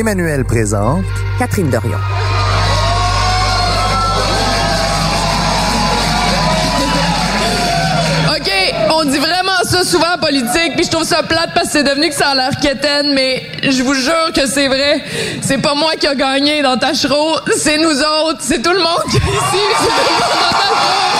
Emmanuel 0.00 0.46
présente 0.46 1.04
Catherine 1.38 1.68
Dorion. 1.68 1.98
OK, 8.30 8.50
on 8.88 9.04
dit 9.04 9.18
vraiment 9.18 9.52
ça 9.64 9.84
souvent 9.84 10.14
en 10.14 10.18
politique, 10.18 10.74
puis 10.74 10.86
je 10.86 10.90
trouve 10.90 11.04
ça 11.04 11.22
plate 11.22 11.50
parce 11.54 11.66
que 11.66 11.72
c'est 11.72 11.82
devenu 11.82 12.08
que 12.08 12.14
ça 12.14 12.30
a 12.30 12.34
l'air 12.34 12.52
quétaine, 12.62 13.12
mais 13.12 13.42
je 13.62 13.82
vous 13.82 13.92
jure 13.92 14.32
que 14.34 14.46
c'est 14.46 14.68
vrai. 14.68 15.04
C'est 15.42 15.58
pas 15.58 15.74
moi 15.74 15.92
qui 16.00 16.06
a 16.06 16.14
gagné 16.14 16.62
dans 16.62 16.78
Tachereau, 16.78 17.36
c'est 17.58 17.76
nous 17.76 18.00
autres, 18.00 18.40
c'est 18.40 18.62
tout 18.62 18.72
le 18.72 18.78
monde 18.78 19.04
qui 19.10 19.18
est 19.18 19.20
ici, 19.20 19.62
c'est 19.80 19.86
tout 19.86 20.08
le 20.08 20.14
monde 20.14 20.40
dans 20.40 20.58
Tachereau. 20.58 21.10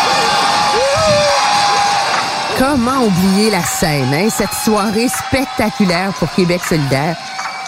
Comment 2.58 3.04
oublier 3.04 3.50
la 3.50 3.62
scène, 3.62 4.14
hein, 4.14 4.28
cette 4.30 4.54
soirée 4.64 5.08
spectaculaire 5.08 6.14
pour 6.18 6.32
Québec 6.32 6.62
solidaire? 6.66 7.16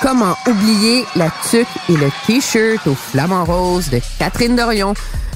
Comment 0.03 0.35
oublier 0.49 1.05
la 1.15 1.31
tuque 1.49 1.69
et 1.89 1.97
le 1.97 2.11
t-shirt 2.27 2.85
au 2.89 2.95
flamant 2.97 3.45
rose 3.45 3.89
de 3.89 4.01
Catherine 4.19 4.57
Dorion 4.57 4.95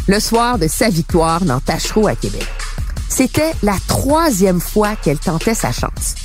le 0.09 0.19
soir 0.19 0.59
de 0.59 0.67
sa 0.67 0.89
victoire 0.89 1.45
dans 1.45 1.61
Tachereau 1.61 2.09
à 2.09 2.17
Québec? 2.17 2.49
C'était 3.09 3.53
la 3.63 3.77
troisième 3.87 4.61
fois 4.61 4.97
qu'elle 4.97 5.21
tentait 5.21 5.55
sa 5.55 5.71
chance. 5.71 6.17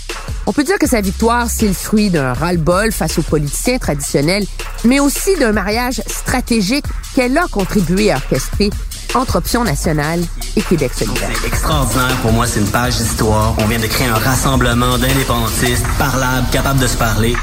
On 0.48 0.54
peut 0.54 0.64
dire 0.64 0.80
que 0.80 0.88
sa 0.88 1.02
victoire, 1.02 1.52
c'est 1.52 1.68
le 1.68 1.74
fruit 1.74 2.10
d'un 2.10 2.34
ras-le-bol 2.34 2.92
face 2.92 3.20
aux 3.20 3.22
politiciens 3.22 3.78
traditionnels, 3.78 4.48
mais 4.86 5.00
aussi 5.00 5.36
d'un 5.38 5.52
mariage 5.52 6.02
stratégique 6.08 6.86
qu'elle 7.14 7.38
a 7.38 7.46
contribué 7.52 8.12
à 8.12 8.16
orchestrer 8.16 8.72
entre 9.14 9.36
Option 9.36 9.64
nationale 9.64 10.24
et 10.56 10.62
Québec 10.64 10.94
solidaire. 10.96 11.30
Extraordinaire 11.46 12.18
pour 12.24 12.32
moi, 12.32 12.48
c'est 12.48 12.60
une 12.60 12.72
page 12.72 12.98
d'histoire. 12.98 13.54
On 13.60 13.68
vient 13.68 13.80
de 13.80 13.86
créer 13.86 14.08
un 14.08 14.16
rassemblement 14.16 14.98
d'indépendantistes 14.98 15.86
parlables, 16.00 16.48
capables 16.52 16.80
de 16.80 16.88
se 16.88 16.98
parler. 16.98 17.36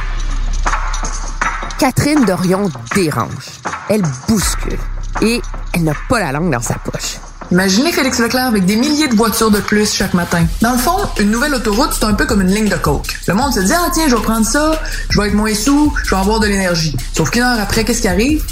Catherine 1.78 2.24
Dorion 2.24 2.68
dérange. 2.96 3.60
Elle 3.88 4.02
bouscule. 4.26 4.78
Et 5.22 5.40
elle 5.72 5.84
n'a 5.84 5.92
pas 6.08 6.18
la 6.18 6.32
langue 6.32 6.52
dans 6.52 6.60
sa 6.60 6.74
poche. 6.74 7.18
Imaginez 7.52 7.92
Félix 7.92 8.18
Leclerc 8.18 8.46
avec 8.46 8.66
des 8.66 8.74
milliers 8.74 9.06
de 9.06 9.14
voitures 9.14 9.52
de 9.52 9.60
plus 9.60 9.94
chaque 9.94 10.12
matin. 10.12 10.44
Dans 10.60 10.72
le 10.72 10.78
fond, 10.78 10.98
une 11.20 11.30
nouvelle 11.30 11.54
autoroute, 11.54 11.90
c'est 11.92 12.04
un 12.04 12.14
peu 12.14 12.26
comme 12.26 12.40
une 12.40 12.52
ligne 12.52 12.68
de 12.68 12.74
coke. 12.74 13.16
Le 13.28 13.34
monde 13.34 13.54
se 13.54 13.60
dit, 13.60 13.72
ah 13.72 13.90
tiens, 13.94 14.08
je 14.08 14.16
vais 14.16 14.22
prendre 14.22 14.44
ça, 14.44 14.72
je 15.08 15.20
vais 15.20 15.28
être 15.28 15.34
moins 15.34 15.54
sous, 15.54 15.94
je 16.04 16.10
vais 16.10 16.20
avoir 16.20 16.40
de 16.40 16.48
l'énergie. 16.48 16.96
Sauf 17.16 17.30
qu'une 17.30 17.42
heure 17.42 17.60
après, 17.60 17.84
qu'est-ce 17.84 18.02
qui 18.02 18.08
arrive? 18.08 18.44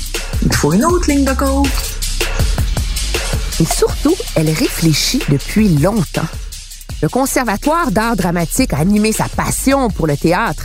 Il 0.42 0.54
faut 0.54 0.72
une 0.72 0.84
autre 0.84 1.10
ligne 1.10 1.24
de 1.24 1.32
coke. 1.32 1.66
Et 3.58 3.64
surtout, 3.64 4.14
elle 4.36 4.50
réfléchit 4.50 5.22
depuis 5.28 5.68
longtemps. 5.78 6.28
Le 7.02 7.08
Conservatoire 7.08 7.90
d'art 7.90 8.16
dramatique 8.16 8.72
a 8.72 8.78
animé 8.78 9.12
sa 9.12 9.28
passion 9.28 9.90
pour 9.90 10.06
le 10.06 10.16
théâtre. 10.16 10.62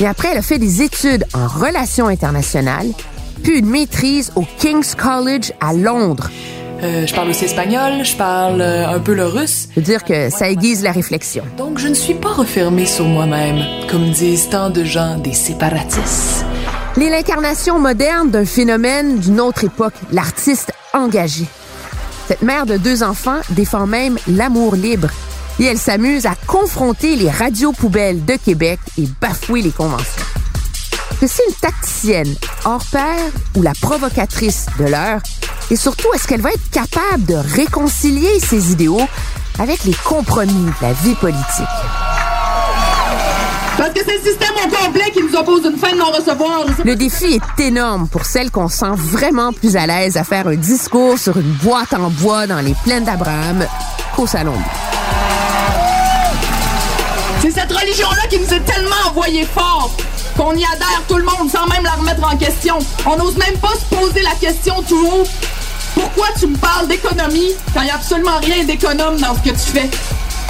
Et 0.00 0.06
après, 0.06 0.28
elle 0.32 0.38
a 0.38 0.42
fait 0.42 0.58
des 0.58 0.82
études 0.82 1.24
en 1.34 1.46
relations 1.46 2.08
internationales, 2.08 2.88
puis 3.44 3.58
une 3.60 3.68
maîtrise 3.68 4.32
au 4.34 4.44
King's 4.58 4.94
College 4.96 5.52
à 5.60 5.72
Londres. 5.72 6.30
Euh, 6.82 7.06
je 7.06 7.14
parle 7.14 7.30
aussi 7.30 7.44
espagnol, 7.44 8.04
je 8.04 8.16
parle 8.16 8.60
euh, 8.60 8.88
un 8.88 8.98
peu 8.98 9.14
le 9.14 9.26
russe. 9.26 9.68
Je 9.70 9.80
veux 9.80 9.86
dire 9.86 10.02
que 10.02 10.30
ça 10.30 10.50
aiguise 10.50 10.82
la 10.82 10.90
réflexion. 10.90 11.44
Donc 11.56 11.78
je 11.78 11.86
ne 11.86 11.94
suis 11.94 12.14
pas 12.14 12.32
refermée 12.32 12.86
sur 12.86 13.04
moi-même, 13.04 13.64
comme 13.88 14.10
disent 14.10 14.48
tant 14.50 14.68
de 14.68 14.82
gens 14.82 15.16
des 15.18 15.32
séparatistes. 15.32 16.44
Elle 16.96 17.04
est 17.04 17.10
l'incarnation 17.10 17.78
moderne 17.78 18.30
d'un 18.30 18.44
phénomène 18.44 19.18
d'une 19.18 19.40
autre 19.40 19.64
époque, 19.64 19.94
l'artiste 20.10 20.72
engagé. 20.92 21.44
Cette 22.26 22.42
mère 22.42 22.66
de 22.66 22.76
deux 22.76 23.02
enfants 23.04 23.40
défend 23.50 23.86
même 23.86 24.18
l'amour 24.26 24.74
libre 24.74 25.08
et 25.58 25.64
elle 25.64 25.78
s'amuse 25.78 26.26
à 26.26 26.34
confronter 26.46 27.16
les 27.16 27.30
radios 27.30 27.72
poubelles 27.72 28.24
de 28.24 28.34
Québec 28.36 28.80
et 28.98 29.08
bafouer 29.20 29.62
les 29.62 29.70
conventions. 29.70 30.24
Que 31.20 31.26
c'est 31.26 31.42
une 31.48 31.54
tacticienne 31.54 32.34
hors 32.64 32.84
pair 32.86 33.18
ou 33.56 33.62
la 33.62 33.72
provocatrice 33.80 34.66
de 34.78 34.84
l'heure 34.84 35.20
et 35.70 35.76
surtout 35.76 36.08
est-ce 36.14 36.26
qu'elle 36.26 36.42
va 36.42 36.50
être 36.50 36.70
capable 36.70 37.24
de 37.24 37.34
réconcilier 37.34 38.40
ses 38.40 38.72
idéaux 38.72 39.00
avec 39.58 39.84
les 39.84 39.94
compromis 40.04 40.52
de 40.52 40.72
la 40.82 40.92
vie 40.92 41.14
politique? 41.14 41.64
Parce 43.76 43.90
que 43.90 44.00
c'est 44.06 44.18
le 44.18 44.30
système 44.30 44.54
au 44.64 44.68
complet 44.68 45.10
qui 45.12 45.22
nous 45.22 45.34
oppose 45.34 45.64
une 45.64 45.76
fin 45.76 45.92
de 45.92 45.98
non-recevoir. 45.98 46.64
Le 46.84 46.94
défi 46.94 47.40
est 47.40 47.60
énorme 47.62 48.08
pour 48.08 48.24
celle 48.24 48.50
qu'on 48.50 48.68
sent 48.68 48.94
vraiment 48.96 49.52
plus 49.52 49.76
à 49.76 49.86
l'aise 49.86 50.16
à 50.16 50.22
faire 50.22 50.46
un 50.46 50.54
discours 50.54 51.18
sur 51.18 51.36
une 51.38 51.52
boîte 51.54 51.92
en 51.92 52.10
bois 52.10 52.46
dans 52.46 52.60
les 52.60 52.74
plaines 52.84 53.04
d'Abraham 53.04 53.66
qu'au 54.14 54.26
salon. 54.26 54.54
C'est 57.44 57.50
cette 57.50 57.72
religion-là 57.72 58.26
qui 58.30 58.38
nous 58.38 58.54
est 58.54 58.64
tellement 58.64 58.96
envoyée 59.06 59.44
fort 59.44 59.90
qu'on 60.34 60.54
y 60.54 60.64
adhère 60.64 61.02
tout 61.06 61.18
le 61.18 61.24
monde 61.24 61.50
sans 61.50 61.66
même 61.66 61.82
la 61.82 61.90
remettre 61.90 62.24
en 62.24 62.34
question. 62.38 62.78
On 63.04 63.18
n'ose 63.18 63.36
même 63.36 63.58
pas 63.58 63.74
se 63.78 63.94
poser 63.94 64.22
la 64.22 64.30
question 64.30 64.82
tout 64.88 65.06
haut. 65.06 65.24
Pourquoi 65.92 66.28
tu 66.40 66.46
me 66.46 66.56
parles 66.56 66.88
d'économie 66.88 67.50
quand 67.74 67.82
il 67.82 67.84
n'y 67.84 67.90
a 67.90 67.96
absolument 67.96 68.38
rien 68.40 68.64
d'économe 68.64 69.20
dans 69.20 69.34
ce 69.34 69.40
que 69.40 69.50
tu 69.50 69.72
fais? 69.78 69.90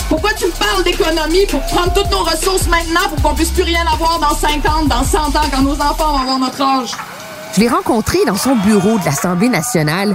Pourquoi 0.09 0.34
tu 0.34 0.47
me 0.47 0.53
parles 0.53 0.84
d'économie 0.84 1.44
pour 1.47 1.62
prendre 1.62 1.93
toutes 1.94 2.12
nos 2.12 2.22
ressources 2.22 2.69
maintenant 2.69 3.09
pour 3.09 3.22
qu'on 3.22 3.34
puisse 3.34 3.50
plus 3.50 3.65
rien 3.65 3.84
avoir 3.93 4.21
dans 4.21 4.37
50, 4.37 4.87
dans 4.87 5.03
100 5.03 5.19
ans 5.19 5.50
quand 5.53 5.62
nos 5.62 5.75
enfants 5.75 6.12
vont 6.12 6.21
avoir 6.21 6.38
notre 6.38 6.62
âge? 6.62 6.93
Je 7.56 7.61
l'ai 7.61 7.69
rencontré 7.69 8.19
dans 8.25 8.37
son 8.37 8.55
bureau 8.55 9.00
de 9.00 9.05
l'Assemblée 9.05 9.49
nationale, 9.49 10.15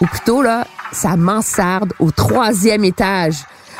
ou 0.00 0.06
plutôt 0.06 0.42
là, 0.42 0.64
sa 0.92 1.16
mansarde 1.16 1.92
au 1.98 2.12
troisième 2.12 2.84
étage. 2.84 3.34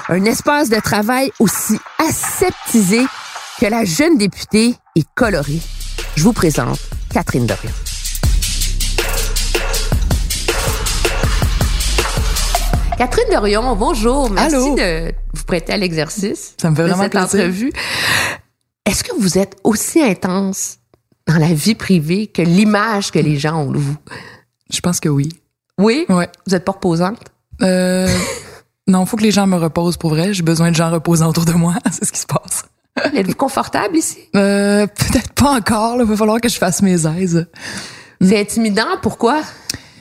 Un 0.09 0.25
espace 0.25 0.71
de 0.71 0.81
travail 0.81 1.31
aussi 1.39 1.79
aseptisé 1.99 3.03
que 3.61 3.67
la 3.67 3.85
jeune 3.85 4.19
députée 4.19 4.75
est 4.97 5.07
colorée. 5.15 5.61
Je 6.17 6.23
vous 6.25 6.33
présente 6.33 6.79
Catherine 7.13 7.47
Dorion. 7.47 7.71
Catherine 12.99 13.29
Dorion, 13.33 13.77
bonjour. 13.77 14.31
Merci 14.31 14.55
Allô? 14.57 14.75
de 14.77 15.13
vous 15.33 15.45
prêter 15.45 15.73
à 15.73 15.77
l'exercice. 15.77 16.55
Ça 16.61 16.71
me 16.71 16.77
fait 16.77 16.83
de 16.83 16.89
vraiment 16.89 17.03
cette 17.05 17.13
plaisir. 17.13 17.41
entrevue. 17.41 17.73
Est-ce 18.85 19.03
que 19.05 19.15
vous 19.19 19.39
êtes 19.39 19.57
aussi 19.65 20.03
intense 20.03 20.79
dans 21.27 21.37
la 21.39 21.53
vie 21.55 21.75
privée 21.75 22.27
que 22.27 22.43
l'image 22.43 23.11
que 23.11 23.19
les 23.19 23.39
gens 23.39 23.63
ont 23.63 23.71
de 23.71 23.79
vous? 23.79 23.97
Je 24.71 24.81
pense 24.81 25.01
que 25.01 25.09
oui. 25.09 25.31
Oui? 25.79 26.05
Ouais. 26.11 26.29
Vous 26.47 26.55
êtes 26.55 26.65
pas 26.65 26.73
reposante? 26.73 27.19
Euh, 27.63 28.09
non, 28.91 29.07
faut 29.07 29.17
que 29.17 29.23
les 29.23 29.31
gens 29.31 29.47
me 29.47 29.57
reposent 29.57 29.97
pour 29.97 30.11
vrai. 30.11 30.35
J'ai 30.35 30.43
besoin 30.43 30.71
de 30.71 30.77
gens 30.77 30.91
reposants 30.91 31.29
autour 31.29 31.45
de 31.47 31.53
moi. 31.53 31.75
C'est 31.91 32.05
ce 32.05 32.13
qui 32.13 32.21
se 32.21 32.27
passe. 32.27 32.65
Êtes-vous 33.15 33.35
confortable 33.35 33.97
ici? 33.97 34.19
Euh, 34.37 34.87
peut-être 34.87 35.33
pas 35.33 35.53
encore. 35.53 35.97
Il 36.01 36.05
va 36.05 36.17
falloir 36.17 36.41
que 36.41 36.49
je 36.49 36.59
fasse 36.59 36.83
mes 36.83 37.07
aises. 37.07 37.47
C'est 38.21 38.39
intimidant, 38.39 38.99
pourquoi? 39.01 39.41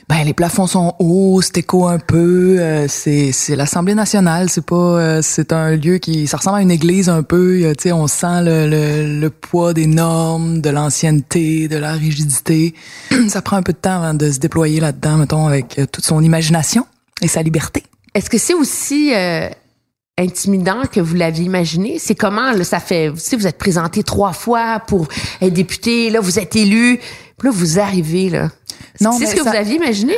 Ben 0.08 0.24
les 0.24 0.34
plafonds 0.34 0.66
sont 0.66 0.94
hauts, 0.98 1.40
c'est 1.40 1.58
écho 1.58 1.86
un 1.86 2.00
peu. 2.00 2.56
euh, 2.58 2.86
c'est 2.88 3.30
c'est 3.30 3.54
l'Assemblée 3.54 3.94
nationale, 3.94 4.50
c'est 4.50 4.66
pas 4.66 4.74
euh, 4.74 5.20
c'est 5.22 5.52
un 5.52 5.76
lieu 5.76 5.98
qui 5.98 6.26
ça 6.26 6.36
ressemble 6.38 6.58
à 6.58 6.62
une 6.62 6.70
église 6.72 7.08
un 7.08 7.22
peu. 7.22 7.60
euh, 7.62 7.74
Tu 7.78 7.84
sais, 7.84 7.92
on 7.92 8.08
sent 8.08 8.42
le, 8.42 8.66
le, 8.68 9.20
le 9.20 9.30
poids 9.30 9.72
des 9.72 9.86
normes, 9.86 10.60
de 10.60 10.68
l'ancienneté, 10.68 11.68
de 11.68 11.76
la 11.76 11.92
rigidité. 11.92 12.74
ça 13.28 13.40
prend 13.40 13.56
un 13.56 13.62
peu 13.62 13.72
de 13.72 13.78
temps 13.78 14.02
avant 14.02 14.14
de 14.14 14.28
se 14.32 14.40
déployer 14.40 14.80
là-dedans, 14.80 15.16
mettons, 15.16 15.46
avec 15.46 15.78
euh, 15.78 15.86
toute 15.86 16.04
son 16.04 16.20
imagination 16.24 16.86
et 17.22 17.28
sa 17.28 17.42
liberté. 17.42 17.84
Est-ce 18.14 18.28
que 18.30 18.38
c'est 18.38 18.54
aussi 18.54 19.14
euh, 19.14 19.48
intimidant 20.18 20.82
que 20.90 21.00
vous 21.00 21.14
l'aviez 21.14 21.44
imaginé? 21.44 21.98
C'est 21.98 22.14
comment, 22.14 22.52
là, 22.52 22.64
ça 22.64 22.80
fait, 22.80 23.08
vous 23.08 23.18
savez, 23.18 23.36
vous 23.42 23.46
êtes 23.46 23.58
présenté 23.58 24.02
trois 24.02 24.32
fois 24.32 24.80
pour 24.80 25.08
être 25.40 25.52
député, 25.52 26.10
là, 26.10 26.20
vous 26.20 26.38
êtes 26.38 26.56
élu, 26.56 26.98
puis 27.38 27.48
là, 27.48 27.50
vous 27.54 27.78
arrivez, 27.78 28.28
là. 28.30 28.50
Non, 29.00 29.12
c'est 29.12 29.26
ce 29.26 29.34
que 29.36 29.42
ça- 29.44 29.50
vous 29.50 29.56
aviez 29.56 29.76
imaginé? 29.76 30.14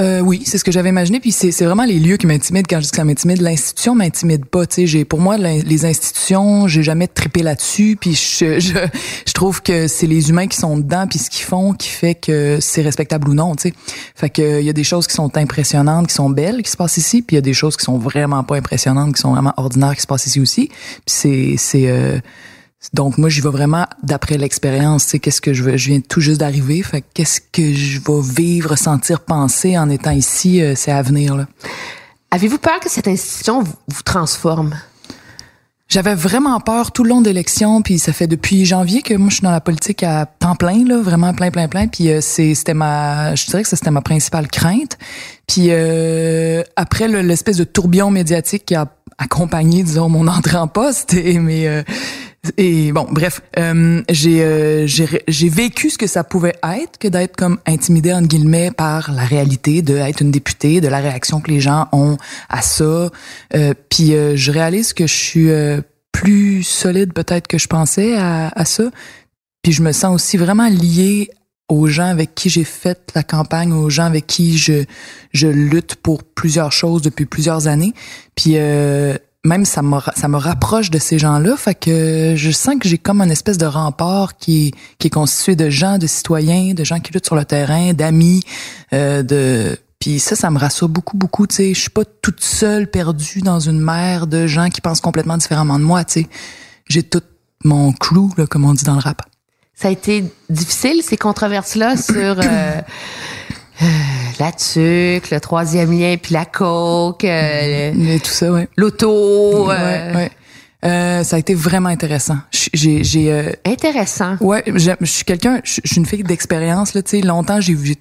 Euh, 0.00 0.20
oui, 0.20 0.42
c'est 0.44 0.58
ce 0.58 0.64
que 0.64 0.70
j'avais 0.70 0.90
imaginé. 0.90 1.18
Puis 1.18 1.32
c'est 1.32 1.64
vraiment 1.64 1.84
les 1.84 1.98
lieux 1.98 2.16
qui 2.16 2.26
m'intimident. 2.26 2.66
Quand 2.68 2.78
je 2.78 2.84
dis 2.84 2.90
que 2.90 2.96
ça 2.96 3.04
m'intimide, 3.04 3.40
l'institution 3.40 3.94
m'intimide 3.94 4.46
pas. 4.46 4.66
Tu 4.66 4.86
sais, 4.86 5.04
pour 5.04 5.20
moi 5.20 5.36
les 5.36 5.84
institutions, 5.84 6.68
j'ai 6.68 6.82
jamais 6.82 7.08
trippé 7.08 7.42
là-dessus. 7.42 7.96
Puis 8.00 8.14
je, 8.14 9.32
trouve 9.32 9.62
que 9.62 9.88
c'est 9.88 10.06
les 10.06 10.30
humains 10.30 10.46
qui 10.46 10.56
sont 10.56 10.78
dedans 10.78 11.06
puis 11.08 11.18
ce 11.18 11.30
qu'ils 11.30 11.44
font 11.44 11.72
qui 11.72 11.88
fait 11.88 12.14
que 12.14 12.58
c'est 12.60 12.82
respectable 12.82 13.28
ou 13.28 13.34
non. 13.34 13.54
Tu 13.56 13.70
sais, 13.70 13.74
fait 14.14 14.30
que 14.30 14.60
il 14.60 14.66
y 14.66 14.70
a 14.70 14.72
des 14.72 14.84
choses 14.84 15.06
qui 15.06 15.14
sont 15.14 15.36
impressionnantes, 15.36 16.08
qui 16.08 16.14
sont 16.14 16.30
belles, 16.30 16.62
qui 16.62 16.70
se 16.70 16.76
passent 16.76 16.96
ici. 16.96 17.22
Puis 17.22 17.34
il 17.34 17.38
y 17.38 17.38
a 17.38 17.42
des 17.42 17.54
choses 17.54 17.76
qui 17.76 17.84
sont 17.84 17.98
vraiment 17.98 18.44
pas 18.44 18.56
impressionnantes, 18.56 19.14
qui 19.14 19.20
sont 19.20 19.32
vraiment 19.32 19.54
ordinaires, 19.56 19.94
qui 19.94 20.02
se 20.02 20.06
passent 20.06 20.26
ici 20.26 20.40
aussi. 20.40 20.70
C'est 21.06 21.56
euh, 21.74 22.20
Donc 22.94 23.18
moi 23.18 23.28
j'y 23.28 23.40
vais 23.40 23.50
vraiment 23.50 23.86
d'après 24.02 24.38
l'expérience, 24.38 25.04
tu 25.04 25.10
sais 25.10 25.18
qu'est-ce 25.18 25.40
que 25.40 25.52
je 25.52 25.64
veux, 25.64 25.76
je 25.76 25.88
viens 25.90 26.00
tout 26.00 26.20
juste 26.20 26.38
d'arriver, 26.40 26.82
fait 26.82 27.02
qu'est-ce 27.12 27.40
que 27.40 27.74
je 27.74 27.98
vais 28.00 28.20
vivre, 28.22 28.76
sentir, 28.76 29.20
penser 29.20 29.76
en 29.76 29.90
étant 29.90 30.12
ici, 30.12 30.62
euh, 30.62 30.74
c'est 30.76 30.92
à 30.92 31.02
venir 31.02 31.36
là. 31.36 31.46
Avez-vous 32.30 32.58
peur 32.58 32.78
que 32.80 32.90
cette 32.90 33.08
institution 33.08 33.62
vous, 33.62 34.02
transforme? 34.04 34.74
J'avais 35.88 36.14
vraiment 36.14 36.60
peur 36.60 36.92
tout 36.92 37.02
le 37.02 37.08
long 37.08 37.22
de 37.22 37.28
l'élection, 37.30 37.80
puis 37.80 37.98
ça 37.98 38.12
fait 38.12 38.26
depuis 38.26 38.66
janvier 38.66 39.00
que 39.00 39.14
moi 39.14 39.30
je 39.30 39.36
suis 39.36 39.42
dans 39.42 39.50
la 39.50 39.62
politique 39.62 40.02
à 40.02 40.26
temps 40.26 40.54
plein 40.54 40.84
là, 40.86 41.00
vraiment 41.00 41.32
plein 41.32 41.50
plein 41.50 41.66
plein, 41.66 41.88
puis 41.88 42.10
euh, 42.10 42.20
c'est 42.20 42.54
c'était 42.54 42.74
ma 42.74 43.34
je 43.34 43.46
dirais 43.46 43.62
que 43.62 43.68
c'était 43.70 43.90
ma 43.90 44.02
principale 44.02 44.48
crainte. 44.48 44.98
Puis 45.46 45.68
euh, 45.70 46.62
après 46.76 47.08
le- 47.08 47.22
l'espèce 47.22 47.56
de 47.56 47.64
tourbillon 47.64 48.10
médiatique 48.10 48.66
qui 48.66 48.74
a 48.74 48.86
accompagné 49.16 49.82
disons 49.82 50.08
mon 50.10 50.28
entrée 50.28 50.58
en 50.58 50.68
poste 50.68 51.14
et 51.14 51.38
mais 51.38 51.66
euh, 51.66 51.82
et 52.56 52.92
bon, 52.92 53.06
bref, 53.10 53.40
euh, 53.58 54.02
j'ai 54.08 54.42
euh, 54.42 54.86
vécu 55.26 55.90
ce 55.90 55.98
que 55.98 56.06
ça 56.06 56.24
pouvait 56.24 56.54
être 56.62 56.98
que 56.98 57.08
d'être 57.08 57.36
comme 57.36 57.58
intimidé 57.66 58.12
entre 58.12 58.28
guillemets 58.28 58.70
par 58.70 59.12
la 59.12 59.24
réalité 59.24 59.82
de 59.82 59.96
être 59.96 60.22
une 60.22 60.30
députée, 60.30 60.80
de 60.80 60.88
la 60.88 60.98
réaction 60.98 61.40
que 61.40 61.50
les 61.50 61.60
gens 61.60 61.88
ont 61.92 62.16
à 62.48 62.62
ça. 62.62 63.10
Euh, 63.54 63.74
puis 63.90 64.14
euh, 64.14 64.36
je 64.36 64.52
réalise 64.52 64.92
que 64.92 65.06
je 65.06 65.14
suis 65.14 65.50
euh, 65.50 65.80
plus 66.12 66.62
solide 66.62 67.12
peut-être 67.12 67.48
que 67.48 67.58
je 67.58 67.66
pensais 67.66 68.16
à, 68.16 68.48
à 68.48 68.64
ça. 68.64 68.84
Puis 69.62 69.72
je 69.72 69.82
me 69.82 69.92
sens 69.92 70.14
aussi 70.14 70.36
vraiment 70.36 70.68
liée 70.68 71.30
aux 71.68 71.86
gens 71.86 72.06
avec 72.06 72.34
qui 72.34 72.48
j'ai 72.48 72.64
fait 72.64 72.98
la 73.14 73.22
campagne, 73.22 73.72
aux 73.72 73.90
gens 73.90 74.04
avec 74.04 74.26
qui 74.26 74.56
je 74.56 74.84
je 75.32 75.48
lutte 75.48 75.96
pour 75.96 76.24
plusieurs 76.24 76.72
choses 76.72 77.02
depuis 77.02 77.26
plusieurs 77.26 77.66
années. 77.66 77.92
Puis 78.34 78.52
euh, 78.56 79.16
même 79.44 79.64
ça 79.64 79.82
me 79.82 79.98
ça 80.16 80.28
me 80.28 80.36
rapproche 80.36 80.90
de 80.90 80.98
ces 80.98 81.18
gens-là, 81.18 81.56
fait 81.56 81.74
que 81.74 82.34
je 82.36 82.50
sens 82.50 82.76
que 82.80 82.88
j'ai 82.88 82.98
comme 82.98 83.20
une 83.20 83.30
espèce 83.30 83.58
de 83.58 83.66
rempart 83.66 84.36
qui 84.36 84.74
qui 84.98 85.06
est 85.06 85.10
constitué 85.10 85.56
de 85.56 85.70
gens, 85.70 85.98
de 85.98 86.06
citoyens, 86.06 86.74
de 86.74 86.84
gens 86.84 87.00
qui 87.00 87.12
luttent 87.12 87.26
sur 87.26 87.36
le 87.36 87.44
terrain, 87.44 87.92
d'amis, 87.92 88.42
euh, 88.92 89.22
de 89.22 89.78
puis 89.98 90.20
ça, 90.20 90.36
ça 90.36 90.50
me 90.50 90.58
rassure 90.58 90.88
beaucoup, 90.88 91.16
beaucoup. 91.16 91.46
Tu 91.46 91.56
sais, 91.56 91.74
je 91.74 91.80
suis 91.80 91.90
pas 91.90 92.04
toute 92.04 92.40
seule 92.40 92.88
perdue 92.88 93.40
dans 93.40 93.58
une 93.58 93.80
mer 93.80 94.28
de 94.28 94.46
gens 94.46 94.68
qui 94.68 94.80
pensent 94.80 95.00
complètement 95.00 95.36
différemment 95.36 95.78
de 95.78 95.84
moi. 95.84 96.04
Tu 96.04 96.22
sais, 96.22 96.28
j'ai 96.88 97.02
tout 97.02 97.22
mon 97.64 97.92
crew, 97.92 98.30
là, 98.36 98.46
comme 98.46 98.64
on 98.64 98.74
dit 98.74 98.84
dans 98.84 98.94
le 98.94 99.00
rap. 99.00 99.22
Ça 99.74 99.88
a 99.88 99.90
été 99.90 100.24
difficile, 100.48 101.02
ces 101.02 101.16
controverses-là, 101.16 101.96
sur 101.96 102.14
euh, 102.14 102.80
la 104.40 104.52
tuque, 104.52 105.30
le 105.30 105.38
troisième 105.40 105.92
lien, 105.98 106.16
puis 106.20 106.32
la 106.34 106.44
coke, 106.44 107.24
euh, 107.24 107.92
le- 107.94 108.18
tout 108.18 108.30
ça, 108.30 108.50
ouais. 108.52 108.68
l'auto. 108.76 109.70
euh, 109.70 110.12
Ouais, 110.12 110.16
ouais. 110.16 110.30
Euh, 110.84 111.24
ça 111.24 111.36
a 111.36 111.38
été 111.40 111.54
vraiment 111.54 111.88
intéressant. 111.88 112.38
J'ai, 112.72 113.02
j'ai, 113.02 113.32
euh, 113.32 113.50
Intéressant. 113.66 114.36
Ouais, 114.40 114.62
je 114.66 114.92
suis 115.04 115.24
quelqu'un, 115.24 115.60
je 115.64 115.80
suis 115.84 115.96
une 115.96 116.06
fille 116.06 116.22
d'expérience 116.22 116.94
là, 116.94 117.02
tu 117.02 117.18
sais, 117.18 117.20
longtemps 117.26 117.60
j'ai 117.60 117.74
vu 117.74 117.96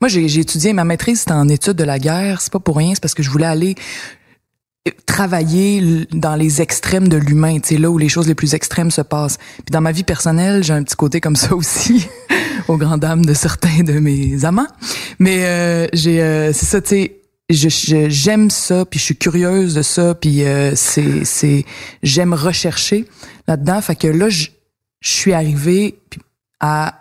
moi 0.00 0.08
j'ai 0.08 0.26
j'ai 0.28 0.40
étudié 0.40 0.72
ma 0.72 0.84
maîtrise 0.84 1.20
c'était 1.20 1.32
en 1.32 1.48
études 1.48 1.74
de 1.76 1.84
la 1.84 1.98
guerre, 1.98 2.40
c'est 2.40 2.52
pas 2.52 2.58
pour 2.60 2.76
rien, 2.78 2.92
c'est 2.94 3.00
parce 3.00 3.14
que 3.14 3.22
je 3.22 3.30
voulais 3.30 3.46
aller 3.46 3.74
travailler 5.06 6.06
dans 6.12 6.34
les 6.34 6.60
extrêmes 6.60 7.08
de 7.08 7.16
l'humain, 7.16 7.58
tu 7.60 7.74
sais 7.74 7.80
là 7.80 7.90
où 7.90 7.96
les 7.98 8.08
choses 8.08 8.26
les 8.28 8.34
plus 8.34 8.54
extrêmes 8.54 8.90
se 8.90 9.00
passent. 9.00 9.38
Puis 9.56 9.70
dans 9.72 9.80
ma 9.80 9.92
vie 9.92 10.02
personnelle, 10.02 10.62
j'ai 10.64 10.72
un 10.74 10.82
petit 10.82 10.96
côté 10.96 11.20
comme 11.20 11.36
ça 11.36 11.54
aussi 11.54 12.06
aux 12.68 12.76
grandes 12.76 13.00
dames 13.00 13.24
de 13.24 13.34
certains 13.34 13.82
de 13.82 13.98
mes 13.98 14.44
amants. 14.44 14.66
Mais 15.18 15.44
euh, 15.46 15.86
j'ai 15.92 16.22
euh, 16.22 16.52
c'est 16.52 16.66
ça 16.66 16.80
tu 16.80 16.88
sais 16.88 17.20
je- 17.50 18.06
j'aime 18.08 18.48
ça 18.50 18.84
puis 18.86 18.98
je 18.98 19.04
suis 19.04 19.16
curieuse 19.16 19.74
de 19.74 19.82
ça 19.82 20.14
puis 20.14 20.44
euh, 20.44 20.72
c'est 20.74 21.24
c'est 21.24 21.64
j'aime 22.02 22.32
rechercher 22.32 23.04
là-dedans 23.46 23.80
fait 23.82 23.96
que 23.96 24.06
là 24.08 24.28
je 24.28 24.48
je 25.00 25.10
suis 25.10 25.34
arrivée 25.34 25.98
à 26.60 26.94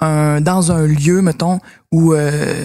un 0.00 0.40
dans 0.40 0.72
un 0.72 0.86
lieu 0.86 1.22
mettons 1.22 1.60
où 1.92 2.12
euh, 2.14 2.64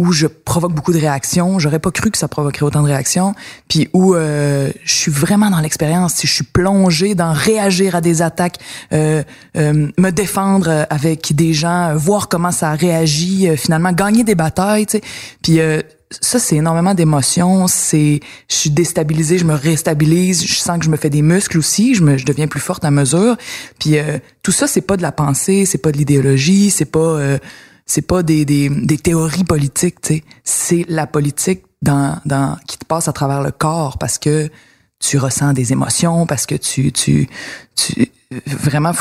où 0.00 0.12
je 0.12 0.26
provoque 0.26 0.72
beaucoup 0.72 0.92
de 0.92 0.98
réactions, 0.98 1.60
j'aurais 1.60 1.78
pas 1.78 1.92
cru 1.92 2.10
que 2.10 2.18
ça 2.18 2.26
provoquerait 2.26 2.66
autant 2.66 2.82
de 2.82 2.88
réactions, 2.88 3.34
puis 3.68 3.88
où 3.92 4.14
euh, 4.14 4.70
je 4.82 4.92
suis 4.92 5.12
vraiment 5.12 5.50
dans 5.50 5.60
l'expérience, 5.60 6.14
si 6.14 6.26
je 6.26 6.32
suis 6.32 6.44
plongée 6.44 7.14
dans 7.14 7.32
réagir 7.32 7.94
à 7.94 8.00
des 8.00 8.20
attaques, 8.20 8.58
euh, 8.92 9.22
euh, 9.56 9.88
me 9.96 10.10
défendre 10.10 10.86
avec 10.90 11.36
des 11.36 11.54
gens, 11.54 11.90
euh, 11.90 11.94
voir 11.94 12.28
comment 12.28 12.50
ça 12.50 12.72
réagit, 12.72 13.48
euh, 13.48 13.56
finalement 13.56 13.92
gagner 13.92 14.24
des 14.24 14.34
batailles, 14.34 14.86
tu 14.86 14.98
sais. 14.98 15.04
Puis 15.42 15.60
euh, 15.60 15.80
ça 16.20 16.40
c'est 16.40 16.56
énormément 16.56 16.94
d'émotions, 16.94 17.68
c'est 17.68 18.18
je 18.50 18.54
suis 18.54 18.70
déstabilisée, 18.70 19.38
je 19.38 19.44
me 19.44 19.54
réstabilise, 19.54 20.44
je 20.44 20.54
sens 20.54 20.78
que 20.80 20.84
je 20.84 20.90
me 20.90 20.96
fais 20.96 21.10
des 21.10 21.22
muscles 21.22 21.58
aussi, 21.58 21.94
je 21.94 22.02
me 22.02 22.16
je 22.16 22.26
deviens 22.26 22.48
plus 22.48 22.60
forte 22.60 22.84
à 22.84 22.90
mesure. 22.90 23.36
Puis 23.78 23.98
euh, 23.98 24.18
tout 24.42 24.52
ça 24.52 24.66
c'est 24.66 24.80
pas 24.80 24.96
de 24.96 25.02
la 25.02 25.12
pensée, 25.12 25.66
c'est 25.66 25.78
pas 25.78 25.92
de 25.92 25.98
l'idéologie, 25.98 26.70
c'est 26.70 26.84
pas 26.84 26.98
euh, 26.98 27.38
c'est 27.86 28.02
pas 28.02 28.22
des, 28.22 28.44
des, 28.44 28.68
des 28.68 28.98
théories 28.98 29.44
politiques. 29.44 29.98
C'est 30.42 30.84
la 30.88 31.06
politique 31.06 31.62
dans, 31.82 32.18
dans, 32.24 32.56
qui 32.66 32.78
te 32.78 32.84
passe 32.84 33.08
à 33.08 33.12
travers 33.12 33.42
le 33.42 33.50
corps 33.50 33.98
parce 33.98 34.18
que 34.18 34.50
tu 34.98 35.18
ressens 35.18 35.52
des 35.52 35.72
émotions, 35.72 36.26
parce 36.26 36.46
que 36.46 36.54
tu, 36.54 36.92
tu, 36.92 37.28
tu, 37.76 38.10
vraiment, 38.46 38.92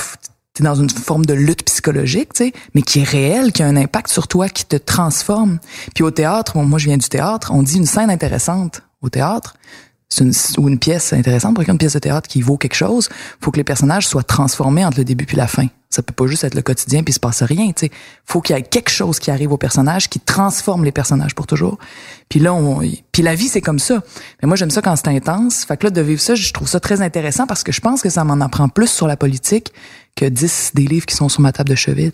t'es 0.53 0.63
dans 0.63 0.75
une 0.75 0.89
forme 0.89 1.25
de 1.25 1.33
lutte 1.33 1.63
psychologique, 1.63 2.33
tu 2.33 2.51
mais 2.75 2.81
qui 2.81 2.99
est 2.99 3.03
réelle, 3.03 3.53
qui 3.53 3.63
a 3.63 3.67
un 3.67 3.77
impact 3.77 4.09
sur 4.09 4.27
toi, 4.27 4.49
qui 4.49 4.65
te 4.65 4.75
transforme. 4.75 5.59
Puis 5.95 6.03
au 6.03 6.11
théâtre, 6.11 6.53
bon, 6.53 6.65
moi 6.65 6.77
je 6.77 6.87
viens 6.87 6.97
du 6.97 7.07
théâtre, 7.07 7.51
on 7.53 7.63
dit 7.63 7.77
une 7.77 7.85
scène 7.85 8.09
intéressante 8.09 8.81
au 9.01 9.09
théâtre, 9.09 9.55
une, 10.19 10.33
ou 10.57 10.67
une 10.67 10.77
pièce 10.77 11.13
intéressante, 11.13 11.55
pour 11.55 11.67
une 11.67 11.77
pièce 11.77 11.93
de 11.93 11.99
théâtre 11.99 12.27
qui 12.27 12.41
vaut 12.41 12.57
quelque 12.57 12.75
chose, 12.75 13.09
faut 13.41 13.51
que 13.51 13.57
les 13.57 13.63
personnages 13.63 14.07
soient 14.07 14.23
transformés 14.23 14.85
entre 14.85 14.97
le 14.97 15.05
début 15.05 15.25
puis 15.25 15.37
la 15.37 15.47
fin. 15.47 15.67
Ça 15.93 16.01
peut 16.01 16.13
pas 16.13 16.25
juste 16.25 16.43
être 16.43 16.55
le 16.55 16.63
quotidien 16.63 17.03
puis 17.03 17.11
il 17.11 17.13
se 17.13 17.19
passe 17.19 17.43
rien, 17.43 17.67
tu 17.67 17.85
sais. 17.85 17.91
Faut 18.25 18.41
qu'il 18.41 18.55
y 18.55 18.59
ait 18.59 18.63
quelque 18.63 18.89
chose 18.89 19.19
qui 19.19 19.29
arrive 19.29 19.51
aux 19.51 19.57
personnages 19.57 20.09
qui 20.09 20.19
transforme 20.19 20.83
les 20.83 20.91
personnages 20.91 21.35
pour 21.35 21.45
toujours. 21.45 21.77
Puis 22.29 22.39
là 22.39 22.51
on 22.51 22.81
puis 23.11 23.21
la 23.21 23.35
vie 23.35 23.47
c'est 23.47 23.61
comme 23.61 23.77
ça. 23.77 24.01
Mais 24.41 24.47
moi 24.47 24.57
j'aime 24.57 24.71
ça 24.71 24.81
quand 24.81 24.95
c'est 24.95 25.09
intense. 25.09 25.65
Fait 25.65 25.77
que 25.77 25.85
là 25.85 25.91
de 25.91 26.01
vivre 26.01 26.19
ça, 26.19 26.33
je 26.33 26.51
trouve 26.51 26.67
ça 26.67 26.79
très 26.79 27.03
intéressant 27.03 27.45
parce 27.45 27.63
que 27.63 27.71
je 27.71 27.79
pense 27.79 28.01
que 28.01 28.09
ça 28.09 28.23
m'en 28.23 28.43
apprend 28.43 28.69
plus 28.69 28.87
sur 28.87 29.05
la 29.05 29.17
politique 29.17 29.71
que 30.15 30.25
10 30.25 30.71
des 30.73 30.85
livres 30.85 31.05
qui 31.05 31.15
sont 31.15 31.29
sur 31.29 31.41
ma 31.41 31.51
table 31.51 31.69
de 31.69 31.75
chevet. 31.75 32.11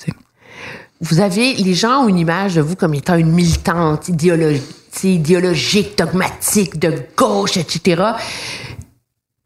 Vous 1.00 1.22
avez, 1.22 1.54
les 1.54 1.74
gens 1.74 2.04
ont 2.04 2.10
une 2.10 2.20
image 2.20 2.56
de 2.56 2.62
vous 2.62 2.76
comme 2.76 2.94
étant 2.94 3.16
une 3.16 3.32
militante 3.32 4.10
idéologique, 4.10 4.64
idéologique, 5.04 5.98
dogmatique, 5.98 6.78
de 6.78 6.94
gauche, 7.16 7.56
etc. 7.56 8.04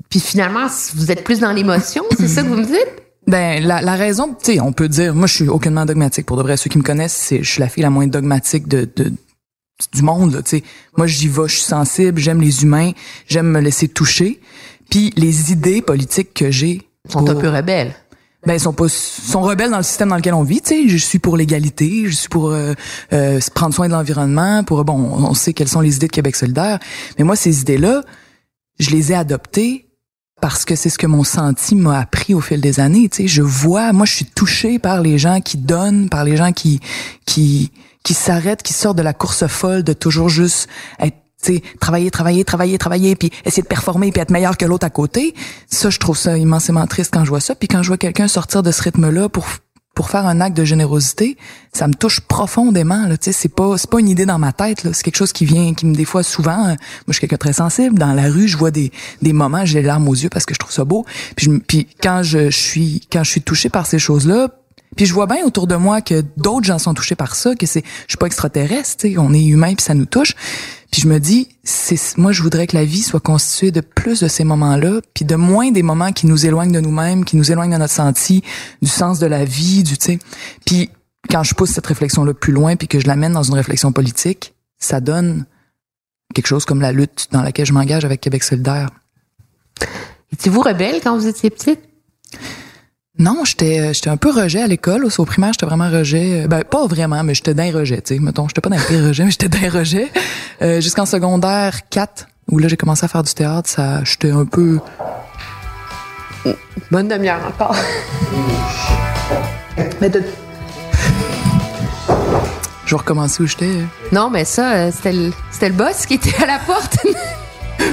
Puis 0.09 0.19
finalement, 0.19 0.65
vous 0.95 1.11
êtes 1.11 1.23
plus 1.23 1.39
dans 1.39 1.51
l'émotion, 1.51 2.03
c'est 2.17 2.27
ça 2.27 2.41
que 2.41 2.47
vous 2.47 2.57
me 2.57 2.65
dites? 2.65 3.02
Ben 3.27 3.63
la, 3.63 3.81
la 3.81 3.95
raison, 3.95 4.29
tu 4.33 4.53
sais, 4.53 4.59
on 4.59 4.73
peut 4.73 4.89
dire, 4.89 5.15
moi 5.15 5.27
je 5.27 5.33
suis 5.33 5.47
aucunement 5.47 5.85
dogmatique 5.85 6.25
pour 6.25 6.37
de 6.37 6.43
vrai. 6.43 6.57
Ceux 6.57 6.69
qui 6.69 6.77
me 6.77 6.83
connaissent, 6.83 7.13
c'est 7.15 7.41
je 7.41 7.49
suis 7.49 7.61
la 7.61 7.69
fille 7.69 7.83
la 7.83 7.89
moins 7.89 8.07
dogmatique 8.07 8.67
de, 8.67 8.89
de 8.95 9.11
du 9.93 10.01
monde. 10.01 10.41
Tu 10.43 10.57
sais, 10.57 10.63
moi 10.97 11.07
j'y 11.07 11.27
vais, 11.27 11.47
je 11.47 11.53
suis 11.53 11.63
sensible, 11.63 12.19
j'aime 12.19 12.41
les 12.41 12.63
humains, 12.63 12.91
j'aime 13.27 13.47
me 13.47 13.59
laisser 13.59 13.87
toucher. 13.87 14.39
Puis 14.89 15.11
les 15.15 15.51
idées 15.51 15.81
politiques 15.81 16.33
que 16.33 16.51
j'ai 16.51 16.81
sont 17.09 17.27
un 17.29 17.35
peu 17.35 17.49
rebelles. 17.49 17.95
ben 18.45 18.53
ils 18.53 18.59
sont 18.59 18.73
pas 18.73 18.87
sont 18.89 19.41
rebelles 19.41 19.71
dans 19.71 19.77
le 19.77 19.83
système 19.83 20.09
dans 20.09 20.15
lequel 20.17 20.33
on 20.33 20.43
vit 20.43 20.61
tu 20.61 20.69
sais 20.69 20.87
je 20.87 20.97
suis 20.97 21.19
pour 21.19 21.35
l'égalité 21.35 22.03
je 22.05 22.15
suis 22.15 22.29
pour 22.29 22.51
euh, 22.51 22.73
euh, 23.11 23.39
prendre 23.55 23.73
soin 23.73 23.87
de 23.87 23.93
l'environnement 23.93 24.63
pour 24.63 24.83
bon 24.85 24.93
on 24.93 25.33
sait 25.33 25.53
quelles 25.53 25.67
sont 25.67 25.81
les 25.81 25.95
idées 25.95 26.07
de 26.07 26.11
Québec 26.11 26.35
solidaire 26.35 26.79
mais 27.17 27.23
moi 27.23 27.35
ces 27.35 27.61
idées 27.61 27.77
là 27.77 28.03
je 28.79 28.91
les 28.91 29.11
ai 29.11 29.15
adoptées 29.15 29.87
parce 30.43 30.65
que 30.65 30.75
c'est 30.75 30.89
ce 30.89 30.97
que 30.97 31.07
mon 31.07 31.23
senti 31.23 31.73
m'a 31.73 31.99
appris 31.99 32.33
au 32.33 32.41
fil 32.41 32.59
des 32.59 32.81
années 32.81 33.07
tu 33.07 33.21
sais 33.21 33.27
je 33.29 33.41
vois 33.41 33.93
moi 33.93 34.05
je 34.05 34.13
suis 34.13 34.25
touchée 34.25 34.77
par 34.77 34.99
les 34.99 35.17
gens 35.17 35.39
qui 35.39 35.55
donnent 35.55 36.09
par 36.09 36.25
les 36.25 36.35
gens 36.35 36.51
qui 36.51 36.81
qui 37.25 37.71
qui 38.03 38.13
s'arrêtent 38.13 38.61
qui 38.61 38.73
sortent 38.73 38.97
de 38.97 39.03
la 39.03 39.13
course 39.13 39.47
folle 39.47 39.83
de 39.83 39.93
toujours 39.93 40.27
juste 40.27 40.67
être 40.99 41.15
tu 41.41 41.55
sais, 41.55 41.63
travailler, 41.79 42.09
travailler, 42.09 42.43
travailler, 42.45 42.77
travailler, 42.77 43.15
puis 43.17 43.29
essayer 43.43 43.63
de 43.63 43.67
performer, 43.67 44.13
puis 44.13 44.21
être 44.21 44.31
meilleur 44.31 44.55
que 44.55 44.63
l'autre 44.63 44.85
à 44.85 44.89
côté. 44.89 45.35
Ça, 45.69 45.89
je 45.89 45.99
trouve 45.99 46.17
ça 46.17 46.37
immensément 46.37 46.87
triste 46.87 47.11
quand 47.13 47.25
je 47.25 47.29
vois 47.31 47.41
ça. 47.41 47.53
Puis 47.53 47.67
quand 47.67 47.83
je 47.83 47.89
vois 47.89 47.97
quelqu'un 47.97 48.29
sortir 48.29 48.63
de 48.63 48.71
ce 48.71 48.81
rythme-là 48.81 49.27
pour 49.27 49.45
pour 49.95 50.09
faire 50.09 50.25
un 50.25 50.41
acte 50.41 50.57
de 50.57 50.65
générosité, 50.65 51.37
ça 51.71 51.87
me 51.87 51.93
touche 51.93 52.19
profondément. 52.19 53.07
Là, 53.07 53.15
c'est 53.19 53.53
pas 53.53 53.77
c'est 53.77 53.89
pas 53.89 53.99
une 53.99 54.09
idée 54.09 54.25
dans 54.25 54.39
ma 54.39 54.51
tête. 54.51 54.83
Là, 54.83 54.91
c'est 54.93 55.03
quelque 55.03 55.17
chose 55.17 55.33
qui 55.33 55.45
vient, 55.45 55.73
qui 55.73 55.85
me 55.85 55.93
des 55.93 56.05
fois 56.05 56.23
souvent. 56.23 56.63
euh, 56.63 56.67
moi, 56.67 56.77
je 57.09 57.13
suis 57.13 57.21
quelqu'un 57.21 57.35
de 57.35 57.39
très 57.39 57.53
sensible. 57.53 57.99
Dans 57.99 58.13
la 58.13 58.29
rue, 58.29 58.47
je 58.47 58.57
vois 58.57 58.71
des 58.71 58.91
des 59.21 59.33
moments, 59.33 59.65
j'ai 59.65 59.81
les 59.81 59.87
larmes 59.87 60.07
aux 60.07 60.15
yeux 60.15 60.29
parce 60.29 60.45
que 60.45 60.53
je 60.53 60.59
trouve 60.59 60.71
ça 60.71 60.83
beau. 60.83 61.05
Puis, 61.35 61.47
je, 61.47 61.83
quand 62.01 62.23
je, 62.23 62.49
suis 62.49 63.01
quand 63.11 63.23
je 63.23 63.31
suis 63.31 63.41
touchée 63.41 63.69
par 63.69 63.85
ces 63.85 63.99
choses-là, 63.99 64.49
puis 64.95 65.05
je 65.05 65.13
vois 65.13 65.27
bien 65.27 65.43
autour 65.45 65.67
de 65.67 65.75
moi 65.75 66.01
que 66.01 66.23
d'autres 66.37 66.65
gens 66.65 66.79
sont 66.79 66.93
touchés 66.93 67.15
par 67.15 67.35
ça, 67.35 67.55
que 67.55 67.65
c'est, 67.65 67.83
je 68.07 68.11
suis 68.11 68.17
pas 68.17 68.27
extraterrestre, 68.27 69.05
on 69.17 69.33
est 69.33 69.43
humain 69.43 69.73
puis 69.75 69.83
ça 69.83 69.93
nous 69.93 70.05
touche. 70.05 70.35
Puis 70.93 71.01
je 71.01 71.07
me 71.07 71.17
dis, 71.17 71.47
moi 72.17 72.31
je 72.33 72.43
voudrais 72.43 72.67
que 72.67 72.75
la 72.75 72.85
vie 72.85 73.01
soit 73.01 73.19
constituée 73.19 73.71
de 73.71 73.81
plus 73.81 74.19
de 74.19 74.27
ces 74.27 74.43
moments-là, 74.43 75.01
puis 75.15 75.25
de 75.25 75.33
moins 75.33 75.71
des 75.71 75.81
moments 75.81 76.11
qui 76.11 76.27
nous 76.27 76.45
éloignent 76.45 76.71
de 76.71 76.79
nous-mêmes, 76.79 77.25
qui 77.25 77.35
nous 77.35 77.51
éloignent 77.51 77.73
de 77.73 77.79
notre 77.79 77.95
senti, 77.95 78.43
du 78.79 78.89
sens 78.89 79.17
de 79.17 79.25
la 79.25 79.43
vie, 79.43 79.81
du, 79.81 79.97
tu 79.97 80.05
sais. 80.05 80.19
Puis 80.67 80.91
quand 81.31 81.41
je 81.41 81.55
pousse 81.55 81.71
cette 81.71 81.87
réflexion-là 81.87 82.35
plus 82.35 82.53
loin, 82.53 82.75
puis 82.75 82.87
que 82.87 82.99
je 82.99 83.07
l'amène 83.07 83.33
dans 83.33 83.41
une 83.41 83.55
réflexion 83.55 83.91
politique, 83.91 84.53
ça 84.77 85.01
donne 85.01 85.47
quelque 86.35 86.45
chose 86.45 86.63
comme 86.63 86.79
la 86.79 86.91
lutte 86.91 87.27
dans 87.31 87.41
laquelle 87.41 87.65
je 87.65 87.73
m'engage 87.73 88.05
avec 88.05 88.21
Québec 88.21 88.43
solidaire. 88.43 88.91
Étiez-vous 90.31 90.61
rebelle 90.61 91.01
quand 91.01 91.17
vous 91.17 91.25
étiez 91.25 91.49
petite? 91.49 91.79
Non, 93.23 93.45
j'étais 93.45 93.79
euh, 93.79 93.93
j'étais 93.93 94.09
un 94.09 94.17
peu 94.17 94.31
rejet 94.31 94.61
à 94.61 94.67
l'école. 94.67 95.05
Au 95.17 95.25
primaire, 95.25 95.53
j'étais 95.53 95.65
vraiment 95.65 95.89
rejet. 95.89 96.43
Euh, 96.43 96.47
Ben, 96.47 96.61
pas 96.65 96.85
vraiment, 96.87 97.23
mais 97.23 97.33
j'étais 97.33 97.53
d'un 97.53 97.71
rejet, 97.71 98.01
tu 98.01 98.15
sais. 98.15 98.19
Mettons, 98.19 98.49
j'étais 98.49 98.59
pas 98.59 98.69
d'un 98.69 98.81
pire 98.81 99.01
rejet, 99.01 99.23
mais 99.23 99.31
j'étais 99.31 99.47
d'un 99.47 99.69
rejet. 99.69 100.11
Euh, 100.61 100.81
Jusqu'en 100.81 101.05
secondaire 101.05 101.87
4, 101.89 102.27
où 102.51 102.57
là, 102.57 102.67
j'ai 102.67 102.75
commencé 102.75 103.05
à 103.05 103.07
faire 103.07 103.23
du 103.23 103.33
théâtre, 103.33 103.69
ça, 103.69 104.03
j'étais 104.03 104.31
un 104.31 104.43
peu... 104.43 104.81
Bonne 106.91 107.07
demi-heure 107.07 107.39
encore. 107.47 107.77
Mais 110.01 110.09
de... 110.09 110.21
Je 112.85 112.91
vais 112.93 112.97
recommencer 112.97 113.41
où 113.41 113.47
j'étais. 113.47 113.71
Non, 114.11 114.29
mais 114.29 114.43
ça, 114.43 114.91
c'était 114.91 115.13
le, 115.13 115.31
c'était 115.49 115.69
le 115.69 115.75
boss 115.75 116.05
qui 116.05 116.15
était 116.15 116.43
à 116.43 116.45
la 116.45 116.59
porte. 116.59 116.97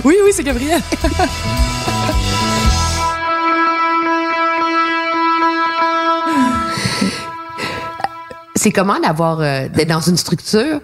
Oui, 0.05 0.15
oui, 0.25 0.31
c'est 0.33 0.45
Gabriel. 0.45 0.81
C'est 8.61 8.73
comment 8.73 9.01
d'avoir 9.01 9.41
euh, 9.41 9.69
d'être 9.69 9.89
dans 9.89 10.03
une 10.03 10.19
structure? 10.19 10.83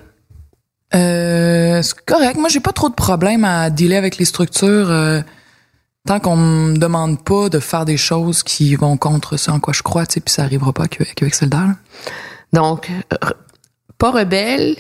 Euh, 0.95 1.83
c'est 1.83 2.05
correct. 2.07 2.39
Moi, 2.39 2.49
j'ai 2.49 2.61
pas 2.61 2.73
trop 2.73 2.89
de 2.89 2.95
problème 2.95 3.45
à 3.45 3.69
dealer 3.69 3.99
avec 3.99 4.17
les 4.17 4.25
structures 4.25 4.91
euh, 4.91 5.21
tant 6.07 6.19
qu'on 6.19 6.37
me 6.37 6.79
demande 6.79 7.23
pas 7.23 7.51
de 7.51 7.59
faire 7.59 7.85
des 7.85 7.99
choses 7.99 8.43
qui 8.43 8.75
vont 8.77 8.97
contre 8.97 9.37
ça 9.37 9.53
en 9.53 9.61
quoi 9.61 9.75
je 9.75 9.83
crois, 9.83 10.07
tu 10.07 10.15
sais, 10.15 10.21
puis 10.21 10.33
ça 10.33 10.45
arrivera 10.45 10.73
pas 10.73 10.85
avec 10.85 11.15
Québec 11.17 11.35
solidaire. 11.35 11.75
Donc, 12.55 12.91
pas 13.99 14.11
rebelle, 14.11 14.75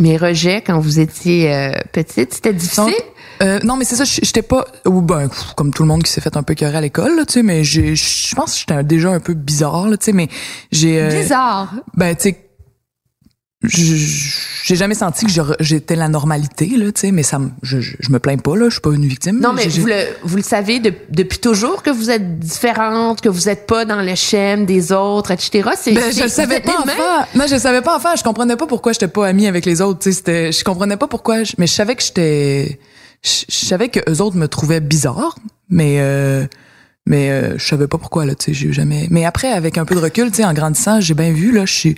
mais 0.00 0.16
rejet 0.16 0.62
quand 0.62 0.78
vous 0.80 1.00
étiez 1.00 1.54
euh, 1.54 1.72
petite. 1.92 2.32
C'était 2.32 2.54
difficile? 2.54 2.84
Donc, 2.84 2.94
euh, 3.44 3.58
non, 3.62 3.76
mais 3.76 3.84
c'est 3.84 3.96
ça, 3.96 4.04
j'étais 4.04 4.42
pas 4.42 4.64
ou 4.86 5.00
ben 5.02 5.28
comme 5.56 5.72
tout 5.72 5.82
le 5.82 5.88
monde 5.88 6.02
qui 6.02 6.10
s'est 6.10 6.20
fait 6.20 6.36
un 6.36 6.42
peu 6.42 6.54
écœurer 6.54 6.78
à 6.78 6.80
l'école, 6.80 7.14
là, 7.16 7.24
tu 7.24 7.34
sais, 7.34 7.42
mais 7.42 7.62
j'ai 7.62 7.94
je 7.94 8.34
pense 8.34 8.54
que 8.54 8.58
j'étais 8.60 8.82
déjà 8.84 9.10
un 9.10 9.20
peu 9.20 9.34
bizarre, 9.34 9.88
là, 9.88 9.96
tu 9.96 10.06
sais, 10.06 10.12
mais 10.12 10.28
j'ai 10.72 11.00
euh, 11.00 11.08
Bizarre. 11.22 11.72
Ben, 11.96 12.16
tu 12.16 12.22
sais, 12.22 12.40
j'ai 13.66 14.76
jamais 14.76 14.94
senti 14.94 15.24
que 15.26 15.32
j'étais 15.60 15.96
la 15.96 16.08
normalité, 16.08 16.66
là, 16.76 16.92
tu 16.92 17.00
sais, 17.00 17.12
mais 17.12 17.22
ça, 17.22 17.38
me- 17.38 17.50
je, 17.62 17.80
je, 17.80 17.96
je 17.98 18.10
me 18.12 18.18
plains 18.18 18.36
pas, 18.36 18.56
là, 18.56 18.66
je 18.66 18.72
suis 18.74 18.80
pas 18.80 18.90
une 18.92 19.06
victime. 19.06 19.40
Non, 19.40 19.54
mais 19.54 19.68
vous 19.68 19.86
le, 19.86 20.04
vous 20.22 20.36
le 20.36 20.42
savez 20.42 20.80
de- 20.80 20.92
depuis 21.10 21.38
toujours 21.38 21.82
que 21.82 21.88
vous 21.90 22.10
êtes 22.10 22.38
différente, 22.38 23.22
que 23.22 23.28
vous 23.30 23.48
êtes 23.48 23.66
pas 23.66 23.86
dans 23.86 24.02
le 24.02 24.14
schème 24.14 24.66
des 24.66 24.92
autres, 24.92 25.30
etc. 25.30 25.70
C'est, 25.80 25.92
Ben, 25.92 26.12
je 26.14 26.22
le 26.24 26.28
savais 26.28 26.60
pas 26.60 26.72
enfant. 26.78 27.26
Non, 27.34 27.46
je 27.48 27.54
le 27.54 27.60
savais 27.60 27.80
pas 27.80 27.96
enfant. 27.96 28.10
Je 28.16 28.22
comprenais 28.22 28.56
pas 28.56 28.66
pourquoi 28.66 28.92
j'étais 28.92 29.08
pas 29.08 29.26
amie 29.26 29.46
avec 29.46 29.64
les 29.64 29.80
autres. 29.80 30.00
Tu 30.00 30.12
sais, 30.12 30.52
je 30.52 30.64
comprenais 30.64 30.96
pas 30.98 31.06
pourquoi. 31.08 31.42
je- 31.44 31.54
mais 31.56 31.66
je 31.66 31.72
savais 31.72 31.94
que 31.96 32.02
j'étais, 32.02 32.78
je, 33.24 33.44
savais 33.48 33.88
que 33.88 34.00
eux 34.08 34.20
autres 34.20 34.36
me 34.36 34.48
trouvaient 34.48 34.80
bizarre, 34.80 35.36
mais 35.70 35.96
euh, 36.00 36.46
mais 37.06 37.30
euh, 37.30 37.58
je 37.58 37.66
savais 37.66 37.88
pas 37.88 37.98
pourquoi 37.98 38.26
là. 38.26 38.34
Tu 38.34 38.46
sais, 38.46 38.54
j'ai 38.54 38.72
jamais. 38.72 39.06
Mais 39.10 39.24
après, 39.24 39.50
avec 39.50 39.78
un 39.78 39.84
peu 39.84 39.94
de 39.94 40.00
recul, 40.00 40.30
tu 40.30 40.36
sais, 40.36 40.44
en 40.44 40.52
grandissant, 40.52 41.00
j'ai 41.00 41.14
bien 41.14 41.32
vu 41.32 41.52
là, 41.52 41.64
je 41.64 41.72
suis. 41.72 41.94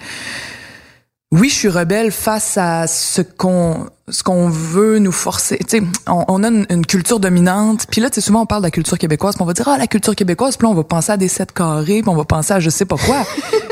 Oui, 1.32 1.48
je 1.48 1.54
suis 1.54 1.68
rebelle 1.68 2.12
face 2.12 2.56
à 2.56 2.86
ce 2.86 3.20
qu'on 3.20 3.88
ce 4.08 4.22
qu'on 4.22 4.48
veut 4.48 5.00
nous 5.00 5.12
forcer. 5.12 5.58
Tu 5.58 5.78
sais, 5.78 5.82
on, 6.06 6.24
on 6.28 6.44
a 6.44 6.48
une, 6.48 6.66
une 6.70 6.86
culture 6.86 7.18
dominante. 7.18 7.86
Puis 7.90 8.00
là, 8.00 8.08
tu 8.08 8.16
sais, 8.16 8.20
souvent 8.20 8.42
on 8.42 8.46
parle 8.46 8.62
de 8.62 8.68
la 8.68 8.70
culture 8.70 8.96
québécoise, 8.96 9.34
puis 9.34 9.42
on 9.42 9.46
va 9.46 9.52
dire 9.52 9.66
ah 9.68 9.76
la 9.76 9.88
culture 9.88 10.14
québécoise, 10.14 10.56
puis 10.56 10.66
là 10.66 10.70
on 10.70 10.76
va 10.76 10.84
penser 10.84 11.10
à 11.10 11.16
des 11.16 11.28
sept 11.28 11.52
carrés, 11.52 12.02
puis 12.02 12.08
on 12.08 12.16
va 12.16 12.24
penser 12.24 12.54
à 12.54 12.60
je 12.60 12.70
sais 12.70 12.84
pas 12.84 12.96
quoi. 12.96 13.24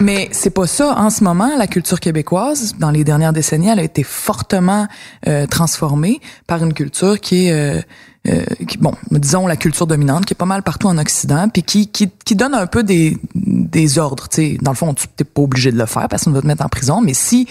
Mais 0.00 0.28
c'est 0.32 0.50
pas 0.50 0.66
ça. 0.66 0.94
En 0.96 1.10
ce 1.10 1.22
moment, 1.22 1.56
la 1.58 1.66
culture 1.66 2.00
québécoise, 2.00 2.74
dans 2.78 2.90
les 2.90 3.04
dernières 3.04 3.34
décennies, 3.34 3.68
elle 3.68 3.80
a 3.80 3.82
été 3.82 4.02
fortement 4.02 4.88
euh, 5.28 5.46
transformée 5.46 6.20
par 6.46 6.64
une 6.64 6.72
culture 6.72 7.20
qui 7.20 7.48
est, 7.48 7.52
euh, 7.52 7.80
euh, 8.28 8.44
qui, 8.66 8.78
bon, 8.78 8.94
disons 9.10 9.46
la 9.46 9.56
culture 9.56 9.86
dominante, 9.86 10.24
qui 10.24 10.32
est 10.32 10.36
pas 10.36 10.46
mal 10.46 10.62
partout 10.62 10.88
en 10.88 10.96
Occident, 10.96 11.48
puis 11.50 11.62
qui, 11.62 11.88
qui, 11.88 12.10
qui 12.24 12.34
donne 12.34 12.54
un 12.54 12.66
peu 12.66 12.82
des, 12.82 13.18
des 13.34 13.98
ordres. 13.98 14.28
Tu 14.28 14.36
sais, 14.36 14.58
dans 14.62 14.70
le 14.70 14.76
fond, 14.76 14.94
tu 14.94 15.06
t'es 15.08 15.24
pas 15.24 15.42
obligé 15.42 15.70
de 15.70 15.78
le 15.78 15.86
faire, 15.86 16.08
personne 16.08 16.32
va 16.32 16.40
te 16.40 16.46
mettre 16.46 16.64
en 16.64 16.68
prison, 16.68 17.02
mais 17.02 17.14
si 17.14 17.46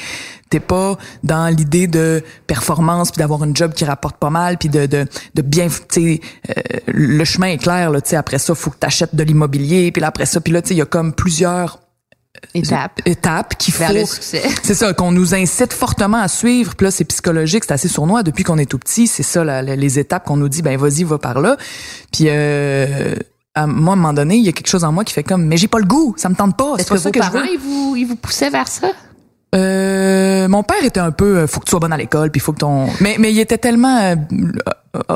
t'es 0.49 0.59
pas 0.59 0.97
dans 1.23 1.47
l'idée 1.55 1.85
de 1.85 2.23
performance 2.47 3.11
puis 3.11 3.19
d'avoir 3.19 3.43
une 3.43 3.55
job 3.55 3.73
qui 3.73 3.85
rapporte 3.85 4.17
pas 4.17 4.31
mal 4.31 4.57
puis 4.57 4.67
de 4.67 4.87
de, 4.87 5.05
de 5.35 5.41
bien 5.43 5.67
tu 5.67 5.83
sais 5.89 6.21
euh, 6.49 6.53
le 6.87 7.23
chemin 7.23 7.49
est 7.49 7.59
clair 7.59 7.91
là 7.91 8.01
tu 8.01 8.15
après 8.15 8.39
ça 8.39 8.55
faut 8.55 8.71
que 8.71 8.77
t'achètes 8.77 9.13
de 9.13 9.21
l'immobilier 9.21 9.91
puis 9.91 10.03
après 10.03 10.25
ça 10.25 10.41
puis 10.41 10.51
là 10.51 10.63
tu 10.63 10.73
il 10.73 10.77
y 10.77 10.81
a 10.81 10.85
comme 10.85 11.13
plusieurs 11.13 11.77
Étape. 12.53 13.01
étapes 13.05 13.57
qu'il 13.57 13.73
faut 13.73 13.79
Vers 13.79 13.93
le 13.93 14.05
succès. 14.05 14.43
c'est 14.63 14.75
ça 14.75 14.93
qu'on 14.93 15.11
nous 15.11 15.33
incite 15.33 15.73
fortement 15.73 16.17
à 16.21 16.27
suivre 16.27 16.75
puis 16.75 16.85
là 16.85 16.91
c'est 16.91 17.03
psychologique 17.03 17.63
c'est 17.65 17.73
assez 17.73 17.87
sournois 17.87 18.23
depuis 18.23 18.43
qu'on 18.43 18.57
est 18.57 18.65
tout 18.69 18.77
petit 18.79 19.07
c'est 19.07 19.23
ça 19.23 19.43
la- 19.43 19.61
la- 19.61 19.75
les 19.75 19.99
étapes 19.99 20.25
qu'on 20.25 20.37
nous 20.37 20.47
dit 20.47 20.61
ben 20.61 20.77
vas-y 20.77 21.03
va 21.03 21.17
par 21.17 21.41
là 21.41 21.57
puis 22.13 22.25
euh, 22.27 23.15
à 23.55 23.65
moi 23.67 23.91
à 23.91 23.93
un 23.93 23.95
moment 23.97 24.13
donné 24.13 24.35
il 24.37 24.45
y 24.45 24.49
a 24.49 24.51
quelque 24.51 24.69
chose 24.69 24.83
en 24.83 24.91
moi 24.91 25.03
qui 25.03 25.13
fait 25.13 25.23
comme 25.23 25.45
mais 25.45 25.57
j'ai 25.57 25.67
pas 25.67 25.79
le 25.79 25.85
goût 25.85 26.13
ça 26.17 26.29
me 26.29 26.35
tente 26.35 26.55
pas 26.55 26.73
c'est 26.77 26.81
Est-ce 26.83 26.89
pas 26.89 26.95
que 26.95 27.01
ça 27.01 27.09
vos 27.09 27.11
que 27.13 27.23
je 27.23 27.29
parents, 27.31 27.45
veux 27.45 27.53
ils 27.53 27.59
vous, 27.59 27.95
ils 27.97 28.05
vous 28.05 28.15
poussaient 28.15 28.49
vers 28.51 28.67
ça? 28.67 28.91
Euh, 29.55 30.47
mon 30.47 30.63
père 30.63 30.83
était 30.83 30.99
un 30.99 31.11
peu 31.11 31.37
euh, 31.37 31.47
faut 31.47 31.59
que 31.59 31.65
tu 31.65 31.71
sois 31.71 31.79
bonne 31.79 31.93
à 31.93 31.97
l'école 31.97 32.29
puis 32.31 32.39
faut 32.39 32.53
que 32.53 32.59
ton 32.59 32.87
mais 33.01 33.15
mais 33.19 33.31
il 33.31 33.39
était 33.39 33.57
tellement 33.57 33.97
euh, 33.97 34.15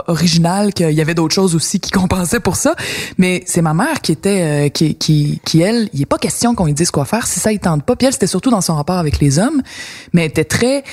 original 0.07 0.73
qu'il 0.73 0.91
y 0.91 1.01
avait 1.01 1.13
d'autres 1.13 1.35
choses 1.35 1.53
aussi 1.55 1.79
qui 1.79 1.91
compensaient 1.91 2.39
pour 2.39 2.55
ça 2.55 2.75
mais 3.17 3.43
c'est 3.45 3.61
ma 3.61 3.73
mère 3.73 4.01
qui 4.01 4.11
était 4.11 4.65
euh, 4.65 4.69
qui 4.69 4.95
qui 4.95 5.39
qui 5.45 5.61
elle 5.61 5.87
il 5.93 6.01
est 6.01 6.07
pas 6.07 6.17
question 6.17 6.55
qu'on 6.55 6.65
lui 6.65 6.73
dise 6.73 6.89
quoi 6.89 7.05
faire 7.05 7.27
si 7.27 7.39
ça 7.39 7.51
il 7.51 7.59
tente 7.59 7.83
pas 7.83 7.95
puis 7.95 8.07
elle 8.07 8.13
c'était 8.13 8.27
surtout 8.27 8.49
dans 8.49 8.61
son 8.61 8.75
rapport 8.75 8.97
avec 8.97 9.19
les 9.19 9.37
hommes 9.37 9.61
mais 10.13 10.21
elle 10.23 10.29
était 10.29 10.45
très 10.45 10.83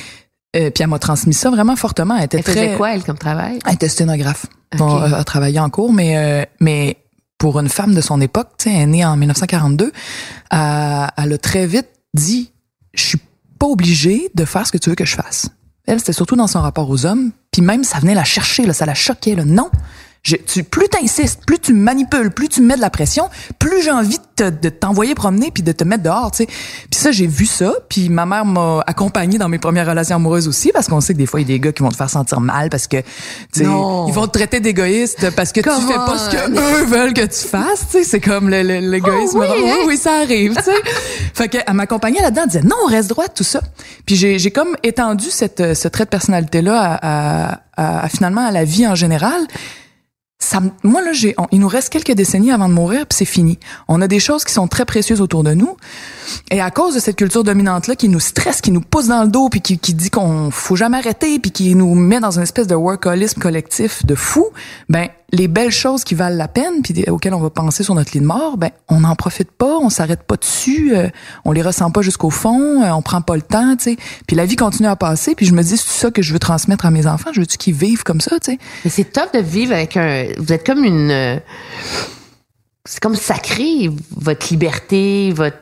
euh, 0.57 0.71
puis 0.71 0.83
elle 0.83 0.89
m'a 0.89 0.99
transmis 0.99 1.33
ça 1.35 1.49
vraiment 1.51 1.77
fortement 1.77 2.17
elle 2.17 2.25
était 2.25 2.39
Elle 2.39 2.45
très 2.45 2.53
faisait 2.53 2.77
quoi, 2.77 2.93
elle, 2.95 3.05
comme 3.05 3.19
travail? 3.19 3.59
elle 3.67 3.75
était 3.75 3.89
sténographe. 3.89 4.47
Ok. 4.73 4.79
Bon, 4.79 5.01
euh, 5.01 5.09
elle 5.19 5.25
travaillait 5.25 5.61
en 5.61 5.71
cours, 5.71 5.93
mais 5.93 6.17
euh, 6.17 6.45
mais 6.61 6.97
pour 7.39 7.59
une 7.59 7.69
femme 7.69 7.95
de 7.95 8.01
son 8.01 8.21
époque, 8.21 8.49
tu 8.59 8.69
sais, 8.69 8.77
elle 8.77 8.83
est 8.83 8.87
née 8.87 9.05
en 9.05 9.17
1942, 9.17 9.87
euh, 9.87 9.91
elle 11.17 11.33
a 11.33 11.39
très 11.39 11.67
vite 11.67 11.89
dit, 12.15 12.53
je 12.95 13.03
suis 13.05 13.19
pas 13.61 13.67
obligée 13.67 14.31
de 14.35 14.45
faire 14.45 14.67
ce 14.67 14.73
que 14.73 14.79
tu 14.79 14.90
veux 14.90 14.97
que 14.97 15.05
je 15.05 15.14
fasse. 15.14 15.50
Elle, 15.87 16.00
c'était 16.00 16.12
surtout 16.12 16.35
dans 16.35 16.47
son 16.47 16.61
rapport 16.61 16.90
aux 16.90 17.07
hommes, 17.07 17.31
puis 17.52 17.62
même 17.62 17.85
ça 17.85 17.99
venait 17.99 18.14
la 18.14 18.25
chercher, 18.25 18.67
là, 18.67 18.73
ça 18.73 18.87
la 18.87 18.95
choquait. 18.95 19.37
Là. 19.37 19.45
Non, 19.45 19.71
je, 20.23 20.37
tu, 20.37 20.65
plus 20.65 20.89
t'insistes, 20.89 21.41
plus 21.47 21.59
tu 21.59 21.73
manipules, 21.73 22.31
plus 22.31 22.49
tu 22.49 22.61
me 22.61 22.67
mets 22.67 22.77
de 22.77 22.81
la 22.83 22.91
pression, 22.91 23.29
plus 23.59 23.83
j'ai 23.83 23.91
envie 23.91 24.19
de, 24.19 24.50
te- 24.50 24.50
de 24.62 24.69
t'envoyer 24.69 25.15
promener 25.15 25.50
puis 25.50 25.62
de 25.62 25.73
te 25.73 25.83
mettre 25.83 26.03
dehors, 26.03 26.31
tu 26.31 26.45
sais. 26.45 26.47
Puis 26.47 27.00
ça, 27.00 27.11
j'ai 27.11 27.27
vu 27.27 27.47
ça, 27.47 27.73
puis 27.89 28.11
ma 28.11 28.27
mère 28.27 28.45
m'a 28.45 28.83
accompagnée 28.87 29.39
dans 29.39 29.49
mes 29.49 29.59
premières 29.59 29.87
relations 29.87 30.17
amoureuses 30.17 30.47
aussi, 30.47 30.73
parce 30.73 30.89
qu'on 30.89 31.00
sait 31.00 31.15
que 31.15 31.19
des 31.19 31.25
fois, 31.27 31.41
il 31.41 31.49
y 31.49 31.53
a 31.53 31.57
des 31.57 31.61
gars 31.61 31.73
qui 31.73 31.83
vont 31.83 31.89
te 31.89 31.97
faire 31.97 32.11
sentir 32.11 32.41
mal 32.41 32.69
parce 32.69 32.87
que, 32.87 32.99
tu 33.53 33.62
ils 33.62 33.67
vont 33.67 34.27
te 34.27 34.33
traiter 34.39 34.61
d'égoïste 34.61 35.31
parce 35.35 35.53
que 35.53 35.61
tu 35.61 35.69
fais 35.71 35.95
pas 35.95 36.19
ce 36.19 36.31
que 36.31 36.50
on. 36.50 36.83
eux 36.83 36.85
veulent 36.85 37.15
que 37.15 37.23
tu 37.25 37.49
fasses, 37.49 37.87
tu 37.91 37.99
sais. 37.99 38.05
C'est 38.05 38.21
comme 38.21 38.50
l'égoïsme. 38.50 39.39
Oh 39.41 39.41
oui, 39.41 39.62
oui, 39.65 39.71
hein? 39.71 39.77
oui, 39.87 39.97
ça 39.97 40.17
arrive, 40.21 40.55
tu 40.57 40.62
sais. 40.65 40.73
fait 41.35 41.49
qu'elle 41.49 41.65
m'accompagnait 41.75 42.21
là-dedans, 42.21 42.43
elle 42.45 42.49
disait 42.49 42.62
non, 42.62 42.77
reste 42.89 43.09
droite, 43.09 43.33
tout 43.35 43.45
ça. 43.45 43.61
Puis 44.05 44.17
j'ai, 44.17 44.39
j'ai 44.39 44.50
comme 44.50 44.77
étendu 44.83 45.27
cette, 45.31 45.75
ce 45.75 45.89
trait 45.89 46.05
de 46.05 46.11
personnalité-là 46.11 46.79
à, 46.79 46.95
à- 47.53 47.61
à- 47.77 48.05
à, 48.05 48.09
finalement 48.11 48.47
à 48.47 48.50
la 48.50 48.65
vie 48.65 48.87
en 48.87 48.95
général. 48.95 49.41
Ça, 50.43 50.61
moi 50.83 51.03
là, 51.03 51.13
j'ai, 51.13 51.37
il 51.53 51.61
nous 51.61 51.69
reste 51.69 51.91
quelques 51.91 52.13
décennies 52.13 52.51
avant 52.51 52.69
de 52.69 52.73
mourir, 52.73 53.07
puis 53.07 53.17
c'est 53.17 53.27
fini. 53.27 53.59
On 53.89 54.01
a 54.01 54.09
des 54.09 54.19
choses 54.19 54.45
qui 54.45 54.55
sont 54.55 54.69
très 54.69 54.87
précieuses 54.87 55.21
autour 55.21 55.45
de 55.45 55.53
nous, 55.53 55.77
et 56.51 56.63
à 56.63 56.71
cause 56.71 56.95
de 56.95 56.99
cette 56.99 57.17
culture 57.17 57.45
dominante 57.45 57.87
là 57.87 57.95
qui 57.95 58.09
nous 58.09 58.21
stresse, 58.21 58.63
qui 58.63 58.71
nous 58.71 58.81
pousse 58.81 59.09
dans 59.09 59.23
le 59.23 59.29
dos, 59.29 59.51
puis 59.51 59.61
qui, 59.61 59.79
qui 59.79 59.93
dit 59.93 60.09
qu'on 60.09 60.51
faut 60.51 60.77
jamais 60.77 60.97
arrêter, 60.97 61.39
puis 61.39 61.51
qui 61.51 61.75
nous 61.75 61.95
met 61.95 62.21
dans 62.21 62.39
une 62.39 62.43
espèce 62.43 62.67
de 62.67 62.75
workaholisme 62.75 63.41
collectif 63.41 64.05
de 64.07 64.15
fou, 64.15 64.49
ben 64.89 65.09
les 65.33 65.49
belles 65.49 65.71
choses 65.71 66.03
qui 66.05 66.15
valent 66.15 66.37
la 66.37 66.49
peine, 66.49 66.83
puis 66.83 67.05
auxquelles 67.09 67.35
on 67.35 67.41
va 67.41 67.51
penser 67.51 67.83
sur 67.83 67.95
notre 67.95 68.13
lit 68.13 68.21
de 68.21 68.27
mort, 68.27 68.57
ben 68.57 68.71
on 68.89 69.01
n'en 69.01 69.15
profite 69.15 69.51
pas, 69.51 69.79
on 69.79 69.89
s'arrête 69.89 70.23
pas 70.25 70.37
dessus, 70.37 70.95
euh, 70.97 71.09
on 71.45 71.53
les 71.53 71.63
ressent 71.63 71.91
pas 71.91 72.03
jusqu'au 72.03 72.31
fond, 72.31 72.83
euh, 72.83 72.91
on 72.91 73.03
prend 73.03 73.21
pas 73.21 73.37
le 73.37 73.43
temps, 73.43 73.77
tu 73.77 73.85
sais. 73.85 73.97
Puis 74.27 74.37
la 74.37 74.45
vie 74.45 74.57
continue 74.57 74.89
à 74.89 74.97
passer, 74.97 75.35
puis 75.35 75.47
je 75.47 75.53
me 75.53 75.63
dis 75.63 75.77
c'est 75.77 76.01
ça 76.01 76.11
que 76.11 76.23
je 76.23 76.33
veux 76.33 76.39
transmettre 76.39 76.85
à 76.87 76.91
mes 76.91 77.07
enfants, 77.07 77.31
je 77.33 77.41
veux 77.41 77.47
qu'ils 77.47 77.75
vivent 77.75 78.03
comme 78.03 78.21
ça, 78.21 78.41
tu 78.41 78.53
sais? 78.53 78.59
C'est 78.89 79.13
tough 79.13 79.33
de 79.35 79.41
vivre 79.41 79.73
avec 79.73 79.97
un. 79.97 80.27
Vous 80.39 80.53
êtes 80.53 80.67
comme 80.67 80.85
une. 80.85 81.11
euh, 81.11 81.37
C'est 82.85 83.01
comme 83.01 83.15
sacré, 83.17 83.91
votre 84.17 84.49
liberté, 84.51 85.33
votre. 85.33 85.57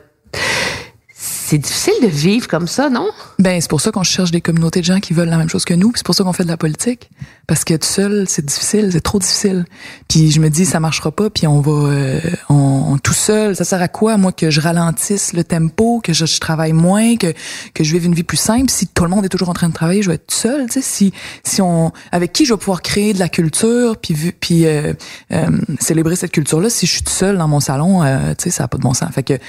C'est 1.49 1.57
difficile 1.57 1.95
de 2.03 2.07
vivre 2.07 2.47
comme 2.47 2.67
ça, 2.67 2.91
non? 2.91 3.09
Ben 3.39 3.59
c'est 3.59 3.71
pour 3.71 3.81
ça 3.81 3.89
qu'on 3.89 4.03
cherche 4.03 4.29
des 4.29 4.39
communautés 4.39 4.81
de 4.81 4.85
gens 4.85 4.99
qui 4.99 5.15
veulent 5.15 5.29
la 5.29 5.37
même 5.37 5.49
chose 5.49 5.65
que 5.65 5.73
nous, 5.73 5.91
c'est 5.95 6.05
pour 6.05 6.13
ça 6.13 6.23
qu'on 6.23 6.31
fait 6.31 6.43
de 6.43 6.47
la 6.47 6.57
politique 6.57 7.09
parce 7.47 7.63
que 7.63 7.73
tout 7.73 7.87
seul 7.87 8.25
c'est 8.29 8.45
difficile, 8.45 8.91
c'est 8.91 9.01
trop 9.01 9.17
difficile. 9.17 9.65
Puis 10.07 10.29
je 10.29 10.39
me 10.41 10.49
dis 10.49 10.63
ça 10.63 10.79
marchera 10.79 11.11
pas, 11.11 11.31
puis 11.31 11.47
on 11.47 11.59
va 11.59 11.71
euh, 11.71 12.21
on, 12.49 12.99
tout 12.99 13.15
seul, 13.15 13.55
ça 13.55 13.63
sert 13.63 13.81
à 13.81 13.87
quoi 13.87 14.17
moi 14.17 14.31
que 14.31 14.51
je 14.51 14.61
ralentisse 14.61 15.33
le 15.33 15.43
tempo, 15.43 16.01
que 16.03 16.13
je, 16.13 16.39
travaille 16.39 16.73
moins, 16.73 17.15
que 17.15 17.33
que 17.73 17.83
je 17.83 17.93
vive 17.93 18.05
une 18.05 18.13
vie 18.13 18.21
plus 18.21 18.37
simple? 18.37 18.69
Si 18.69 18.85
tout 18.85 19.03
le 19.03 19.09
monde 19.09 19.25
est 19.25 19.29
toujours 19.29 19.49
en 19.49 19.55
train 19.55 19.69
de 19.69 19.73
travailler, 19.73 20.03
je 20.03 20.09
vais 20.09 20.17
être 20.17 20.27
tout 20.27 20.35
seul, 20.35 20.67
tu 20.67 20.73
sais 20.73 20.81
si 20.83 21.13
si 21.43 21.63
on 21.63 21.91
avec 22.11 22.31
qui 22.31 22.45
je 22.45 22.53
vais 22.53 22.59
pouvoir 22.59 22.83
créer 22.83 23.13
de 23.13 23.19
la 23.19 23.27
culture 23.27 23.97
puis 23.97 24.13
puis 24.39 24.67
euh, 24.67 24.93
euh, 25.31 25.47
célébrer 25.79 26.15
cette 26.15 26.31
culture 26.31 26.61
là 26.61 26.69
si 26.69 26.85
je 26.85 26.91
suis 26.91 27.03
tout 27.03 27.11
seul 27.11 27.39
dans 27.39 27.47
mon 27.47 27.59
salon, 27.59 28.03
euh, 28.03 28.35
tu 28.37 28.43
sais 28.43 28.49
ça 28.51 28.65
a 28.65 28.67
pas 28.67 28.77
de 28.77 28.83
bon 28.83 28.93
sens. 28.93 29.09
Fait 29.11 29.23
que 29.23 29.39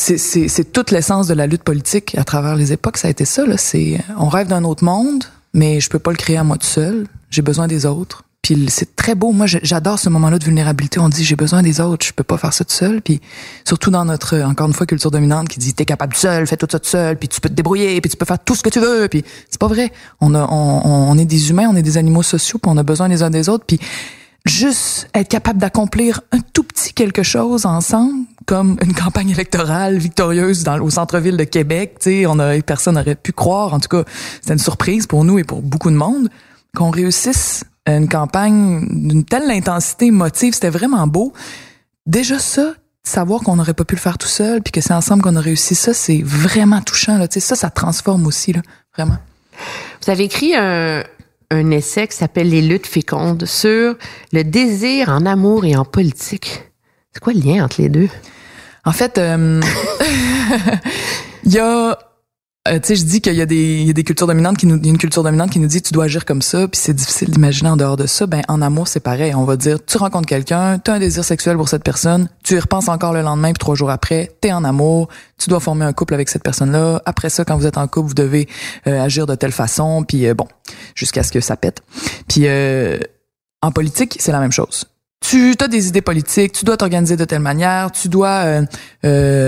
c'est, 0.00 0.72
toute 0.72 0.90
l'essence 0.90 1.26
de 1.26 1.34
la 1.34 1.46
lutte 1.46 1.62
politique 1.62 2.16
à 2.16 2.24
travers 2.24 2.56
les 2.56 2.72
époques, 2.72 2.96
ça 2.96 3.08
a 3.08 3.10
été 3.10 3.24
ça. 3.24 3.44
Là. 3.44 3.56
C'est, 3.58 4.00
on 4.18 4.28
rêve 4.28 4.48
d'un 4.48 4.64
autre 4.64 4.82
monde, 4.82 5.24
mais 5.52 5.80
je 5.80 5.90
peux 5.90 5.98
pas 5.98 6.10
le 6.10 6.16
créer 6.16 6.38
à 6.38 6.44
moi 6.44 6.56
tout 6.56 6.66
seul. 6.66 7.06
J'ai 7.30 7.42
besoin 7.42 7.68
des 7.68 7.84
autres. 7.84 8.24
puis 8.40 8.66
c'est 8.70 8.96
très 8.96 9.14
beau. 9.14 9.32
Moi, 9.32 9.46
j'adore 9.46 9.98
ce 9.98 10.08
moment-là 10.08 10.38
de 10.38 10.44
vulnérabilité. 10.44 11.00
On 11.00 11.10
dit 11.10 11.22
j'ai 11.22 11.36
besoin 11.36 11.62
des 11.62 11.80
autres, 11.80 12.06
je 12.06 12.12
peux 12.14 12.24
pas 12.24 12.38
faire 12.38 12.54
ça 12.54 12.64
tout 12.64 12.74
seul. 12.74 13.02
Puis 13.02 13.20
surtout 13.66 13.90
dans 13.90 14.06
notre 14.06 14.40
encore 14.40 14.68
une 14.68 14.72
fois 14.72 14.86
culture 14.86 15.10
dominante 15.10 15.48
qui 15.48 15.58
dit 15.58 15.74
t'es 15.74 15.84
capable 15.84 16.14
tout 16.14 16.20
seul, 16.20 16.46
fais 16.46 16.56
tout 16.56 16.66
ça 16.70 16.78
tout 16.78 16.88
seul, 16.88 17.18
puis 17.18 17.28
tu 17.28 17.40
peux 17.40 17.50
te 17.50 17.54
débrouiller, 17.54 18.00
puis 18.00 18.10
tu 18.10 18.16
peux 18.16 18.24
faire 18.24 18.42
tout 18.42 18.54
ce 18.54 18.62
que 18.62 18.70
tu 18.70 18.80
veux. 18.80 19.06
Puis 19.08 19.22
c'est 19.50 19.60
pas 19.60 19.68
vrai. 19.68 19.92
On 20.20 20.34
a, 20.34 20.46
on, 20.50 21.10
on 21.10 21.18
est 21.18 21.26
des 21.26 21.50
humains, 21.50 21.68
on 21.70 21.76
est 21.76 21.82
des 21.82 21.98
animaux 21.98 22.22
sociaux, 22.22 22.58
puis 22.58 22.72
on 22.72 22.78
a 22.78 22.82
besoin 22.82 23.08
les 23.08 23.22
uns 23.22 23.30
des 23.30 23.50
autres. 23.50 23.64
Puis 23.66 23.78
juste 24.44 25.08
être 25.14 25.28
capable 25.28 25.58
d'accomplir 25.58 26.20
un 26.32 26.40
tout 26.52 26.62
petit 26.62 26.92
quelque 26.92 27.22
chose 27.22 27.66
ensemble, 27.66 28.24
comme 28.46 28.76
une 28.82 28.94
campagne 28.94 29.30
électorale 29.30 29.98
victorieuse 29.98 30.64
dans, 30.64 30.80
au 30.80 30.90
centre-ville 30.90 31.36
de 31.36 31.44
Québec. 31.44 31.98
Tu 32.00 32.26
on 32.26 32.38
personne 32.62 32.94
n'aurait 32.94 33.14
pu 33.14 33.32
croire. 33.32 33.74
En 33.74 33.80
tout 33.80 33.88
cas, 33.88 34.04
c'était 34.40 34.54
une 34.54 34.58
surprise 34.58 35.06
pour 35.06 35.24
nous 35.24 35.38
et 35.38 35.44
pour 35.44 35.62
beaucoup 35.62 35.90
de 35.90 35.96
monde 35.96 36.28
qu'on 36.74 36.90
réussisse 36.90 37.64
une 37.86 38.08
campagne 38.08 38.86
d'une 38.90 39.24
telle 39.24 39.50
intensité 39.50 40.06
émotive, 40.06 40.54
c'était 40.54 40.70
vraiment 40.70 41.06
beau. 41.06 41.32
Déjà 42.06 42.38
ça, 42.38 42.74
savoir 43.02 43.40
qu'on 43.40 43.56
n'aurait 43.56 43.74
pas 43.74 43.84
pu 43.84 43.94
le 43.94 44.00
faire 44.00 44.18
tout 44.18 44.28
seul, 44.28 44.62
puis 44.62 44.72
que 44.72 44.80
c'est 44.80 44.94
ensemble 44.94 45.22
qu'on 45.22 45.36
a 45.36 45.40
réussi 45.40 45.74
ça, 45.74 45.92
c'est 45.94 46.22
vraiment 46.22 46.80
touchant. 46.82 47.18
Là. 47.18 47.26
ça, 47.30 47.56
ça 47.56 47.70
transforme 47.70 48.26
aussi, 48.26 48.52
là, 48.52 48.60
vraiment. 48.96 49.18
Vous 50.02 50.10
avez 50.10 50.24
écrit 50.24 50.54
un, 50.54 51.02
un 51.50 51.70
essai 51.70 52.06
qui 52.06 52.16
s'appelle 52.16 52.48
Les 52.48 52.62
luttes 52.62 52.86
fécondes 52.86 53.44
sur 53.44 53.96
le 54.32 54.44
désir 54.44 55.08
en 55.08 55.26
amour 55.26 55.64
et 55.64 55.76
en 55.76 55.84
politique. 55.84 56.62
C'est 57.12 57.20
quoi 57.20 57.32
le 57.32 57.40
lien 57.40 57.64
entre 57.64 57.80
les 57.80 57.88
deux? 57.88 58.08
En 58.84 58.92
fait, 58.92 59.18
euh, 59.18 59.60
il 61.44 61.52
y 61.52 61.58
a 61.58 61.98
euh, 62.68 62.78
tu 62.78 62.88
sais, 62.88 62.96
je 62.96 63.04
dis 63.04 63.22
qu'il 63.22 63.34
y 63.34 63.40
a 63.40 63.46
des, 63.46 63.84
y 63.84 63.88
a 63.88 63.94
des 63.94 64.04
cultures 64.04 64.26
dominantes 64.26 64.58
qui 64.58 64.66
nous, 64.66 64.76
y 64.76 64.86
a 64.86 64.90
une 64.90 64.98
culture 64.98 65.22
dominante 65.22 65.50
qui 65.50 65.58
nous 65.60 65.66
dit 65.66 65.80
tu 65.80 65.94
dois 65.94 66.04
agir 66.04 66.26
comme 66.26 66.42
ça, 66.42 66.68
puis 66.68 66.78
c'est 66.78 66.92
difficile 66.92 67.30
d'imaginer 67.30 67.70
en 67.70 67.76
dehors 67.78 67.96
de 67.96 68.06
ça. 68.06 68.26
Ben 68.26 68.42
en 68.48 68.60
amour 68.60 68.86
c'est 68.86 69.00
pareil. 69.00 69.34
On 69.34 69.44
va 69.44 69.56
dire 69.56 69.82
tu 69.82 69.96
rencontres 69.96 70.28
quelqu'un, 70.28 70.78
tu 70.78 70.90
as 70.90 70.94
un 70.94 70.98
désir 70.98 71.24
sexuel 71.24 71.56
pour 71.56 71.70
cette 71.70 71.82
personne, 71.82 72.28
tu 72.44 72.56
y 72.56 72.58
repenses 72.58 72.88
encore 72.88 73.14
le 73.14 73.22
lendemain 73.22 73.52
puis 73.52 73.58
trois 73.58 73.76
jours 73.76 73.88
après, 73.88 74.30
t'es 74.42 74.52
en 74.52 74.62
amour, 74.64 75.08
tu 75.38 75.48
dois 75.48 75.60
former 75.60 75.86
un 75.86 75.94
couple 75.94 76.12
avec 76.12 76.28
cette 76.28 76.42
personne-là. 76.42 77.00
Après 77.06 77.30
ça, 77.30 77.46
quand 77.46 77.56
vous 77.56 77.66
êtes 77.66 77.78
en 77.78 77.88
couple, 77.88 78.08
vous 78.08 78.14
devez 78.14 78.46
euh, 78.86 79.00
agir 79.00 79.26
de 79.26 79.34
telle 79.34 79.52
façon, 79.52 80.04
puis 80.06 80.26
euh, 80.26 80.34
bon, 80.34 80.46
jusqu'à 80.94 81.22
ce 81.22 81.32
que 81.32 81.40
ça 81.40 81.56
pète. 81.56 81.82
Puis 82.28 82.46
en 83.62 83.72
politique 83.72 84.18
c'est 84.20 84.32
la 84.32 84.40
même 84.40 84.52
chose. 84.52 84.84
Tu 85.20 85.54
as 85.58 85.68
des 85.68 85.88
idées 85.88 86.02
politiques, 86.02 86.52
tu 86.52 86.66
dois 86.66 86.76
t'organiser 86.76 87.16
de 87.16 87.24
telle 87.24 87.40
manière, 87.40 87.90
tu 87.90 88.08
dois 88.08 88.62
euh, 89.04 89.46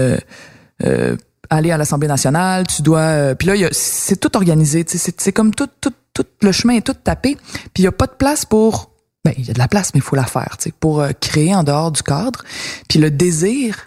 aller 1.50 1.70
à 1.70 1.76
l'Assemblée 1.76 2.08
nationale, 2.08 2.66
tu 2.66 2.82
dois 2.82 3.00
euh, 3.00 3.34
puis 3.34 3.48
là 3.48 3.68
c'est 3.72 4.18
tout 4.18 4.36
organisé, 4.36 4.84
c'est 4.86 5.32
comme 5.32 5.54
tout 5.54 5.68
tout 5.80 5.92
tout 6.14 6.26
le 6.42 6.52
chemin 6.52 6.74
est 6.74 6.86
tout 6.86 6.94
tapé, 6.94 7.36
puis 7.74 7.82
il 7.82 7.84
y 7.84 7.88
a 7.88 7.92
pas 7.92 8.06
de 8.06 8.12
place 8.12 8.44
pour 8.44 8.90
ben 9.24 9.34
il 9.36 9.46
y 9.46 9.50
a 9.50 9.54
de 9.54 9.58
la 9.58 9.68
place 9.68 9.92
mais 9.94 9.98
il 9.98 10.02
faut 10.02 10.16
la 10.16 10.26
faire, 10.26 10.56
tu 10.58 10.64
sais 10.64 10.74
pour 10.78 11.00
euh, 11.00 11.10
créer 11.18 11.54
en 11.54 11.62
dehors 11.62 11.92
du 11.92 12.02
cadre. 12.02 12.42
Puis 12.88 12.98
le 12.98 13.10
désir 13.10 13.86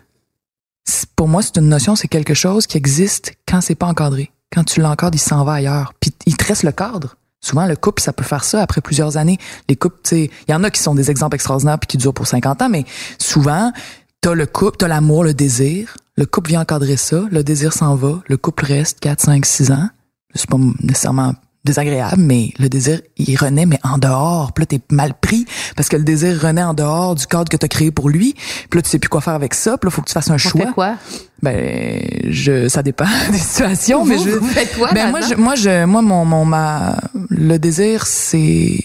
pour 1.15 1.27
moi 1.27 1.41
c'est 1.41 1.57
une 1.57 1.69
notion, 1.69 1.95
c'est 1.95 2.07
quelque 2.07 2.33
chose 2.33 2.67
qui 2.67 2.77
existe 2.77 3.33
quand 3.47 3.61
c'est 3.61 3.75
pas 3.75 3.87
encadré. 3.87 4.31
Quand 4.53 4.63
tu 4.63 4.79
l'encadres, 4.79 5.15
il 5.15 5.19
s'en 5.19 5.43
va 5.43 5.53
ailleurs. 5.53 5.93
Puis 5.99 6.11
il 6.25 6.37
te 6.37 6.45
reste 6.45 6.63
le 6.63 6.71
cadre. 6.71 7.17
Souvent, 7.41 7.67
le 7.67 7.75
couple, 7.75 8.01
ça 8.01 8.13
peut 8.13 8.23
faire 8.23 8.43
ça 8.43 8.61
après 8.61 8.81
plusieurs 8.81 9.17
années. 9.17 9.37
Les 9.69 9.75
couples, 9.75 9.99
tu 10.03 10.09
sais, 10.09 10.31
il 10.47 10.51
y 10.51 10.55
en 10.55 10.63
a 10.63 10.71
qui 10.71 10.81
sont 10.81 10.95
des 10.95 11.11
exemples 11.11 11.35
extraordinaires 11.35 11.77
puis 11.77 11.87
qui 11.87 11.97
durent 11.97 12.13
pour 12.13 12.25
50 12.25 12.61
ans, 12.63 12.69
mais 12.69 12.85
souvent, 13.19 13.71
t'as 14.21 14.33
le 14.33 14.45
couple, 14.47 14.77
t'as 14.77 14.87
l'amour, 14.87 15.23
le 15.23 15.33
désir, 15.33 15.97
le 16.17 16.25
couple 16.25 16.51
vient 16.51 16.61
encadrer 16.61 16.97
ça, 16.97 17.23
le 17.29 17.43
désir 17.43 17.73
s'en 17.73 17.95
va, 17.95 18.21
le 18.27 18.37
couple 18.37 18.65
reste 18.65 18.99
4, 18.99 19.21
5, 19.21 19.45
6 19.45 19.71
ans. 19.71 19.89
C'est 20.33 20.49
pas 20.49 20.57
nécessairement 20.81 21.33
désagréable, 21.65 22.21
mais 22.21 22.53
le 22.59 22.69
désir, 22.69 23.01
il 23.17 23.35
renaît, 23.37 23.65
mais 23.65 23.79
en 23.83 23.97
dehors. 23.97 24.53
Puis 24.53 24.61
là, 24.61 24.65
t'es 24.67 24.81
mal 24.91 25.13
pris 25.19 25.45
parce 25.75 25.89
que 25.89 25.97
le 25.97 26.03
désir 26.03 26.39
renaît 26.39 26.63
en 26.63 26.73
dehors 26.73 27.15
du 27.15 27.25
cadre 27.25 27.49
que 27.49 27.57
t'as 27.57 27.67
créé 27.67 27.91
pour 27.91 28.09
lui. 28.09 28.35
Puis 28.69 28.77
là, 28.77 28.81
tu 28.81 28.89
sais 28.89 28.99
plus 28.99 29.09
quoi 29.09 29.19
faire 29.19 29.33
avec 29.33 29.53
ça. 29.53 29.77
Puis 29.77 29.87
là, 29.87 29.91
faut 29.91 30.01
que 30.01 30.07
tu 30.07 30.13
fasses 30.13 30.29
un 30.29 30.37
choix. 30.37 30.71
quoi? 30.73 30.95
Ben, 31.41 32.01
je, 32.29 32.69
ça 32.69 32.83
dépend 32.83 33.05
des 33.31 33.37
situations, 33.37 34.05
mais 34.05 34.17
je. 34.17 34.29
Vous 34.29 34.47
faites 34.47 34.77
quoi, 34.77 34.91
ben, 34.93 35.09
moi, 35.09 35.21
je, 35.21 35.35
moi, 35.35 35.55
je, 35.55 35.85
moi, 35.85 36.01
mon, 36.01 36.23
mon, 36.23 36.45
ma, 36.45 36.97
le 37.29 37.57
désir, 37.57 38.05
c'est, 38.05 38.77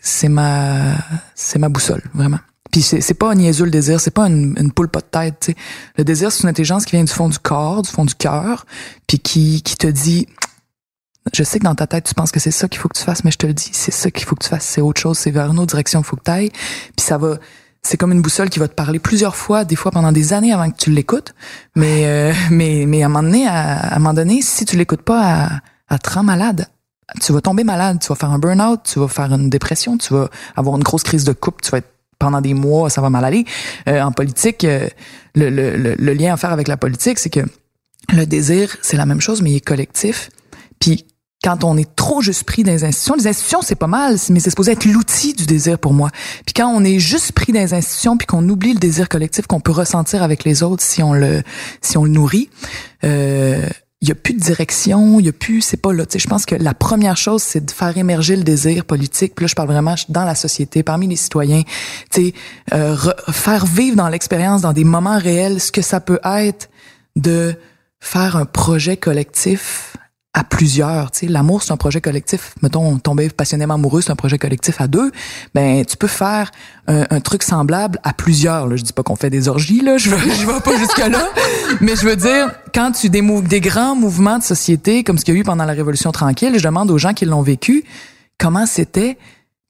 c'est 0.00 0.28
ma, 0.28 0.94
c'est 1.34 1.58
ma 1.58 1.68
boussole, 1.68 2.02
vraiment. 2.14 2.38
Puis 2.70 2.82
c'est, 2.82 3.14
pas 3.14 3.30
un 3.30 3.34
niaiseux 3.34 3.64
le 3.64 3.70
désir, 3.70 4.00
c'est 4.00 4.10
pas 4.10 4.26
une, 4.26 4.54
une 4.58 4.72
poule 4.72 4.88
pas 4.88 5.00
de 5.00 5.06
tête. 5.06 5.44
sais. 5.44 5.56
Le 5.96 6.04
désir, 6.04 6.30
c'est 6.30 6.42
une 6.42 6.48
intelligence 6.48 6.84
qui 6.84 6.96
vient 6.96 7.04
du 7.04 7.12
fond 7.12 7.28
du 7.28 7.38
corps, 7.38 7.82
du 7.82 7.90
fond 7.90 8.04
du 8.04 8.14
cœur, 8.14 8.66
puis 9.06 9.18
qui, 9.18 9.62
qui 9.62 9.76
te 9.76 9.86
dit 9.86 10.26
je 11.32 11.42
sais 11.42 11.58
que 11.58 11.64
dans 11.64 11.74
ta 11.74 11.86
tête, 11.86 12.04
tu 12.04 12.14
penses 12.14 12.32
que 12.32 12.40
c'est 12.40 12.50
ça 12.50 12.68
qu'il 12.68 12.80
faut 12.80 12.88
que 12.88 12.98
tu 12.98 13.04
fasses, 13.04 13.24
mais 13.24 13.30
je 13.30 13.38
te 13.38 13.46
le 13.46 13.52
dis, 13.52 13.70
c'est 13.72 13.92
ça 13.92 14.10
qu'il 14.10 14.26
faut 14.26 14.34
que 14.34 14.42
tu 14.42 14.48
fasses, 14.48 14.64
c'est 14.64 14.80
autre 14.80 15.00
chose, 15.00 15.18
c'est 15.18 15.30
vers 15.30 15.50
une 15.50 15.58
autre 15.58 15.72
direction 15.74 16.00
qu'il 16.00 16.08
faut 16.08 16.16
que 16.16 16.24
tu 16.24 16.30
ailles. 16.30 16.50
Puis 16.96 17.04
ça 17.06 17.18
va, 17.18 17.36
c'est 17.82 17.96
comme 17.96 18.12
une 18.12 18.22
boussole 18.22 18.50
qui 18.50 18.58
va 18.58 18.68
te 18.68 18.74
parler 18.74 18.98
plusieurs 18.98 19.36
fois, 19.36 19.64
des 19.64 19.76
fois 19.76 19.90
pendant 19.90 20.12
des 20.12 20.32
années 20.32 20.52
avant 20.52 20.70
que 20.70 20.76
tu 20.76 20.90
l'écoutes. 20.90 21.34
Mais, 21.76 22.06
euh, 22.06 22.32
mais, 22.50 22.84
mais 22.86 23.02
à 23.02 23.06
un 23.06 23.08
moment 23.08 23.22
donné, 23.22 23.46
à, 23.46 23.94
un 23.94 23.98
moment 23.98 24.14
donné, 24.14 24.42
si 24.42 24.64
tu 24.64 24.76
l'écoutes 24.76 25.02
pas, 25.02 25.22
à, 25.22 25.48
à 25.88 25.98
te 25.98 26.10
rendre 26.10 26.26
malade. 26.26 26.66
Tu 27.20 27.32
vas 27.32 27.40
tomber 27.40 27.64
malade, 27.64 27.98
tu 28.00 28.06
vas 28.08 28.14
faire 28.14 28.30
un 28.30 28.38
burn-out, 28.38 28.80
tu 28.84 29.00
vas 29.00 29.08
faire 29.08 29.32
une 29.32 29.50
dépression, 29.50 29.98
tu 29.98 30.14
vas 30.14 30.30
avoir 30.54 30.76
une 30.76 30.84
grosse 30.84 31.02
crise 31.02 31.24
de 31.24 31.32
couple, 31.32 31.60
tu 31.60 31.70
vas 31.70 31.78
être 31.78 31.92
pendant 32.20 32.40
des 32.40 32.54
mois, 32.54 32.88
ça 32.90 33.00
va 33.00 33.10
mal 33.10 33.24
aller. 33.24 33.44
Euh, 33.88 34.00
en 34.00 34.12
politique, 34.12 34.64
euh, 34.64 34.88
le, 35.34 35.50
le, 35.50 35.96
le, 35.96 36.12
lien 36.12 36.32
à 36.32 36.36
faire 36.36 36.52
avec 36.52 36.68
la 36.68 36.76
politique, 36.76 37.18
c'est 37.18 37.30
que 37.30 37.40
le 38.12 38.26
désir, 38.26 38.76
c'est 38.82 38.96
la 38.96 39.06
même 39.06 39.20
chose, 39.20 39.42
mais 39.42 39.50
il 39.50 39.56
est 39.56 39.66
collectif. 39.66 40.30
Puis 40.78 41.06
quand 41.42 41.64
on 41.64 41.76
est 41.76 41.96
trop 41.96 42.20
juste 42.20 42.44
pris 42.44 42.62
dans 42.62 42.72
les 42.72 42.84
institutions, 42.84 43.14
les 43.14 43.26
institutions 43.26 43.62
c'est 43.62 43.74
pas 43.74 43.86
mal, 43.86 44.16
mais 44.28 44.40
c'est 44.40 44.50
supposé 44.50 44.72
être 44.72 44.84
l'outil 44.84 45.32
du 45.32 45.46
désir 45.46 45.78
pour 45.78 45.94
moi. 45.94 46.10
Puis 46.44 46.52
quand 46.54 46.68
on 46.68 46.84
est 46.84 46.98
juste 46.98 47.32
pris 47.32 47.52
dans 47.52 47.60
les 47.60 47.72
institutions, 47.72 48.16
puis 48.18 48.26
qu'on 48.26 48.46
oublie 48.48 48.74
le 48.74 48.78
désir 48.78 49.08
collectif 49.08 49.46
qu'on 49.46 49.60
peut 49.60 49.72
ressentir 49.72 50.22
avec 50.22 50.44
les 50.44 50.62
autres 50.62 50.82
si 50.82 51.02
on 51.02 51.14
le 51.14 51.42
si 51.80 51.96
on 51.96 52.04
le 52.04 52.10
nourrit, 52.10 52.50
euh, 53.04 53.66
il 54.02 54.08
y 54.08 54.12
a 54.12 54.14
plus 54.14 54.32
de 54.32 54.40
direction, 54.40 55.20
il 55.20 55.26
y 55.26 55.28
a 55.28 55.32
plus, 55.32 55.60
c'est 55.60 55.76
pas 55.76 55.92
là. 55.92 56.06
Tu 56.06 56.12
sais, 56.12 56.18
je 56.18 56.28
pense 56.28 56.46
que 56.46 56.54
la 56.54 56.72
première 56.72 57.18
chose, 57.18 57.42
c'est 57.42 57.64
de 57.64 57.70
faire 57.70 57.96
émerger 57.98 58.34
le 58.34 58.44
désir 58.44 58.86
politique. 58.86 59.34
Puis 59.34 59.44
là, 59.44 59.46
je 59.48 59.54
parle 59.54 59.68
vraiment 59.68 59.94
dans 60.08 60.24
la 60.24 60.34
société, 60.34 60.82
parmi 60.82 61.06
les 61.06 61.16
citoyens. 61.16 61.62
Tu 62.10 62.28
sais, 62.28 62.34
euh, 62.72 62.96
faire 63.28 63.66
vivre 63.66 63.96
dans 63.96 64.08
l'expérience, 64.08 64.62
dans 64.62 64.72
des 64.72 64.84
moments 64.84 65.18
réels, 65.18 65.60
ce 65.60 65.70
que 65.70 65.82
ça 65.82 66.00
peut 66.00 66.20
être 66.24 66.70
de 67.16 67.54
faire 68.00 68.36
un 68.36 68.46
projet 68.46 68.96
collectif 68.96 69.96
à 70.32 70.44
plusieurs. 70.44 71.10
Tu 71.10 71.20
sais, 71.20 71.26
l'amour 71.26 71.62
c'est 71.62 71.72
un 71.72 71.76
projet 71.76 72.00
collectif. 72.00 72.54
Mettons, 72.62 72.98
tomber 72.98 73.28
passionnément 73.30 73.74
amoureux 73.74 74.00
c'est 74.00 74.12
un 74.12 74.16
projet 74.16 74.38
collectif 74.38 74.80
à 74.80 74.86
deux. 74.86 75.10
Ben 75.54 75.84
tu 75.84 75.96
peux 75.96 76.06
faire 76.06 76.50
un, 76.86 77.20
truc 77.20 77.42
semblable 77.42 77.98
à 78.02 78.12
plusieurs. 78.12 78.66
Là. 78.66 78.76
Je 78.76 78.82
dis 78.82 78.92
pas 78.92 79.02
qu'on 79.02 79.16
fait 79.16 79.30
des 79.30 79.48
orgies 79.48 79.80
là, 79.80 79.98
je 79.98 80.10
vais, 80.10 80.16
je 80.34 80.46
vais 80.46 80.60
pas 80.60 80.76
jusque 80.76 80.98
là, 80.98 81.28
mais 81.80 81.94
je 81.96 82.04
veux 82.04 82.16
dire 82.16 82.52
quand 82.74 82.92
tu 82.92 83.10
des, 83.10 83.22
des 83.42 83.60
grands 83.60 83.94
mouvements 83.94 84.38
de 84.38 84.42
société 84.42 85.04
comme 85.04 85.18
ce 85.18 85.24
qu'il 85.24 85.34
y 85.34 85.36
a 85.36 85.40
eu 85.40 85.44
pendant 85.44 85.64
la 85.64 85.72
Révolution 85.72 86.12
tranquille, 86.12 86.52
je 86.56 86.64
demande 86.64 86.90
aux 86.90 86.98
gens 86.98 87.12
qui 87.12 87.26
l'ont 87.26 87.42
vécu 87.42 87.84
comment 88.38 88.66
c'était 88.66 89.18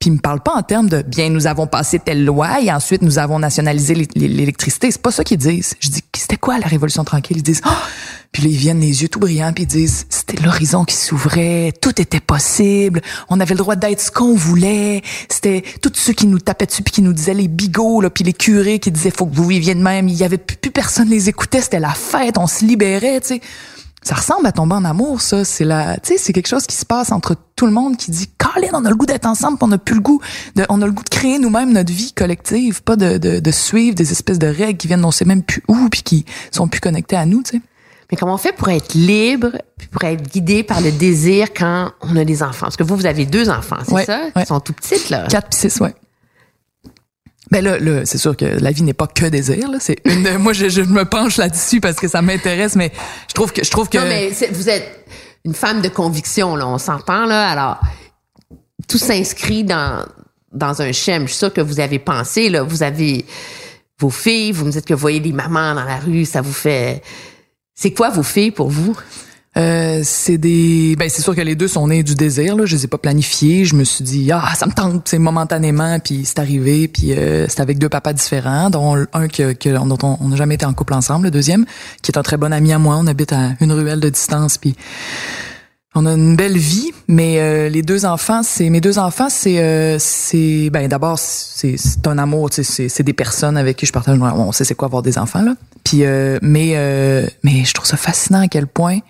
puis 0.01 0.09
ils 0.09 0.15
me 0.15 0.19
parlent 0.19 0.43
pas 0.43 0.55
en 0.55 0.63
termes 0.63 0.89
de 0.89 1.03
bien 1.03 1.29
nous 1.29 1.47
avons 1.47 1.67
passé 1.67 1.99
telle 1.99 2.25
loi 2.25 2.63
et 2.63 2.73
ensuite 2.73 3.03
nous 3.03 3.19
avons 3.19 3.39
nationalisé 3.39 3.95
l'électricité. 4.15 4.91
C'est 4.91 5.03
pas 5.03 5.11
ça 5.11 5.25
qu'ils 5.25 5.37
disent. 5.37 5.75
Je 5.79 5.91
dis 5.91 6.03
c'était 6.17 6.39
quoi 6.39 6.59
la 6.59 6.67
révolution 6.67 7.05
tranquille? 7.05 7.37
Ils 7.37 7.43
disent 7.43 7.61
oh! 7.67 7.71
puis 8.33 8.45
là, 8.45 8.49
ils 8.49 8.57
viennent 8.57 8.81
les 8.81 9.03
yeux 9.03 9.09
tout 9.09 9.21
brillants 9.21 9.53
puis 9.53 9.65
ils 9.65 9.67
disent 9.67 10.07
c'était 10.09 10.43
l'horizon 10.43 10.87
qui 10.87 10.97
s'ouvrait, 10.97 11.75
tout 11.83 12.01
était 12.01 12.21
possible, 12.21 13.03
on 13.29 13.41
avait 13.41 13.55
le 13.55 13.59
droit 13.59 13.77
d'être 13.77 14.01
ce 14.01 14.11
qu'on 14.11 14.35
voulait. 14.35 15.03
C'était 15.29 15.63
tous 15.83 15.93
ceux 15.95 16.15
qui 16.15 16.27
nous 16.27 16.39
tapaient 16.39 16.65
dessus 16.67 16.83
puis 16.83 16.93
qui 16.93 17.03
nous 17.03 17.13
disaient 17.13 17.35
les 17.35 17.49
bigots 17.49 18.01
là 18.01 18.09
puis 18.09 18.25
les 18.25 18.33
curés 18.33 18.79
qui 18.79 18.91
disaient 18.91 19.11
faut 19.11 19.27
que 19.27 19.37
vous 19.37 19.49
viviez 19.49 19.75
de 19.75 19.83
même. 19.83 20.09
Il 20.09 20.17
y 20.17 20.25
avait 20.25 20.39
plus, 20.39 20.57
plus 20.57 20.71
personne 20.71 21.11
les 21.11 21.29
écoutait, 21.29 21.61
c'était 21.61 21.79
la 21.79 21.93
fête, 21.93 22.39
on 22.39 22.47
se 22.47 22.65
libérait, 22.65 23.21
tu 23.21 23.35
sais 23.35 23.41
ça 24.03 24.15
ressemble 24.15 24.47
à 24.47 24.53
tomber 24.53 24.75
en 24.75 24.85
amour, 24.85 25.21
ça. 25.21 25.45
C'est 25.45 25.65
la, 25.65 25.99
tu 25.99 26.13
sais, 26.13 26.19
c'est 26.19 26.33
quelque 26.33 26.49
chose 26.49 26.67
qui 26.67 26.77
se 26.77 26.87
passe 26.87 27.13
entre 27.13 27.37
tout 27.55 27.67
le 27.67 27.73
monde 27.73 27.97
qui 27.97 28.11
dit, 28.11 28.31
Colin, 28.39 28.69
on 28.73 28.85
a 28.85 28.91
le 28.91 28.97
goût 28.97 29.07
d'être 29.07 29.27
ensemble, 29.27 29.59
on 29.61 29.69
n'a 29.69 29.79
plus 29.79 29.95
le 29.95 30.01
goût 30.01 30.21
de, 30.57 30.65
on 30.71 30.81
a 30.81 30.87
le 30.87 30.93
goût 30.93 31.05
de 31.05 31.11
créer 31.11 31.39
nous-mêmes 31.39 31.73
notre 31.73 31.93
vie 31.93 32.13
collective, 32.13 32.83
pas 32.83 32.97
de, 32.97 33.19
de, 33.19 33.41
de, 33.41 33.51
suivre 33.51 33.95
des 33.95 34.11
espèces 34.11 34.39
de 34.39 34.47
règles 34.47 34.79
qui 34.79 34.87
viennent 34.87 35.05
on 35.05 35.11
sait 35.11 35.27
même 35.27 35.43
plus 35.43 35.63
où 35.69 35.89
puis 35.91 36.03
qui 36.03 36.25
sont 36.51 36.69
plus 36.69 36.81
connectées 36.81 37.17
à 37.17 37.27
nous, 37.27 37.43
tu 37.43 37.59
sais. 37.59 37.63
Mais 38.11 38.17
comment 38.17 38.35
on 38.35 38.39
fait 38.39 38.53
pour 38.53 38.69
être 38.71 38.95
libre, 38.95 39.53
puis 39.79 39.87
pour 39.87 40.03
être 40.03 40.23
guidé 40.33 40.65
par 40.65 40.81
le 40.81 40.91
désir 40.91 41.53
quand 41.55 41.93
on 42.01 42.17
a 42.17 42.25
des 42.25 42.43
enfants? 42.43 42.67
Parce 42.67 42.77
que 42.77 42.83
vous, 42.83 42.97
vous 42.97 43.07
avez 43.07 43.25
deux 43.25 43.51
enfants, 43.51 43.77
c'est 43.87 44.05
ça? 44.05 44.23
Ils 44.35 44.47
sont 44.47 44.59
tout 44.61 44.73
petits, 44.73 45.11
là. 45.11 45.27
Quatre 45.29 45.49
puis 45.51 45.61
six, 45.61 45.81
ouais. 45.81 45.95
Ben 47.51 47.65
là, 47.65 47.79
là 47.79 48.07
c'est 48.07 48.19
sûr 48.19 48.37
que 48.37 48.45
la 48.45 48.71
vie 48.71 48.83
n'est 48.83 48.95
pas 48.95 49.07
que 49.07 49.27
désir. 49.27 49.71
Là. 49.71 49.79
C'est 49.81 49.99
une. 50.05 50.39
moi, 50.39 50.53
je, 50.53 50.69
je 50.69 50.83
me 50.83 51.05
penche 51.05 51.37
là-dessus 51.37 51.81
parce 51.81 51.97
que 51.97 52.09
ça 52.09 52.23
m'intéresse, 52.23 52.77
mais 52.77 52.93
je 53.29 53.35
trouve 53.35 53.53
que 53.53 53.65
je 53.65 53.71
trouve 53.71 53.89
que. 53.89 53.99
Non, 53.99 54.05
mais 54.05 54.31
vous 54.53 54.69
êtes 54.69 55.05
une 55.45 55.55
femme 55.55 55.81
de 55.81 55.89
conviction, 55.89 56.57
là. 56.57 56.67
On 56.67 56.79
s'entend 56.79 57.27
là. 57.27 57.49
Alors, 57.49 57.81
tout 58.89 58.99
s'inscrit 58.99 59.65
dans 59.65 60.05
dans 60.53 60.83
un 60.83 60.93
schéma. 60.93 61.27
Je 61.27 61.31
suis 61.31 61.39
sûre 61.39 61.53
que 61.53 61.61
vous 61.61 61.81
avez 61.81 61.99
pensé 61.99 62.49
là. 62.49 62.63
Vous 62.63 62.83
avez 62.83 63.25
vos 63.99 64.11
filles. 64.11 64.53
Vous 64.53 64.65
me 64.65 64.71
dites 64.71 64.87
que 64.87 64.95
vous 64.95 65.01
voyez 65.01 65.21
des 65.21 65.33
mamans 65.33 65.75
dans 65.75 65.85
la 65.85 65.99
rue. 65.99 66.25
Ça 66.25 66.41
vous 66.41 66.53
fait. 66.53 67.03
C'est 67.75 67.93
quoi 67.93 68.11
vos 68.11 68.23
filles 68.23 68.51
pour 68.51 68.69
vous? 68.69 68.97
Euh, 69.57 70.03
c'est 70.05 70.39
des 70.39 70.95
ben 70.97 71.09
c'est 71.09 71.23
sûr 71.23 71.35
que 71.35 71.41
les 71.41 71.57
deux 71.57 71.67
sont 71.67 71.89
nés 71.89 72.05
du 72.05 72.15
désir 72.15 72.55
là 72.55 72.67
je 72.67 72.77
les 72.77 72.85
ai 72.85 72.87
pas 72.87 72.99
planifiés 72.99 73.65
je 73.65 73.75
me 73.75 73.83
suis 73.83 74.05
dit 74.05 74.31
ah 74.31 74.53
ça 74.55 74.65
me 74.67 74.71
tente 74.71 75.09
c'est 75.09 75.19
momentanément 75.19 75.99
puis 75.99 76.25
c'est 76.25 76.39
arrivé 76.39 76.87
puis 76.87 77.15
euh, 77.15 77.47
c'est 77.49 77.59
avec 77.59 77.81
deux 77.81 77.89
papas 77.89 78.13
différents 78.13 78.71
dont 78.71 78.95
un 79.13 79.27
que, 79.27 79.53
que 79.53 79.71
dont 79.71 79.99
on 80.21 80.29
n'a 80.29 80.37
jamais 80.37 80.55
été 80.55 80.67
en 80.67 80.73
couple 80.73 80.95
ensemble 80.95 81.25
le 81.25 81.31
deuxième 81.33 81.67
qui 82.01 82.13
est 82.13 82.17
un 82.17 82.23
très 82.23 82.37
bon 82.37 82.53
ami 82.53 82.73
à 82.73 82.79
moi 82.79 82.97
on 82.97 83.09
habite 83.09 83.33
à 83.33 83.55
une 83.61 83.73
ruelle 83.73 83.99
de 83.99 84.09
distance 84.09 84.57
puis 84.57 84.77
on 85.93 86.07
a 86.07 86.13
une 86.13 86.37
belle 86.37 86.57
vie, 86.57 86.93
mais 87.09 87.41
euh, 87.41 87.69
les 87.69 87.83
deux 87.83 88.05
enfants, 88.05 88.45
c'est 88.45 88.71
mes 88.71 88.81
deux 88.81 89.01
enfants, 89.01 89.29
c'est 89.29 89.59
euh, 89.59 89.97
c'est 89.99 90.71
ben 90.71 90.87
d'abord 90.87 91.19
c'est 91.19 91.77
c'est 91.77 92.07
un 92.07 92.17
amour, 92.19 92.51
c'est 92.53 92.89
c'est 92.89 93.03
des 93.03 93.13
personnes 93.13 93.57
avec 93.57 93.77
qui 93.77 93.87
je 93.87 93.93
partage. 93.93 94.17
On 94.21 94.53
sait 94.53 94.63
c'est 94.63 94.77
quoi 94.77 94.87
avoir 94.87 95.03
des 95.03 95.19
enfants 95.19 95.43
là. 95.43 95.55
Puis 95.83 96.05
euh, 96.05 96.39
mais 96.43 96.77
mais 97.43 97.65
je 97.65 97.75
trouve 97.75 97.87
ça 97.87 97.97
fascinant 97.97 98.43
à 98.43 98.47
quel 98.47 98.69
point. 98.69 99.01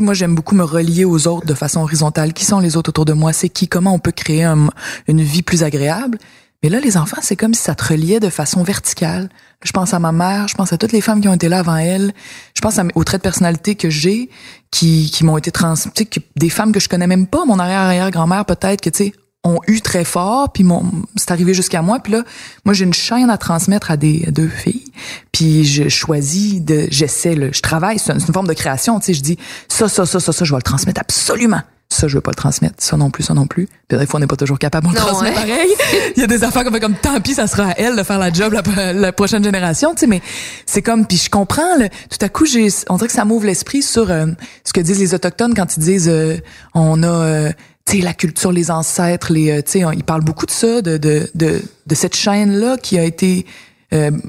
Moi 0.00 0.14
j'aime 0.14 0.34
beaucoup 0.34 0.54
me 0.54 0.64
relier 0.64 1.04
aux 1.04 1.26
autres 1.28 1.46
de 1.46 1.54
façon 1.54 1.80
horizontale. 1.80 2.32
Qui 2.32 2.44
sont 2.44 2.60
les 2.60 2.76
autres 2.76 2.90
autour 2.90 3.04
de 3.04 3.12
moi? 3.12 3.32
C'est 3.32 3.48
qui? 3.48 3.68
Comment 3.68 3.94
on 3.94 3.98
peut 3.98 4.12
créer 4.12 4.44
une 4.44 5.22
vie 5.22 5.42
plus 5.42 5.62
agréable? 5.62 6.18
Mais 6.62 6.68
là, 6.68 6.78
les 6.78 6.96
enfants, 6.96 7.18
c'est 7.20 7.34
comme 7.34 7.54
si 7.54 7.62
ça 7.62 7.74
te 7.74 7.92
reliait 7.92 8.20
de 8.20 8.28
façon 8.28 8.62
verticale. 8.62 9.28
Je 9.64 9.72
pense 9.72 9.94
à 9.94 9.98
ma 9.98 10.12
mère, 10.12 10.46
je 10.46 10.54
pense 10.54 10.72
à 10.72 10.78
toutes 10.78 10.92
les 10.92 11.00
femmes 11.00 11.20
qui 11.20 11.26
ont 11.26 11.34
été 11.34 11.48
là 11.48 11.58
avant 11.58 11.76
elle. 11.76 12.12
Je 12.54 12.60
pense 12.60 12.78
à, 12.78 12.84
aux 12.94 13.02
traits 13.02 13.20
de 13.20 13.24
personnalité 13.24 13.74
que 13.74 13.90
j'ai, 13.90 14.30
qui, 14.70 15.10
qui 15.12 15.24
m'ont 15.24 15.36
été 15.36 15.50
transmis, 15.50 15.92
des 16.36 16.50
femmes 16.50 16.70
que 16.70 16.78
je 16.78 16.88
connais 16.88 17.08
même 17.08 17.26
pas, 17.26 17.44
mon 17.44 17.58
arrière-arrière-grand-mère 17.58 18.44
peut-être, 18.44 18.80
que 18.80 18.90
tu 18.90 19.06
sais, 19.06 19.12
ont 19.44 19.58
eu 19.66 19.80
très 19.80 20.04
fort, 20.04 20.52
puis 20.52 20.62
mon, 20.62 20.84
c'est 21.16 21.30
arrivé 21.30 21.54
jusqu'à 21.54 21.82
moi. 21.82 21.98
Puis 21.98 22.12
là, 22.12 22.22
moi, 22.64 22.74
j'ai 22.74 22.84
une 22.84 22.94
chaîne 22.94 23.30
à 23.30 23.38
transmettre 23.38 23.90
à 23.90 23.96
des 23.96 24.20
deux 24.30 24.48
filles. 24.48 24.84
Puis 25.32 25.64
je 25.64 25.88
choisis 25.88 26.62
de, 26.62 26.86
j'essaie, 26.90 27.36
je 27.52 27.60
travaille, 27.60 27.98
c'est 27.98 28.12
une, 28.12 28.20
forme 28.20 28.46
de 28.46 28.54
création. 28.54 29.00
Tu 29.00 29.06
sais, 29.06 29.14
je 29.14 29.22
dis 29.22 29.38
ça, 29.68 29.88
ça, 29.88 30.06
ça, 30.06 30.20
ça, 30.20 30.32
ça, 30.32 30.44
je 30.44 30.52
vais 30.52 30.58
le 30.58 30.62
transmettre 30.62 31.00
absolument 31.00 31.62
ça 31.92 32.08
je 32.08 32.14
veux 32.14 32.20
pas 32.20 32.30
le 32.30 32.36
transmettre, 32.36 32.76
ça 32.78 32.96
non 32.96 33.10
plus, 33.10 33.22
ça 33.22 33.34
non 33.34 33.46
plus. 33.46 33.68
Puis 33.86 33.98
des 33.98 34.06
fois 34.06 34.18
on 34.18 34.20
n'est 34.20 34.26
pas 34.26 34.36
toujours 34.36 34.58
capable 34.58 34.88
de 34.88 34.92
le 34.92 34.98
transmettre 34.98 35.38
hein? 35.38 35.46
pareil. 35.46 35.70
Il 36.16 36.20
y 36.20 36.24
a 36.24 36.26
des 36.26 36.42
affaires 36.42 36.64
comme 36.64 36.80
comme 36.80 36.94
tant 36.94 37.20
pis, 37.20 37.34
ça 37.34 37.46
sera 37.46 37.68
à 37.68 37.74
elle 37.76 37.96
de 37.96 38.02
faire 38.02 38.18
la 38.18 38.32
job 38.32 38.54
la, 38.76 39.12
prochaine 39.12 39.44
génération, 39.44 39.92
tu 39.92 40.00
sais 40.00 40.06
mais 40.06 40.22
c'est 40.66 40.82
comme 40.82 41.06
puis 41.06 41.18
je 41.18 41.30
comprends 41.30 41.76
le, 41.78 41.88
tout 41.88 42.18
à 42.20 42.28
coup 42.28 42.46
j'ai 42.46 42.68
on 42.88 42.96
dirait 42.96 43.08
que 43.08 43.12
ça 43.12 43.24
m'ouvre 43.24 43.46
l'esprit 43.46 43.82
sur 43.82 44.10
euh, 44.10 44.26
ce 44.64 44.72
que 44.72 44.80
disent 44.80 44.98
les 44.98 45.14
autochtones 45.14 45.54
quand 45.54 45.76
ils 45.76 45.80
disent 45.80 46.08
euh, 46.08 46.38
on 46.74 47.02
a 47.02 47.06
euh, 47.06 47.52
tu 47.84 47.98
sais 47.98 48.02
la 48.02 48.14
culture 48.14 48.52
les 48.52 48.70
ancêtres 48.70 49.32
les 49.32 49.62
tu 49.62 49.72
sais 49.72 49.84
ils 49.94 50.04
parlent 50.04 50.24
beaucoup 50.24 50.46
de 50.46 50.50
ça 50.50 50.82
de 50.82 50.96
de 50.96 51.28
de, 51.34 51.62
de 51.86 51.94
cette 51.94 52.16
chaîne 52.16 52.52
là 52.58 52.76
qui 52.76 52.98
a 52.98 53.04
été 53.04 53.46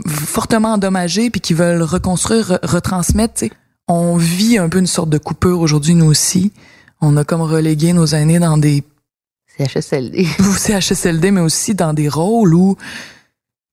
fortement 0.07 0.73
endommagée 0.73 1.29
puis 1.29 1.39
qui 1.39 1.53
veulent 1.53 1.83
reconstruire 1.83 2.59
retransmettre, 2.63 3.35
tu 3.35 3.45
sais. 3.45 3.51
On 3.87 4.17
vit 4.17 4.57
un 4.57 4.67
peu 4.67 4.79
une 4.79 4.87
sorte 4.87 5.09
de 5.09 5.17
coupure 5.17 5.61
aujourd'hui 5.61 5.95
nous 5.95 6.05
aussi 6.05 6.51
on 7.03 7.17
a 7.17 7.23
comme 7.23 7.41
relégué 7.41 7.93
nos 7.93 8.07
aînés 8.07 8.39
dans 8.39 8.57
des 8.57 8.83
CHSLD. 9.57 10.25
CHSLD, 10.57 11.31
mais 11.31 11.41
aussi 11.41 11.75
dans 11.75 11.93
des 11.93 12.09
rôles 12.09 12.55
où 12.55 12.77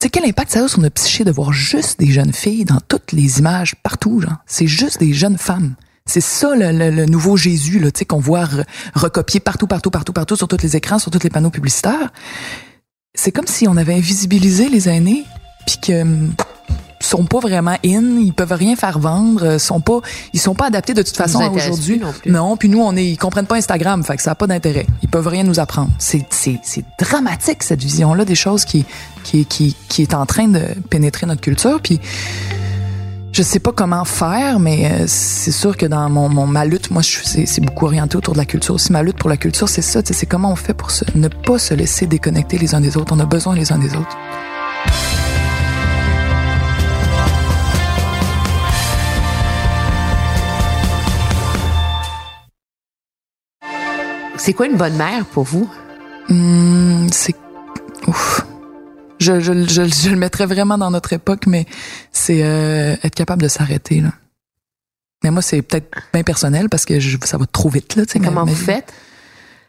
tu 0.01 0.07
sais, 0.07 0.11
quel 0.11 0.25
impact 0.25 0.51
ça 0.53 0.65
a 0.65 0.69
sur 0.69 0.81
notre 0.81 0.95
psyché 0.95 1.25
de 1.25 1.31
voir 1.31 1.53
juste 1.53 2.01
des 2.01 2.11
jeunes 2.11 2.33
filles 2.33 2.65
dans 2.65 2.81
toutes 2.89 3.13
les 3.13 3.39
images, 3.39 3.77
partout, 3.83 4.21
genre. 4.21 4.39
C'est 4.47 4.67
juste 4.67 4.99
des 4.99 5.13
jeunes 5.13 5.39
femmes. 5.39 5.75
C'est 6.11 6.21
ça 6.21 6.57
le, 6.57 7.07
nouveau 7.07 7.37
Jésus, 7.37 7.79
là, 7.79 7.93
tu 7.93 8.01
sais, 8.01 8.05
qu'on 8.05 8.19
voit 8.19 8.49
recopier 8.97 9.39
partout, 9.39 9.69
partout, 9.69 9.93
partout, 9.93 10.13
partout, 10.13 10.35
sur 10.35 10.49
tous 10.49 10.61
les 10.61 10.75
écrans, 10.75 10.99
sur 10.99 11.13
tous 11.13 11.23
les 11.23 11.31
panneaux 11.31 11.51
publicitaires. 11.51 12.11
C'est 13.15 13.31
comme 13.31 13.47
si 13.47 13.69
on 13.69 13.77
avait 13.77 13.95
invisibilisé 13.95 14.69
les 14.69 14.89
aînés, 14.89 15.25
puis 15.69 15.77
que 15.81 16.03
hum, 16.03 16.33
sont 17.01 17.27
pas 17.27 17.39
vraiment 17.39 17.77
in, 17.85 18.19
ils 18.19 18.33
peuvent 18.33 18.53
rien 18.53 18.75
faire 18.75 18.99
vendre, 18.99 19.45
euh, 19.45 19.59
sont 19.61 19.81
pas, 19.81 20.01
ils 20.33 20.41
sont 20.41 20.57
pas 20.57 20.67
adaptés 20.67 20.95
de 20.95 21.03
toute 21.03 21.17
façon 21.17 21.49
aujourd'hui. 21.53 22.03
Non, 22.27 22.57
puis 22.57 22.69
nous 22.69 22.81
on 22.81 22.97
est, 22.97 23.07
ils 23.07 23.17
comprennent 23.17 23.47
pas 23.47 23.57
Instagram, 23.57 24.03
fait 24.03 24.17
que 24.17 24.23
ça 24.23 24.33
a 24.33 24.35
pas 24.35 24.49
d'intérêt. 24.49 24.87
Ils 25.05 25.09
peuvent 25.09 25.29
rien 25.29 25.45
nous 25.45 25.61
apprendre. 25.61 25.91
C'est 25.99 26.27
c'est 26.31 26.59
c'est 26.65 26.85
dramatique 26.99 27.63
cette 27.63 27.81
vision 27.81 28.15
là 28.15 28.25
des 28.25 28.35
choses 28.35 28.65
qui 28.65 28.85
qui 29.23 29.47
qui 29.47 29.77
qui 29.89 30.03
est 30.03 30.15
en 30.15 30.27
train 30.27 30.49
de 30.49 30.61
pénétrer 30.91 31.27
notre 31.27 31.41
culture 31.41 31.81
puis 31.81 32.01
je 33.41 33.45
sais 33.47 33.59
pas 33.59 33.73
comment 33.73 34.05
faire, 34.05 34.61
mais 34.61 34.93
euh, 34.93 35.05
c'est 35.07 35.51
sûr 35.51 35.75
que 35.75 35.87
dans 35.87 36.11
mon, 36.11 36.29
mon 36.29 36.47
ma 36.47 36.67
lutte, 36.67 36.91
moi, 36.91 37.03
c'est 37.03 37.63
beaucoup 37.63 37.87
orienté 37.87 38.19
autour 38.19 38.35
de 38.35 38.39
la 38.39 38.45
culture 38.45 38.75
aussi. 38.75 38.93
Ma 38.93 39.03
lutte 39.03 39.17
pour 39.17 39.31
la 39.31 39.39
culture, 39.39 39.67
c'est 39.67 39.81
ça. 39.81 40.03
C'est 40.05 40.27
comment 40.27 40.53
on 40.53 40.57
fait 40.57 40.75
pour 40.75 40.91
se, 40.91 41.07
ne 41.15 41.27
pas 41.27 41.59
se 41.59 41.73
laisser 41.73 42.07
déconnecter 42.07 42.59
les 42.59 42.75
uns 42.75 42.83
des 42.83 42.99
autres. 42.99 43.15
On 43.17 43.19
a 43.19 43.25
besoin 43.25 43.55
les 43.55 43.73
uns 43.73 43.79
des 43.79 43.97
autres. 43.97 44.15
C'est 54.37 54.53
quoi 54.53 54.67
une 54.67 54.77
bonne 54.77 54.97
mère 54.99 55.25
pour 55.25 55.45
vous? 55.45 55.67
Hum, 56.29 57.09
c'est. 57.11 57.35
Ouf. 58.07 58.40
Je, 59.21 59.39
je, 59.41 59.53
je, 59.69 59.85
je, 59.85 60.11
le 60.11 60.17
mettrais 60.17 60.47
vraiment 60.47 60.79
dans 60.79 60.91
notre 60.91 61.13
époque, 61.13 61.47
mais 61.47 61.67
c'est 62.11 62.43
euh, 62.43 62.97
être 63.03 63.15
capable 63.15 63.43
de 63.43 63.49
s'arrêter. 63.49 64.01
Là. 64.01 64.13
Mais 65.23 65.31
moi, 65.31 65.43
c'est 65.43 65.61
peut-être 65.63 65.95
bien 66.13 66.23
personnel 66.23 66.69
parce 66.69 66.85
que 66.87 66.99
je, 67.01 67.19
ça 67.25 67.37
va 67.37 67.47
trop 67.47 67.69
vite. 67.69 67.97
Là, 67.97 68.05
Comment 68.25 68.45
vous 68.45 68.55
faites? 68.55 68.93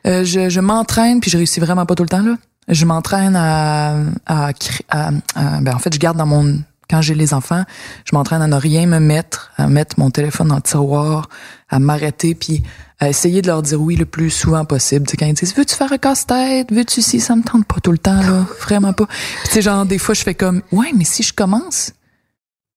Euh, 0.08 0.24
je 0.24 0.50
je 0.50 0.60
m'entraîne, 0.62 1.20
puis 1.20 1.30
je 1.30 1.38
réussis 1.38 1.60
vraiment 1.60 1.86
pas 1.86 1.96
tout 1.96 2.04
le 2.04 2.10
temps. 2.10 2.24
là. 2.24 2.38
Je 2.68 2.86
m'entraîne 2.86 3.36
à, 3.36 3.98
à, 4.26 4.52
à, 4.90 5.08
à, 5.36 5.62
ben, 5.62 5.76
en 5.76 5.80
fait, 5.80 5.94
je 5.94 6.00
garde 6.00 6.18
dans 6.18 6.26
mon 6.26 6.60
quand 6.92 7.02
j'ai 7.02 7.16
les 7.16 7.34
enfants, 7.34 7.64
je 8.06 8.14
m'entraîne 8.16 8.42
à 8.42 8.48
ne 8.48 8.56
rien 8.56 8.86
me 8.86 9.00
mettre, 9.00 9.52
à 9.58 9.68
mettre 9.68 10.00
mon 10.00 10.12
téléphone 10.12 10.50
dans 10.50 10.58
le 10.58 10.62
tiroir, 10.62 11.30
à 11.70 11.80
m'arrêter, 11.80 12.36
puis 12.36 12.64
à 13.00 13.10
essayer 13.10 13.42
de 13.42 13.48
leur 13.48 13.62
dire 13.62 13.82
oui 13.82 13.96
le 13.96 14.06
plus 14.06 14.30
souvent 14.30 14.66
possible. 14.66 15.08
Tu 15.08 15.16
quand 15.16 15.26
ils 15.26 15.34
disent 15.34 15.56
veux-tu 15.56 15.74
faire 15.74 15.92
un 15.92 15.98
casse-tête, 15.98 16.72
veux-tu 16.72 17.02
si 17.02 17.20
ça 17.20 17.36
me 17.36 17.44
tente 17.44 17.66
pas 17.66 17.80
tout 17.82 17.92
le 17.92 17.98
temps 17.98 18.22
là, 18.22 18.46
vraiment 18.60 18.94
pas. 18.94 19.08
tu 19.46 19.52
sais 19.52 19.62
genre 19.62 19.86
des 19.86 19.98
fois 19.98 20.14
je 20.14 20.22
fais 20.22 20.36
comme 20.36 20.62
ouais 20.72 20.92
mais 20.96 21.06
si 21.06 21.24
je 21.24 21.34
commence, 21.34 21.94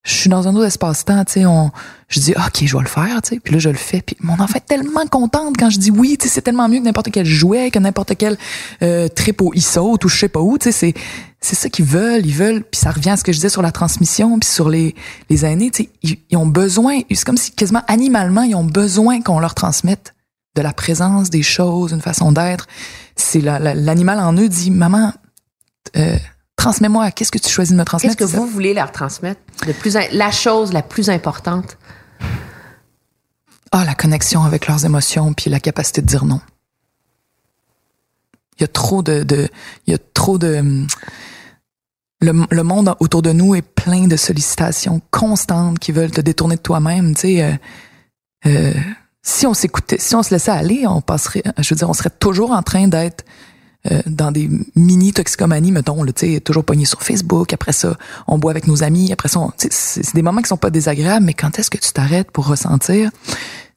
je 0.05 0.13
suis 0.13 0.29
dans 0.29 0.47
un 0.47 0.55
autre 0.55 0.67
espace-temps, 0.67 1.25
tu 1.25 1.33
sais, 1.33 1.45
je 2.09 2.21
dis, 2.21 2.33
OK, 2.33 2.65
je 2.65 2.77
vais 2.77 2.83
le 2.83 2.89
faire, 2.89 3.23
tu 3.23 3.31
sais, 3.31 3.41
puis 3.41 3.55
là, 3.55 3.59
je 3.59 3.71
le 3.71 3.77
fais, 3.77 4.03
puis 4.03 4.17
mon 4.21 4.35
enfant 4.35 4.57
est 4.57 4.67
tellement 4.67 5.07
contente 5.11 5.57
quand 5.59 5.71
je 5.71 5.79
dis 5.79 5.91
oui, 5.91 6.19
tu 6.19 6.29
sais, 6.29 6.35
c'est 6.35 6.43
tellement 6.43 6.69
mieux 6.69 6.81
que 6.81 6.85
n'importe 6.85 7.11
quel 7.11 7.25
jouet, 7.25 7.71
que 7.71 7.79
n'importe 7.79 8.15
quel 8.17 8.37
euh, 8.83 9.09
trip 9.09 9.41
au 9.41 9.53
e 9.55 9.79
ou 9.81 10.09
je 10.09 10.17
sais 10.17 10.29
pas 10.29 10.41
où, 10.41 10.59
tu 10.59 10.65
sais, 10.65 10.73
c'est, 10.73 10.95
c'est 11.41 11.57
ça 11.57 11.71
qu'ils 11.71 11.87
veulent, 11.87 12.27
ils 12.27 12.35
veulent, 12.35 12.63
puis 12.63 12.79
ça 12.79 12.91
revient 12.91 13.11
à 13.11 13.17
ce 13.17 13.25
que 13.25 13.33
je 13.33 13.39
disais 13.39 13.49
sur 13.49 13.63
la 13.63 13.73
transmission, 13.73 14.39
puis 14.39 14.49
sur 14.49 14.69
les, 14.69 14.95
les 15.31 15.47
aînés, 15.47 15.71
tu 15.71 15.85
sais, 15.85 15.91
ils, 16.03 16.19
ils 16.29 16.37
ont 16.37 16.47
besoin, 16.47 17.01
c'est 17.11 17.25
comme 17.25 17.39
si 17.39 17.53
quasiment 17.53 17.83
animalement, 17.89 18.43
ils 18.43 18.55
ont 18.55 18.65
besoin 18.65 19.23
qu'on 19.23 19.41
leur 19.41 19.55
transmette 19.55 20.15
de 20.55 20.63
la 20.63 20.73
présence 20.73 21.31
des 21.31 21.43
choses, 21.43 21.93
une 21.93 22.01
façon 22.01 22.33
d'être. 22.33 22.67
C'est 23.17 23.41
l'animal 23.41 24.21
en 24.21 24.35
eux 24.35 24.49
dit, 24.49 24.71
maman, 24.71 25.13
euh, 25.97 26.17
transmets-moi, 26.65 27.11
qu'est-ce 27.11 27.31
que 27.31 27.39
tu 27.39 27.51
choisis 27.51 27.73
de 27.73 27.79
me 27.79 27.85
transmettre? 27.85 28.17
Qu'est-ce 28.17 28.33
que 28.33 28.37
vous 28.37 28.47
voulez 28.47 28.73
leur 28.73 28.91
transmettre? 28.91 29.41
Plus, 29.81 29.99
la 30.13 30.31
chose 30.31 30.73
la 30.73 30.83
plus 30.83 31.11
importante? 31.11 31.77
Ah, 33.71 33.85
la 33.85 33.95
connexion 33.95 34.45
avec 34.45 34.67
leurs 34.67 34.87
émotions, 34.87 35.35
puis 35.35 35.51
la 35.51 35.61
capacité 35.61 36.01
de 36.01 36.07
dire 36.07 36.25
non. 36.25 36.41
Il 38.57 38.63
y 38.63 38.65
a 38.65 38.69
trop 38.69 39.03
de, 39.03 39.25
de 39.25 39.49
il 39.87 39.93
y 39.93 39.95
a 39.95 39.99
trop 40.15 40.39
de, 40.39 40.87
le, 42.23 42.47
le, 42.51 42.63
monde 42.63 42.95
autour 42.99 43.21
de 43.21 43.33
nous 43.33 43.55
est 43.55 43.63
plein 43.63 44.07
de 44.07 44.17
sollicitations 44.17 45.03
constantes 45.11 45.79
qui 45.79 45.93
veulent 45.93 46.13
te 46.13 46.23
détourner 46.23 46.57
de 46.57 46.63
toi-même, 46.63 47.15
tu 47.15 47.21
sais. 47.21 47.43
Euh, 47.43 47.53
euh, 48.47 48.73
si 49.23 49.47
on 49.47 49.53
s'écoutait, 49.53 49.99
si 49.99 50.15
on 50.15 50.23
se 50.23 50.33
laissait 50.33 50.53
aller, 50.53 50.87
on 50.87 51.03
passerait, 51.03 51.43
je 51.59 51.75
veux 51.75 51.77
dire, 51.77 51.91
on 51.91 51.95
serait 51.95 52.11
toujours 52.11 52.53
en 52.53 52.63
train 52.63 52.89
d'être 52.89 53.25
euh, 53.91 54.01
dans 54.07 54.33
des 54.33 54.49
mini 54.75 55.13
toxicomanies, 55.13 55.73
mettons, 55.73 56.05
tu 56.07 56.13
sais, 56.17 56.41
toujours 56.41 56.65
pogné 56.65 56.85
sur 56.85 57.03
Facebook. 57.03 57.53
Après 57.53 57.73
ça, 57.73 57.97
on 58.27 58.39
boit 58.39 58.51
avec 58.51 58.67
nos 58.67 58.83
amis. 58.83 59.13
Après 59.13 59.29
ça, 59.29 59.41
c'est 59.59 60.15
des 60.15 60.23
moments 60.23 60.41
qui 60.41 60.49
sont 60.49 60.57
pas 60.57 60.71
désagréables, 60.71 61.25
mais 61.25 61.35
quand 61.35 61.59
est-ce 61.59 61.71
que 61.71 61.79
tu 61.79 61.93
t'arrêtes 61.93 62.31
pour 62.31 62.47
ressentir? 62.47 63.11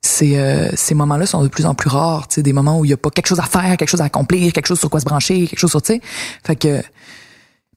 C'est 0.02 0.38
euh, 0.38 0.70
ces 0.76 0.96
moments-là 0.96 1.26
sont 1.26 1.43
de 1.43 1.50
plus 1.50 1.65
en 1.65 1.76
plus 1.76 1.89
rares, 1.89 2.28
tu 2.28 2.36
sais, 2.36 2.43
des 2.43 2.54
moments 2.54 2.80
où 2.80 2.86
il 2.86 2.91
y 2.91 2.93
a 2.93 2.98
pas 2.98 3.10
quelque 3.10 3.28
chose 3.28 3.39
à 3.39 3.43
faire, 3.43 3.76
quelque 3.76 3.89
chose 3.89 4.02
à 4.02 4.06
accomplir, 4.06 4.54
quelque 4.54 4.67
chose 4.67 4.80
sur 4.80 4.89
quoi 4.89 5.00
se 5.00 5.06
brancher, 5.06 5.48
quelque 5.48 5.60
chose 5.60 5.72
sur, 5.72 5.82
tu 5.82 5.93
sais. 5.93 6.02
Fait 6.46 6.56
que 6.56 6.82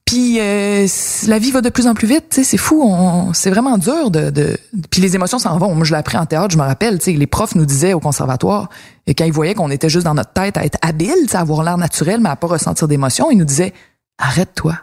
puis 0.05 0.39
euh, 0.39 0.87
la 1.27 1.39
vie 1.39 1.51
va 1.51 1.61
de 1.61 1.69
plus 1.69 1.87
en 1.87 1.93
plus 1.93 2.07
vite, 2.07 2.25
tu 2.29 2.37
sais, 2.37 2.43
c'est 2.43 2.57
fou, 2.57 2.93
c'est 3.33 3.49
vraiment 3.49 3.77
dur 3.77 4.11
de, 4.11 4.29
de 4.29 4.57
puis 4.89 5.01
les 5.01 5.15
émotions 5.15 5.39
s'en 5.39 5.57
vont. 5.57 5.73
Moi 5.73 5.85
je 5.85 5.91
l'ai 5.91 5.97
appris 5.97 6.17
en 6.17 6.25
théâtre, 6.25 6.51
je 6.51 6.57
me 6.57 6.63
rappelle, 6.63 6.99
tu 6.99 7.05
sais, 7.05 7.11
les 7.13 7.27
profs 7.27 7.55
nous 7.55 7.65
disaient 7.65 7.93
au 7.93 7.99
conservatoire 7.99 8.69
et 9.07 9.13
quand 9.13 9.25
ils 9.25 9.31
voyaient 9.31 9.53
qu'on 9.53 9.71
était 9.71 9.89
juste 9.89 10.05
dans 10.05 10.13
notre 10.13 10.33
tête 10.33 10.57
à 10.57 10.65
être 10.65 10.77
habile, 10.81 11.27
à 11.33 11.39
avoir 11.39 11.63
l'air 11.63 11.77
naturel 11.77 12.19
mais 12.19 12.29
à 12.29 12.35
pas 12.35 12.47
ressentir 12.47 12.87
d'émotion, 12.87 13.31
ils 13.31 13.37
nous 13.37 13.45
disaient 13.45 13.73
arrête-toi. 14.17 14.77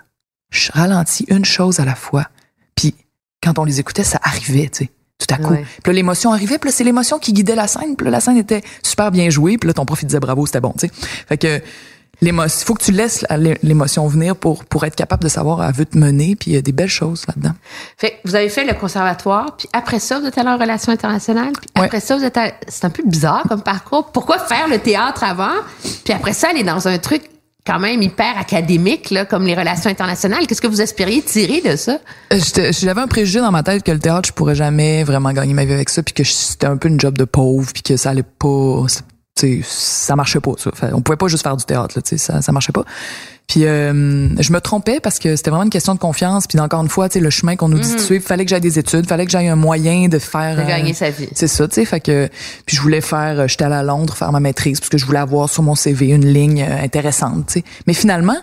Je 0.50 0.72
ralentis 0.72 1.26
une 1.28 1.44
chose 1.44 1.78
à 1.78 1.84
la 1.84 1.94
fois. 1.94 2.26
Puis 2.74 2.94
quand 3.42 3.58
on 3.58 3.64
les 3.64 3.80
écoutait, 3.80 4.04
ça 4.04 4.18
arrivait, 4.22 4.70
tu 4.70 4.84
sais 4.84 4.90
tout 5.18 5.34
à 5.34 5.36
coup. 5.36 5.54
Puis 5.54 5.64
là, 5.86 5.92
l'émotion 5.92 6.32
arrivait, 6.32 6.58
puis 6.58 6.70
là, 6.70 6.72
c'est 6.74 6.84
l'émotion 6.84 7.18
qui 7.18 7.32
guidait 7.32 7.56
la 7.56 7.66
scène. 7.66 7.96
Puis 7.96 8.04
là, 8.04 8.10
la 8.10 8.20
scène 8.20 8.36
était 8.36 8.62
super 8.82 9.10
bien 9.10 9.30
jouée. 9.30 9.58
Puis 9.58 9.66
là, 9.66 9.74
ton 9.74 9.84
prof, 9.84 10.00
il 10.02 10.06
disait 10.06 10.20
bravo, 10.20 10.46
c'était 10.46 10.60
bon, 10.60 10.72
tu 10.78 10.86
sais. 10.86 10.92
Fait 11.28 11.36
que 11.36 11.60
l'émotion, 12.20 12.66
faut 12.66 12.74
que 12.74 12.82
tu 12.84 12.92
laisses 12.92 13.24
la- 13.30 13.54
l'émotion 13.62 14.06
venir 14.08 14.36
pour 14.36 14.64
pour 14.64 14.84
être 14.84 14.96
capable 14.96 15.22
de 15.22 15.28
savoir 15.28 15.60
à 15.60 15.70
veut 15.72 15.84
te 15.86 15.96
mener, 15.96 16.36
puis 16.36 16.50
il 16.50 16.54
y 16.54 16.56
a 16.56 16.62
des 16.62 16.72
belles 16.72 16.88
choses 16.88 17.24
là-dedans. 17.28 17.54
Fait 17.96 18.10
que 18.10 18.16
vous 18.28 18.34
avez 18.34 18.48
fait 18.48 18.64
le 18.64 18.74
conservatoire, 18.74 19.56
puis 19.56 19.68
après 19.72 19.98
ça, 20.00 20.18
vous 20.20 20.26
êtes 20.26 20.36
allé 20.38 20.48
en 20.48 20.58
relations 20.58 20.92
internationales, 20.92 21.52
puis 21.52 21.68
Ouais. 21.78 21.86
après 21.86 22.00
ça, 22.00 22.16
vous 22.16 22.24
êtes 22.24 22.36
allé- 22.36 22.54
C'est 22.68 22.84
un 22.84 22.90
peu 22.90 23.02
bizarre 23.06 23.44
comme 23.48 23.62
parcours. 23.62 24.10
Pourquoi 24.12 24.38
faire 24.38 24.68
le 24.68 24.78
théâtre 24.78 25.22
avant, 25.24 25.54
puis 26.04 26.12
après 26.12 26.32
ça, 26.32 26.48
aller 26.50 26.62
dans 26.64 26.86
un 26.88 26.98
truc 26.98 27.22
quand 27.66 27.78
même 27.78 28.00
hyper 28.00 28.38
académique, 28.38 29.10
là, 29.10 29.26
comme 29.26 29.44
les 29.44 29.54
relations 29.54 29.90
internationales? 29.90 30.46
Qu'est-ce 30.46 30.60
que 30.62 30.66
vous 30.66 30.80
espériez 30.80 31.20
tirer 31.22 31.60
de 31.60 31.76
ça? 31.76 31.98
Euh, 32.32 32.38
j'étais- 32.38 32.72
J'avais 32.72 33.00
un 33.02 33.06
préjugé 33.06 33.40
dans 33.40 33.50
ma 33.52 33.62
tête 33.62 33.82
que 33.82 33.92
le 33.92 33.98
théâtre, 33.98 34.28
je 34.28 34.32
pourrais 34.32 34.54
jamais 34.54 35.04
vraiment 35.04 35.32
gagner 35.32 35.52
ma 35.54 35.64
vie 35.66 35.74
avec 35.74 35.88
ça, 35.90 36.02
puis 36.02 36.14
que 36.14 36.24
c'était 36.24 36.66
un 36.66 36.78
peu 36.78 36.88
une 36.88 36.98
job 36.98 37.16
de 37.18 37.24
pauvre, 37.24 37.70
puis 37.72 37.82
que 37.82 37.96
ça 37.98 38.10
allait 38.10 38.22
pas, 38.22 38.86
ça 39.62 40.16
marchait 40.16 40.40
pas. 40.40 40.52
Ça. 40.58 40.70
Fait, 40.74 40.92
on 40.92 41.00
pouvait 41.00 41.16
pas 41.16 41.28
juste 41.28 41.42
faire 41.42 41.56
du 41.56 41.64
théâtre, 41.64 41.96
là, 41.96 42.18
ça, 42.18 42.42
ça 42.42 42.52
marchait 42.52 42.72
pas. 42.72 42.84
Puis 43.46 43.64
euh, 43.64 44.28
je 44.38 44.52
me 44.52 44.60
trompais 44.60 45.00
parce 45.00 45.18
que 45.18 45.34
c'était 45.34 45.48
vraiment 45.48 45.64
une 45.64 45.70
question 45.70 45.94
de 45.94 45.98
confiance. 45.98 46.46
Puis 46.46 46.60
encore 46.60 46.82
une 46.82 46.90
fois, 46.90 47.08
le 47.14 47.30
chemin 47.30 47.56
qu'on 47.56 47.68
nous 47.68 47.78
dit 47.78 47.94
de 47.94 47.98
suivre, 47.98 48.22
fallait 48.22 48.44
que 48.44 48.50
j'aille 48.50 48.60
des 48.60 48.78
études, 48.78 49.08
fallait 49.08 49.24
que 49.24 49.30
j'aille 49.30 49.48
un 49.48 49.56
moyen 49.56 50.08
de 50.08 50.18
faire 50.18 50.48
Mhm. 50.48 50.56
De 50.56 50.60
euh, 50.60 50.66
gagner 50.66 50.94
sa 50.94 51.10
vie. 51.10 51.28
c'est 51.34 51.48
ça, 51.48 51.66
tu 51.68 51.74
sais, 51.76 51.84
fait 51.84 52.00
que 52.00 52.28
puis 52.66 52.76
je 52.76 52.82
voulais 52.82 53.00
faire, 53.00 53.40
euh, 53.40 53.48
j'étais 53.48 53.64
allée 53.64 53.74
à 53.74 53.82
Londres 53.82 54.14
faire 54.14 54.32
ma 54.32 54.40
maîtrise 54.40 54.80
parce 54.80 54.90
que 54.90 54.98
je 54.98 55.06
voulais 55.06 55.18
avoir 55.18 55.48
sur 55.48 55.62
mon 55.62 55.74
CV 55.74 56.08
une 56.08 56.26
ligne 56.26 56.62
euh, 56.62 56.82
intéressante, 56.82 57.46
tu 57.46 57.52
sais. 57.54 57.64
Mais 57.86 57.94
finalement, 57.94 58.36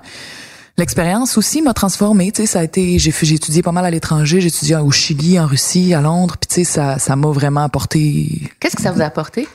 l'expérience 0.77 1.37
aussi 1.37 1.61
m'a 1.61 1.73
transformée, 1.73 2.31
tu 2.31 2.41
sais, 2.41 2.47
ça 2.47 2.59
a 2.59 2.63
été, 2.63 2.97
j'ai 2.99 3.13
j'ai 3.21 3.35
étudié 3.35 3.61
pas 3.61 3.71
mal 3.71 3.85
à 3.85 3.91
l'étranger, 3.91 4.41
j'ai 4.41 4.47
étudié 4.47 4.75
au 4.77 4.91
Chili, 4.91 5.39
en 5.39 5.45
Russie, 5.45 5.93
à 5.93 6.01
Londres, 6.01 6.35
puis 6.39 6.47
tu 6.47 6.55
sais, 6.55 6.63
ça, 6.63 6.99
ça 6.99 7.15
m'a 7.15 7.29
vraiment 7.29 7.63
apporté 7.63 8.41
Qu'est-ce 8.59 8.75
que 8.75 8.81
ça 8.81 8.91
vous 8.91 9.01
a 9.01 9.05
apporté? 9.05 9.47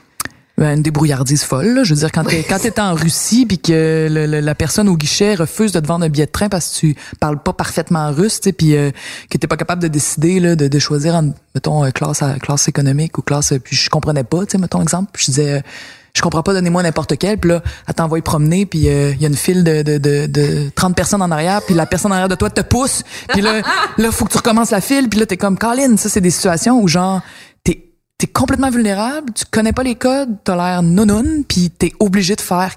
Ben, 0.60 0.76
une 0.76 0.82
débrouillardise 0.82 1.42
folle. 1.42 1.74
là. 1.74 1.82
Je 1.82 1.94
veux 1.94 1.98
dire, 2.00 2.12
quand 2.12 2.22
t'es 2.22 2.44
quand 2.44 2.58
t'es 2.60 2.78
en 2.78 2.94
Russie 2.94 3.46
puis 3.46 3.58
que 3.58 4.06
le- 4.08 4.26
le- 4.26 4.40
la 4.40 4.54
personne 4.54 4.88
au 4.88 4.96
guichet 4.96 5.34
refuse 5.34 5.72
de 5.72 5.80
te 5.80 5.86
vendre 5.88 6.04
un 6.04 6.08
billet 6.08 6.26
de 6.26 6.30
train 6.30 6.48
parce 6.48 6.68
que 6.70 6.76
tu 6.78 6.96
parles 7.18 7.42
pas 7.42 7.52
parfaitement 7.52 8.12
russe, 8.12 8.40
puis 8.56 8.76
euh, 8.76 8.90
que 9.28 9.38
t'es 9.38 9.46
pas 9.48 9.56
capable 9.56 9.82
de 9.82 9.88
décider 9.88 10.38
là, 10.38 10.54
de, 10.54 10.68
de 10.68 10.78
choisir 10.78 11.14
en 11.16 11.32
mettons 11.54 11.84
euh, 11.84 11.90
classe 11.90 12.22
à- 12.22 12.38
classe 12.38 12.68
économique 12.68 13.18
ou 13.18 13.22
classe, 13.22 13.52
euh, 13.52 13.58
puis 13.58 13.74
je 13.74 13.90
comprenais 13.90 14.22
pas, 14.22 14.40
tu 14.44 14.52
sais, 14.52 14.58
mettons 14.58 14.82
exemple, 14.82 15.10
puis 15.12 15.24
je 15.26 15.30
disais. 15.32 15.52
euh, 15.54 15.60
je 16.12 16.22
comprends 16.22 16.42
pas, 16.42 16.52
donnez-moi 16.54 16.82
n'importe 16.82 17.16
quel. 17.18 17.38
Puis 17.38 17.50
là, 17.50 17.62
elle 17.86 17.94
t'envoie 17.94 18.20
promener, 18.20 18.66
puis 18.66 18.88
euh, 18.88 19.12
il 19.14 19.22
y 19.22 19.24
a 19.24 19.28
une 19.28 19.36
file 19.36 19.62
de, 19.62 19.82
de, 19.82 19.96
de, 19.96 20.26
de 20.26 20.68
30 20.74 20.96
personnes 20.96 21.22
en 21.22 21.30
arrière, 21.30 21.62
puis 21.62 21.72
la 21.76 21.86
personne 21.86 22.10
en 22.10 22.14
arrière 22.16 22.28
de 22.28 22.34
toi 22.34 22.50
te 22.50 22.62
pousse. 22.62 23.04
Puis 23.28 23.40
là, 23.42 23.62
là, 23.96 24.10
faut 24.10 24.24
que 24.24 24.32
tu 24.32 24.36
recommences 24.38 24.72
la 24.72 24.80
file. 24.80 25.08
Puis 25.08 25.20
là, 25.20 25.26
t'es 25.26 25.36
comme, 25.36 25.56
Colin, 25.56 25.96
ça, 25.96 26.08
c'est 26.08 26.20
des 26.20 26.32
situations 26.32 26.80
où 26.82 26.88
genre, 26.88 27.20
t'es 28.20 28.26
complètement 28.26 28.70
vulnérable, 28.70 29.32
tu 29.34 29.46
connais 29.50 29.72
pas 29.72 29.82
les 29.82 29.94
codes, 29.94 30.28
t'as 30.44 30.54
l'air 30.54 30.82
nounoun, 30.82 31.42
puis 31.48 31.70
t'es 31.70 31.92
obligé 32.00 32.36
de 32.36 32.42
faire, 32.42 32.76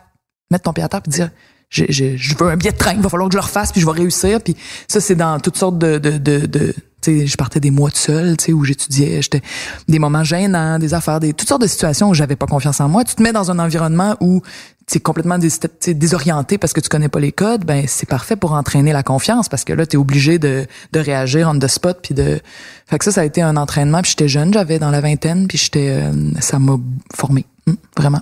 mettre 0.50 0.64
ton 0.64 0.74
pied 0.74 0.84
à 0.84 0.88
terre 0.88 1.02
puis 1.02 1.12
dire, 1.12 1.32
je, 1.68 1.84
je, 1.90 2.16
je 2.16 2.36
veux 2.38 2.50
un 2.50 2.56
billet 2.56 2.72
de 2.72 2.78
train, 2.78 2.94
il 2.94 3.02
va 3.02 3.10
falloir 3.10 3.28
que 3.28 3.34
je 3.34 3.40
le 3.40 3.44
refasse, 3.44 3.74
puis 3.74 3.82
je 3.82 3.86
vais 3.86 3.92
réussir. 3.92 4.40
Puis 4.42 4.56
ça, 4.88 5.02
c'est 5.02 5.16
dans 5.16 5.40
toutes 5.40 5.58
sortes 5.58 5.78
de... 5.78 5.98
de, 5.98 6.18
de, 6.18 6.46
de 6.46 6.74
tu 7.02 7.20
sais, 7.20 7.28
je 7.28 7.36
partais 7.36 7.60
des 7.60 7.72
mois 7.72 7.90
de 7.90 7.98
seul, 7.98 8.38
tu 8.38 8.46
sais, 8.46 8.54
où 8.54 8.64
j'étudiais, 8.64 9.22
j'étais 9.22 9.42
des 9.90 10.00
moments 10.00 10.24
gênants, 10.24 10.80
des 10.80 10.94
affaires, 10.94 11.20
des 11.20 11.34
toutes 11.34 11.50
sortes 11.50 11.62
de 11.62 11.68
situations 11.68 12.08
où 12.08 12.14
j'avais 12.14 12.38
pas 12.38 12.46
confiance 12.46 12.80
en 12.80 12.88
moi. 12.88 13.04
Tu 13.04 13.16
te 13.16 13.22
mets 13.22 13.34
dans 13.34 13.52
un 13.52 13.60
environnement 13.60 14.16
où 14.22 14.42
tu 14.86 14.98
es 14.98 15.02
complètement 15.02 15.38
dés, 15.38 15.50
désorienté 15.88 16.58
parce 16.58 16.74
que 16.74 16.82
tu 16.82 16.90
connais 16.90 17.10
pas 17.10 17.20
les 17.20 17.32
codes, 17.32 17.64
ben 17.66 17.86
c'est 17.88 18.08
parfait 18.08 18.36
pour 18.36 18.54
entraîner 18.54 18.92
la 18.92 19.04
confiance 19.04 19.48
parce 19.50 19.64
que 19.64 19.74
là 19.74 19.86
tu 19.86 19.96
es 19.96 20.00
obligé 20.00 20.40
de, 20.40 20.66
de 20.92 21.00
réagir 21.00 21.50
on 21.50 21.58
the 21.58 21.68
spot 21.68 22.00
puis 22.02 22.14
de 22.14 22.40
fait 22.88 22.98
que 22.98 23.06
ça 23.06 23.12
ça 23.12 23.22
a 23.22 23.26
été 23.26 23.42
un 23.42 23.56
entraînement 23.58 24.02
puis 24.02 24.12
j'étais 24.12 24.28
jeune, 24.28 24.54
j'avais 24.54 24.80
dans 24.80 24.92
la 24.92 25.00
vingtaine 25.02 25.48
puis 25.48 25.58
j'étais 25.58 25.90
euh, 25.90 26.12
ça 26.40 26.60
m'a 26.60 26.78
formé, 27.16 27.46
Hum, 27.66 27.78
vraiment. 27.96 28.22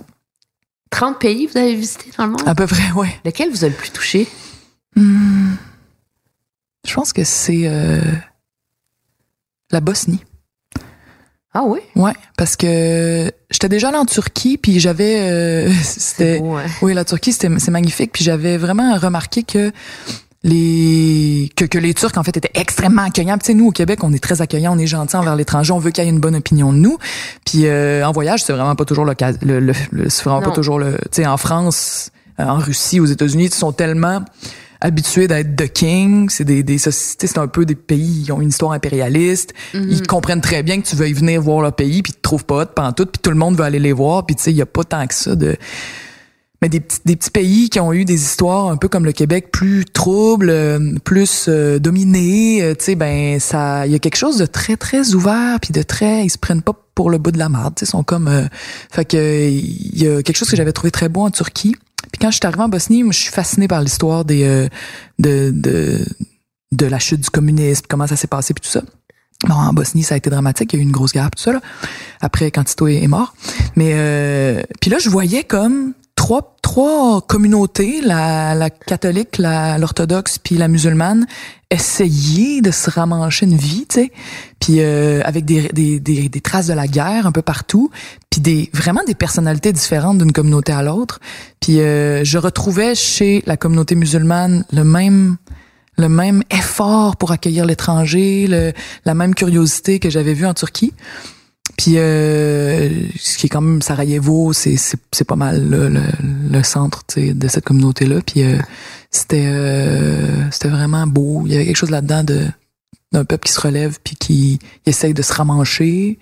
30 0.90 1.18
pays 1.18 1.46
vous 1.46 1.58
avez 1.58 1.74
visité 1.74 2.10
dans 2.16 2.26
le 2.26 2.32
monde? 2.32 2.42
À 2.46 2.54
peu 2.54 2.66
près, 2.66 2.92
ouais. 2.92 3.08
Lequel 3.24 3.50
vous 3.50 3.64
a 3.64 3.68
le 3.68 3.74
plus 3.74 3.90
touché? 3.90 4.28
Hum, 4.96 5.56
je 6.86 6.94
pense 6.94 7.12
que 7.12 7.24
c'est 7.24 7.62
euh, 7.64 8.00
la 9.70 9.80
Bosnie. 9.80 10.22
Ah 11.54 11.62
oui? 11.66 11.80
Ouais, 11.96 12.12
parce 12.38 12.56
que 12.56 13.30
j'étais 13.50 13.68
déjà 13.68 13.88
allée 13.88 13.98
en 13.98 14.06
Turquie 14.06 14.56
puis 14.56 14.80
j'avais 14.80 15.18
euh, 15.20 15.70
c'était 15.82 16.40
hein? 16.42 16.62
oui 16.80 16.94
la 16.94 17.04
Turquie 17.04 17.32
c'était 17.32 17.50
c'est 17.58 17.70
magnifique 17.70 18.10
puis 18.12 18.24
j'avais 18.24 18.56
vraiment 18.56 18.96
remarqué 18.96 19.42
que 19.42 19.70
les 20.44 21.50
que, 21.56 21.64
que 21.64 21.78
les 21.78 21.94
Turcs 21.94 22.12
en 22.16 22.22
fait 22.24 22.36
étaient 22.36 22.50
extrêmement 22.54 23.02
accueillants. 23.02 23.38
Tu 23.38 23.46
sais 23.46 23.54
nous 23.54 23.66
au 23.68 23.70
Québec 23.70 24.02
on 24.02 24.12
est 24.12 24.22
très 24.22 24.42
accueillants, 24.42 24.74
on 24.74 24.78
est 24.78 24.86
gentils 24.86 25.16
envers 25.16 25.36
l'étranger, 25.36 25.72
on 25.72 25.78
veut 25.78 25.90
qu'il 25.90 26.02
y 26.04 26.06
ait 26.06 26.10
une 26.10 26.20
bonne 26.20 26.34
opinion 26.36 26.72
de 26.72 26.78
nous. 26.78 26.98
Puis 27.46 27.66
euh, 27.66 28.04
en 28.06 28.12
voyage 28.12 28.42
c'est 28.42 28.52
vraiment 28.52 28.74
pas 28.74 28.84
toujours 28.84 29.04
le 29.04 29.14
cas, 29.14 29.32
le, 29.42 29.60
le, 29.60 29.72
le- 29.92 30.08
c'est 30.08 30.24
vraiment 30.24 30.40
Non. 30.40 30.48
pas 30.48 30.54
toujours 30.54 30.78
le. 30.78 30.92
Tu 31.12 31.22
sais 31.22 31.26
en 31.26 31.36
France, 31.36 32.10
en 32.38 32.56
Russie, 32.56 32.98
aux 32.98 33.06
États-Unis, 33.06 33.44
ils 33.46 33.54
sont 33.54 33.72
tellement 33.72 34.22
habitués 34.82 35.28
d'être 35.28 35.56
the 35.56 35.68
king, 35.68 36.28
c'est 36.28 36.44
des, 36.44 36.62
des 36.62 36.76
sociétés, 36.76 37.28
c'est 37.28 37.38
un 37.38 37.46
peu 37.46 37.64
des 37.64 37.76
pays 37.76 38.24
qui 38.24 38.32
ont 38.32 38.40
une 38.40 38.48
histoire 38.48 38.72
impérialiste. 38.72 39.54
Ils 39.74 40.06
comprennent 40.06 40.40
très 40.40 40.62
bien 40.62 40.80
que 40.80 40.86
tu 40.86 40.96
veuilles 40.96 41.12
venir 41.12 41.40
voir 41.40 41.62
leur 41.62 41.74
pays, 41.74 42.02
puis 42.02 42.12
tu 42.12 42.18
te 42.18 42.22
trouves 42.22 42.44
pas 42.44 42.62
hot 42.62 42.66
pantoute, 42.74 43.12
puis 43.12 43.20
tout 43.22 43.30
le 43.30 43.36
monde 43.36 43.56
veut 43.56 43.64
aller 43.64 43.78
les 43.78 43.92
voir, 43.92 44.26
puis 44.26 44.34
tu 44.34 44.42
sais, 44.42 44.50
il 44.50 44.56
y 44.56 44.62
a 44.62 44.66
pas 44.66 44.84
tant 44.84 45.06
que 45.06 45.14
ça 45.14 45.36
de 45.36 45.56
mais 46.60 46.68
des 46.68 46.78
petits, 46.78 47.00
des 47.04 47.16
petits 47.16 47.30
pays 47.32 47.70
qui 47.70 47.80
ont 47.80 47.92
eu 47.92 48.04
des 48.04 48.14
histoires 48.14 48.68
un 48.68 48.76
peu 48.76 48.86
comme 48.88 49.04
le 49.04 49.10
Québec 49.10 49.50
plus 49.50 49.84
troubles, 49.84 50.48
euh, 50.48 50.94
plus 51.02 51.46
euh, 51.48 51.80
dominés, 51.80 52.62
euh, 52.62 52.74
tu 52.76 52.84
sais 52.84 52.94
ben 52.94 53.40
ça 53.40 53.84
il 53.84 53.92
y 53.92 53.96
a 53.96 53.98
quelque 53.98 54.16
chose 54.16 54.38
de 54.38 54.46
très 54.46 54.76
très 54.76 55.14
ouvert 55.14 55.58
puis 55.60 55.72
de 55.72 55.82
très 55.82 56.24
ils 56.24 56.30
se 56.30 56.38
prennent 56.38 56.62
pas 56.62 56.72
pour 56.94 57.10
le 57.10 57.18
bout 57.18 57.32
de 57.32 57.38
la 57.38 57.48
marde, 57.48 57.74
tu 57.74 57.80
sais, 57.80 57.88
ils 57.88 57.90
sont 57.90 58.04
comme 58.04 58.28
euh, 58.28 58.44
fait 58.90 59.04
que 59.04 59.48
il 59.50 60.02
y 60.02 60.06
a 60.06 60.22
quelque 60.22 60.36
chose 60.36 60.48
que 60.48 60.56
j'avais 60.56 60.72
trouvé 60.72 60.90
très 60.90 61.08
beau 61.08 61.22
en 61.22 61.30
Turquie. 61.30 61.74
Puis 62.10 62.18
quand 62.20 62.30
je 62.30 62.36
suis 62.36 62.46
arrivée 62.46 62.62
en 62.62 62.68
Bosnie, 62.68 63.02
moi, 63.02 63.12
je 63.12 63.20
suis 63.20 63.32
fascinée 63.32 63.68
par 63.68 63.82
l'histoire 63.82 64.24
des 64.24 64.44
euh, 64.44 64.68
de, 65.18 65.50
de 65.54 66.04
de 66.72 66.86
la 66.86 66.98
chute 66.98 67.20
du 67.20 67.30
communisme, 67.30 67.84
comment 67.88 68.06
ça 68.06 68.16
s'est 68.16 68.26
passé 68.26 68.54
puis 68.54 68.62
tout 68.62 68.70
ça. 68.70 68.82
Bon, 69.46 69.54
en 69.54 69.72
Bosnie, 69.72 70.02
ça 70.02 70.14
a 70.14 70.18
été 70.18 70.30
dramatique, 70.30 70.72
il 70.72 70.76
y 70.76 70.78
a 70.78 70.82
eu 70.82 70.86
une 70.86 70.92
grosse 70.92 71.12
guerre, 71.12 71.30
tout 71.30 71.42
ça 71.42 71.52
là. 71.52 71.60
Après, 72.20 72.50
quand 72.50 72.64
Tito 72.64 72.86
est, 72.86 73.06
mort. 73.08 73.34
Mais 73.76 73.92
euh, 73.94 74.62
puis 74.80 74.90
là, 74.90 74.98
je 74.98 75.10
voyais 75.10 75.44
comme 75.44 75.94
trois 76.22 76.54
trois 76.62 77.20
communautés, 77.20 78.00
la, 78.00 78.54
la 78.54 78.70
catholique, 78.70 79.38
l'orthodoxe, 79.38 80.38
puis 80.38 80.56
la 80.56 80.68
musulmane, 80.68 81.26
essayer 81.68 82.60
de 82.62 82.70
se 82.70 82.88
ramancher 82.88 83.44
une 83.44 83.56
vie, 83.56 83.86
tu 83.88 84.02
sais. 84.02 84.12
Puis 84.60 84.76
euh, 84.78 85.20
avec 85.24 85.44
des, 85.44 85.68
des, 85.70 85.98
des, 85.98 86.40
traces 86.40 86.68
de 86.68 86.74
la 86.74 86.86
guerre 86.86 87.26
un 87.26 87.32
peu 87.32 87.42
partout, 87.42 87.90
puis 88.30 88.40
des 88.40 88.70
vraiment 88.72 89.02
des 89.04 89.16
personnalités 89.16 89.72
différentes 89.72 90.18
d'une 90.18 90.30
communauté 90.30 90.70
à 90.72 90.84
l'autre. 90.84 91.18
Puis 91.60 91.80
euh, 91.80 92.22
je 92.22 92.38
retrouvais 92.38 92.94
chez 92.94 93.42
la 93.46 93.56
communauté 93.56 93.96
musulmane 93.96 94.64
le 94.72 94.84
même 94.84 95.38
le 95.98 96.08
même 96.08 96.42
effort 96.50 97.16
pour 97.16 97.32
accueillir 97.32 97.66
l'étranger, 97.66 98.72
la 99.04 99.14
même 99.14 99.34
curiosité 99.34 99.98
que 99.98 100.08
j'avais 100.08 100.34
vue 100.34 100.46
en 100.46 100.54
Turquie. 100.54 100.94
Puis 101.76 101.94
euh, 101.96 102.88
ce 103.18 103.38
qui 103.38 103.46
est 103.46 103.48
quand 103.48 103.60
même 103.60 103.82
Sarajevo, 103.82 104.52
c'est 104.52 104.76
c'est 104.76 105.24
pas 105.24 105.36
mal 105.36 105.68
le, 105.68 105.88
le, 105.88 106.02
le 106.50 106.62
centre 106.62 107.02
de 107.16 107.48
cette 107.48 107.64
communauté 107.64 108.06
là. 108.06 108.20
Puis 108.24 108.42
euh, 108.42 108.58
c'était 109.10 109.46
euh, 109.46 110.50
c'était 110.50 110.68
vraiment 110.68 111.06
beau. 111.06 111.42
Il 111.46 111.52
y 111.52 111.56
avait 111.56 111.66
quelque 111.66 111.76
chose 111.76 111.90
là-dedans 111.90 112.24
de 112.24 112.46
d'un 113.12 113.24
peuple 113.26 113.46
qui 113.46 113.52
se 113.52 113.60
relève 113.60 113.98
puis 114.02 114.16
qui 114.16 114.58
essaye 114.86 115.12
de 115.12 115.20
se 115.20 115.34
ramancher 115.34 116.18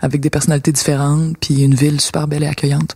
avec 0.00 0.20
des 0.20 0.30
personnalités 0.30 0.70
différentes 0.70 1.36
puis 1.40 1.62
une 1.62 1.74
ville 1.74 2.00
super 2.00 2.28
belle 2.28 2.44
et 2.44 2.46
accueillante. 2.46 2.94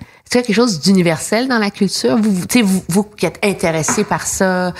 Est-ce 0.00 0.30
qu'il 0.32 0.40
y 0.40 0.44
a 0.44 0.46
quelque 0.46 0.56
chose 0.56 0.80
d'universel 0.80 1.48
dans 1.48 1.58
la 1.58 1.70
culture? 1.70 2.18
Vous, 2.18 2.32
vous, 2.32 2.46
vous, 2.64 2.84
vous 2.88 3.02
qui 3.04 3.26
êtes 3.26 3.38
intéressé 3.44 4.02
par 4.04 4.26
ça, 4.26 4.74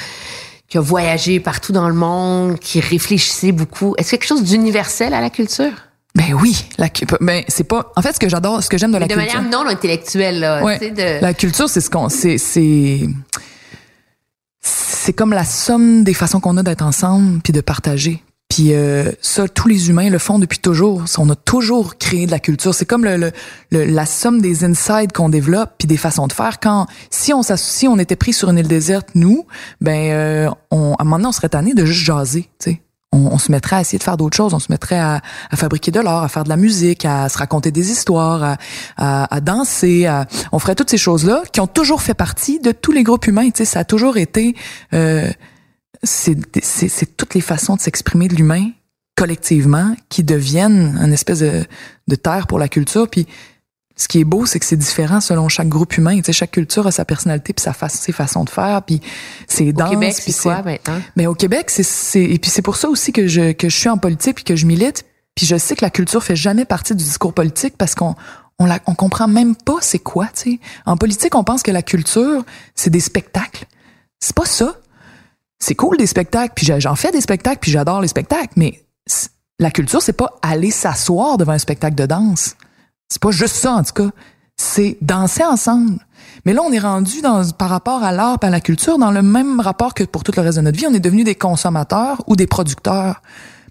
qui 0.69 0.77
a 0.77 0.81
voyagé 0.81 1.41
partout 1.41 1.73
dans 1.73 1.89
le 1.89 1.95
monde, 1.95 2.59
qui 2.59 2.81
réfléchissez 2.81 3.53
beaucoup, 3.53 3.95
est-ce 3.97 4.11
qu'il 4.11 4.17
y 4.17 4.19
a 4.19 4.19
quelque 4.19 4.29
chose 4.29 4.45
d'universel 4.45 5.15
à 5.15 5.21
la 5.21 5.31
culture? 5.31 5.88
Ben 6.15 6.35
oui, 6.35 6.65
la 6.79 6.89
ben 7.21 7.45
c'est 7.49 7.65
pas 7.65 7.93
en 7.95 8.03
fait 8.03 8.13
ce 8.15 8.19
que 8.19 8.29
j'adore, 8.29 8.63
ce 8.63 8.69
que 8.69 8.77
j'aime 8.79 8.91
de 8.93 8.99
la 8.99 9.07
de 9.07 9.15
culture. 9.15 9.35
manière 9.41 9.51
non 9.51 9.69
intellectuelle, 9.69 10.41
là. 10.41 10.65
Ouais. 10.65 10.79
de... 10.91 11.21
La 11.23 11.35
culture, 11.35 11.69
c'est 11.69 11.81
ce 11.81 11.91
qu'on, 11.91 12.09
c'est, 12.09 12.39
c'est, 12.39 13.03
c'est 14.61 15.13
comme 15.13 15.33
la 15.33 15.45
somme 15.45 16.05
des 16.05 16.15
façons 16.15 16.41
qu'on 16.41 16.57
a 16.57 16.63
d'être 16.63 16.83
ensemble 16.83 17.41
puis 17.43 17.53
de 17.53 17.61
partager. 17.61 18.23
Puis 18.49 18.73
euh, 18.73 19.13
ça, 19.21 19.47
tous 19.47 19.69
les 19.69 19.91
humains 19.91 20.09
le 20.09 20.19
font 20.19 20.39
depuis 20.39 20.59
toujours. 20.59 21.05
On 21.19 21.29
a 21.29 21.37
toujours 21.37 21.99
créé 21.99 22.25
de 22.27 22.31
la 22.31 22.39
culture. 22.41 22.75
C'est 22.75 22.87
comme 22.87 23.05
le, 23.05 23.17
le- 23.19 23.33
le- 23.71 23.85
la 23.85 24.07
somme 24.07 24.41
des 24.41 24.65
insides 24.65 25.13
qu'on 25.13 25.29
développe 25.29 25.73
puis 25.79 25.87
des 25.87 25.99
façons 25.99 26.27
de 26.27 26.33
faire. 26.33 26.59
Quand 26.59 26.87
si 27.11 27.35
on 27.35 27.43
s'associe, 27.43 27.81
si 27.81 27.89
on 27.89 27.99
était 27.99 28.17
pris 28.17 28.33
sur 28.33 28.49
une 28.49 28.57
île 28.59 28.67
déserte, 28.67 29.11
nous, 29.15 29.47
ben 29.83 30.11
euh, 30.13 30.51
on, 30.71 30.95
à 30.95 31.03
un 31.03 31.05
moment 31.05 31.17
donné, 31.19 31.29
on 31.29 31.33
serait 31.33 31.51
tanné 31.51 31.75
de 31.75 31.85
juste 31.85 32.05
jaser. 32.05 32.49
Tu 32.59 32.71
sais. 32.73 32.81
On, 33.13 33.39
se 33.39 33.51
mettrait 33.51 33.77
à 33.77 33.81
essayer 33.81 33.99
de 33.99 34.05
faire 34.05 34.17
d'autres 34.19 34.37
choses. 34.37 34.53
On 34.53 34.59
se 34.59 34.71
mettrait 34.71 34.99
à, 34.99 35.23
fabriquer 35.55 35.91
de 35.91 36.01
l'art, 36.01 36.23
à 36.23 36.29
faire 36.29 36.45
de 36.45 36.51
la 36.51 36.57
musique, 36.57 37.05
à 37.05 37.29
se 37.29 37.39
raconter 37.39 37.71
des 37.71 37.91
histoires, 37.91 38.43
à, 38.43 38.57
à, 38.97 39.35
à 39.35 39.41
danser. 39.41 40.09
on 40.53 40.59
ferait 40.59 40.75
toutes 40.75 40.91
ces 40.91 40.99
choses-là 40.99 41.43
qui 41.53 41.61
ont 41.61 41.67
toujours 41.67 42.03
fait 42.03 42.15
partie 42.15 42.61
de 42.61 42.71
tous 42.71 42.93
les 42.93 43.03
groupes 43.03 43.27
humains. 43.27 43.47
Tu 43.51 43.59
sais, 43.59 43.65
ça 43.65 43.81
a 43.81 43.85
toujours 43.85 44.19
été. 44.19 44.55
Euh, 44.93 45.31
c'est 46.03 47.17
toutes 47.17 47.35
les 47.35 47.41
façons 47.41 47.77
de 47.77 47.81
s'exprimer 47.81 48.29
de 48.29 48.35
l'humain 48.35 48.71
collectivement 49.17 49.97
qui 50.09 50.23
deviennent 50.23 50.97
une 51.03 51.13
espèce 51.13 51.41
de, 51.41 51.65
de 52.07 52.15
terre 52.15 52.47
pour 52.47 52.59
la 52.59 52.69
culture. 52.69 53.09
Puis 53.09 53.27
ce 54.01 54.09
qui 54.09 54.21
est 54.21 54.25
beau, 54.25 54.47
c'est 54.47 54.59
que 54.61 54.65
c'est 54.65 54.77
différent 54.77 55.21
selon 55.21 55.49
chaque 55.49 55.69
groupe 55.69 55.97
humain. 55.99 56.17
Tu 56.19 56.23
sais, 56.25 56.33
chaque 56.33 56.53
culture 56.53 56.87
a 56.87 56.91
sa 56.93 57.05
personnalité 57.05 57.53
puis 57.53 57.63
sa 57.63 57.73
fa- 57.73 57.89
ses 57.89 58.13
façons 58.13 58.45
de 58.45 58.51
faire, 58.51 58.81
puis 58.83 59.03
ses 59.49 59.73
danses. 59.73 59.91
Québec, 59.91 60.15
puis 60.23 60.33
c'est 60.33 60.43
quoi 60.45 60.63
maintenant? 60.63 61.03
Mais 61.17 61.27
au 61.27 61.35
Québec, 61.35 61.69
c'est 61.69 61.83
c'est 61.83 62.23
et 62.23 62.39
puis 62.39 62.51
c'est 62.51 62.63
pour 62.63 62.77
ça 62.77 62.89
aussi 62.89 63.13
que 63.13 63.27
je 63.27 63.53
que 63.53 63.69
je 63.69 63.77
suis 63.77 63.89
en 63.89 63.99
politique 63.99 64.37
puis 64.37 64.45
que 64.45 64.57
je 64.57 64.65
milite. 64.67 65.05
Puis 65.35 65.47
je 65.47 65.57
sais 65.59 65.77
que 65.77 65.85
la 65.85 65.91
culture 65.91 66.23
fait 66.23 66.37
jamais 66.37 66.65
partie 66.65 66.95
du 66.95 67.05
discours 67.05 67.35
politique 67.35 67.75
parce 67.77 67.95
qu'on 67.95 68.15
on 68.61 68.67
la 68.67 68.79
on 68.87 68.95
comprend 68.95 69.29
même 69.29 69.55
pas 69.57 69.77
c'est 69.81 69.99
quoi. 69.99 70.27
Tu 70.35 70.53
sais, 70.53 70.61
en 70.87 70.97
politique, 70.97 71.35
on 71.35 71.43
pense 71.45 71.63
que 71.63 71.71
la 71.73 71.83
culture 71.83 72.45
c'est 72.77 72.91
des 72.91 73.01
spectacles. 73.01 73.67
C'est 74.21 74.35
pas 74.35 74.47
ça. 74.47 74.75
C'est 75.61 75.75
cool 75.75 75.97
des 75.97 76.07
spectacles, 76.07 76.53
puis 76.55 76.67
j'en 76.79 76.95
fais 76.95 77.11
des 77.11 77.21
spectacles, 77.21 77.59
puis 77.61 77.73
j'adore 77.73 78.01
les 78.01 78.07
spectacles, 78.09 78.53
mais 78.55 78.81
la 79.59 79.73
culture, 79.73 80.01
c'est 80.01 80.13
pas 80.13 80.39
aller 80.41 80.71
s'asseoir 80.71 81.37
devant 81.37 81.51
un 81.53 81.59
spectacle 81.59 81.97
de 81.97 82.07
danse. 82.07 82.55
C'est 83.09 83.23
pas 83.23 83.31
juste 83.31 83.57
ça, 83.57 83.73
en 83.73 83.83
tout 83.83 83.93
cas. 83.93 84.11
C'est 84.57 84.99
danser 85.01 85.45
ensemble. 85.45 85.99
Mais 86.45 86.53
là, 86.53 86.63
on 86.63 86.73
est 86.73 86.79
rendu 86.79 87.21
dans, 87.21 87.49
par 87.51 87.71
rapport 87.71 88.03
à 88.03 88.13
l'art 88.13 88.39
à 88.43 88.51
la 88.51 88.61
culture 88.61 88.99
dans 88.99 89.11
le 89.11 89.23
même 89.23 89.61
rapport 89.61 89.95
que 89.95 90.05
pour 90.05 90.25
tout 90.25 90.33
le 90.37 90.43
reste 90.43 90.59
de 90.59 90.63
notre 90.63 90.79
vie. 90.79 90.87
On 90.87 90.95
est 90.95 91.01
devenu 91.01 91.25
des 91.25 91.35
consommateurs 91.35 92.23
ou 92.27 92.37
des 92.37 92.47
producteurs. 92.47 93.23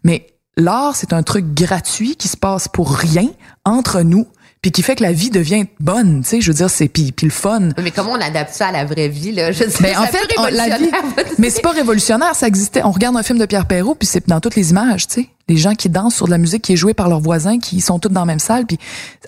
Mais 0.04 0.28
l'art, 0.56 0.96
c'est 0.96 1.14
un 1.14 1.24
truc 1.24 1.54
gratuit 1.54 2.16
qui 2.16 2.28
se 2.28 2.38
passe 2.38 2.68
pour 2.68 2.96
rien 2.96 3.30
entre 3.66 4.02
nous 4.02 4.28
puis 4.62 4.72
qui 4.72 4.82
fait 4.82 4.96
que 4.96 5.04
la 5.04 5.12
vie 5.12 5.30
devient 5.30 5.66
bonne, 5.80 6.24
tu 6.24 6.30
sais, 6.30 6.42
je 6.42 6.48
veux 6.52 6.56
dire 6.56 6.70
c'est 6.70 6.88
puis 6.88 7.12
puis 7.12 7.28
le 7.28 7.32
fun. 7.32 7.70
Mais 7.82 7.92
comment 7.92 8.12
on 8.14 8.22
adapte 8.22 8.54
ça 8.54 8.68
à 8.68 8.72
la 8.72 8.86
vraie 8.86 9.08
vie, 9.08 9.32
là? 9.32 9.52
Je 9.52 9.60
sais, 9.64 9.82
Mais 9.82 9.96
en 9.96 10.02
c'est 10.02 10.08
un 10.08 10.12
fait, 10.12 10.28
on- 10.40 10.48
la 10.48 10.78
vie, 10.78 10.90
mais 11.38 11.50
c'est 11.50 11.62
pas 11.62 11.72
révolutionnaire, 11.72 12.36
ça 12.36 12.48
existait. 12.48 12.82
On 12.84 12.92
regarde 12.92 13.16
un 13.16 13.24
film 13.24 13.38
de 13.40 13.46
Pierre 13.46 13.66
Perrault, 13.68 13.96
puis 13.96 14.08
c'est 14.08 14.28
dans 14.28 14.40
toutes 14.40 14.56
les 14.56 14.72
images, 14.72 15.08
tu 15.08 15.22
sais. 15.22 15.30
Les 15.50 15.56
gens 15.58 15.76
qui 15.76 15.88
dansent 15.90 16.16
sur 16.16 16.26
de 16.26 16.32
la 16.32 16.38
musique 16.40 16.62
qui 16.64 16.74
est 16.74 16.78
jouée 16.78 16.94
par 16.94 17.08
leurs 17.08 17.22
voisins, 17.22 17.58
qui 17.60 17.80
sont 17.80 18.00
tous 18.00 18.10
dans 18.10 18.22
la 18.22 18.26
même 18.26 18.40
salle, 18.40 18.66
puis 18.66 18.78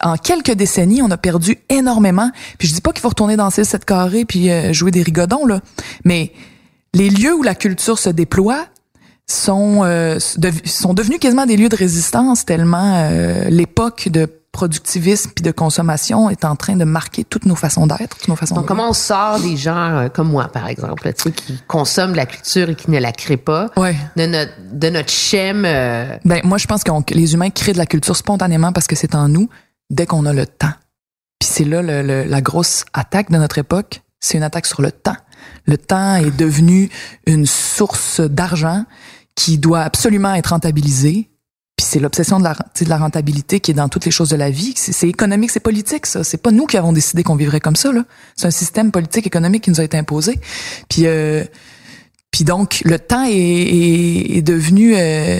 en 0.01 0.17
quelques 0.17 0.51
décennies, 0.51 1.01
on 1.01 1.09
a 1.11 1.17
perdu 1.17 1.59
énormément. 1.69 2.29
Puis 2.57 2.67
je 2.67 2.73
dis 2.73 2.81
pas 2.81 2.91
qu'il 2.91 3.01
faut 3.01 3.07
retourner 3.09 3.37
danser 3.37 3.63
7 3.63 3.85
carré 3.85 4.25
puis 4.25 4.49
euh, 4.51 4.73
jouer 4.73 4.91
des 4.91 5.01
rigodons 5.03 5.45
là, 5.45 5.61
mais 6.03 6.33
les 6.93 7.09
lieux 7.09 7.33
où 7.35 7.43
la 7.43 7.55
culture 7.55 7.97
se 7.99 8.09
déploie 8.09 8.65
sont 9.27 9.81
euh, 9.83 10.17
sont 10.65 10.93
devenus 10.93 11.19
quasiment 11.19 11.45
des 11.45 11.55
lieux 11.55 11.69
de 11.69 11.75
résistance 11.75 12.45
tellement 12.45 12.95
euh, 12.95 13.45
l'époque 13.49 14.09
de 14.11 14.27
productivisme 14.63 15.31
puis 15.33 15.41
de 15.43 15.51
consommation 15.51 16.29
est 16.29 16.43
en 16.43 16.57
train 16.57 16.75
de 16.75 16.83
marquer 16.83 17.23
toutes 17.23 17.45
nos 17.45 17.55
façons 17.55 17.87
d'être, 17.87 18.17
toutes 18.17 18.27
nos 18.27 18.35
façons 18.35 18.55
Donc, 18.55 18.65
comment 18.65 18.89
on 18.89 18.93
sort 18.93 19.39
des 19.39 19.55
gens 19.55 19.95
euh, 19.97 20.09
comme 20.09 20.29
moi, 20.29 20.49
par 20.49 20.67
exemple, 20.67 21.05
là, 21.05 21.13
tu 21.13 21.23
sais, 21.23 21.31
qui 21.31 21.57
consomment 21.67 22.11
de 22.11 22.17
la 22.17 22.25
culture 22.25 22.69
et 22.69 22.75
qui 22.75 22.91
ne 22.91 22.99
la 22.99 23.13
créent 23.13 23.37
pas, 23.37 23.69
Ouais. 23.77 23.95
de 24.17 24.25
notre 24.25 24.51
de 24.73 24.89
notre 24.89 25.09
schème. 25.11 25.63
euh, 25.65 26.17
Ben 26.25 26.41
moi 26.43 26.57
je 26.57 26.67
pense 26.67 26.83
que 26.83 27.13
les 27.13 27.33
humains 27.33 27.49
créent 27.51 27.71
de 27.73 27.77
la 27.77 27.85
culture 27.85 28.15
spontanément 28.17 28.73
parce 28.73 28.87
que 28.87 28.95
c'est 28.97 29.15
en 29.15 29.29
nous 29.29 29.49
dès 29.89 30.05
qu'on 30.05 30.25
a 30.25 30.33
le 30.33 30.45
temps. 30.45 30.73
Puis 31.39 31.49
c'est 31.53 31.63
là 31.65 31.81
le- 31.81 32.01
le- 32.01 32.23
la 32.25 32.41
grosse 32.41 32.83
attaque 32.93 33.31
de 33.31 33.37
notre 33.37 33.57
époque, 33.59 34.01
c'est 34.19 34.37
une 34.37 34.43
attaque 34.43 34.65
sur 34.65 34.81
le 34.81 34.91
temps. 34.91 35.15
Le 35.65 35.77
temps 35.77 36.15
est 36.17 36.35
devenu 36.35 36.89
une 37.25 37.45
source 37.45 38.19
d'argent 38.19 38.83
qui 39.35 39.57
doit 39.57 39.81
absolument 39.81 40.33
être 40.33 40.47
rentabilisée. 40.47 41.29
Puis 41.79 41.85
c'est 41.85 42.01
l'obsession 42.01 42.39
de 42.39 42.43
la, 42.43 42.55
de 42.55 42.93
rentabilité 43.01 43.61
qui 43.61 43.71
est 43.71 43.73
dans 43.73 43.87
toutes 43.87 44.03
les 44.03 44.11
choses 44.11 44.27
de 44.27 44.35
la 44.35 44.49
vie. 44.49 44.73
C'est 44.75 45.07
économique, 45.07 45.49
c'est 45.49 45.61
politique, 45.61 46.07
ça. 46.07 46.25
C'est 46.25 46.37
pas 46.37 46.51
nous 46.51 46.65
qui 46.65 46.75
avons 46.75 46.91
décidé 46.91 47.23
qu'on 47.23 47.37
vivrait 47.37 47.61
comme 47.61 47.77
ça. 47.77 47.93
là. 47.93 48.03
C'est 48.35 48.47
un 48.47 48.51
système 48.51 48.91
politique 48.91 49.25
économique 49.25 49.63
qui 49.63 49.69
nous 49.69 49.79
a 49.79 49.85
été 49.85 49.97
imposé. 49.97 50.41
Puis 50.89 51.07
euh, 51.07 51.45
puis 52.31 52.43
donc, 52.43 52.81
le 52.83 52.99
temps 52.99 53.23
est, 53.23 53.31
est, 53.31 54.37
est 54.39 54.41
devenu 54.41 54.93
euh, 54.97 55.39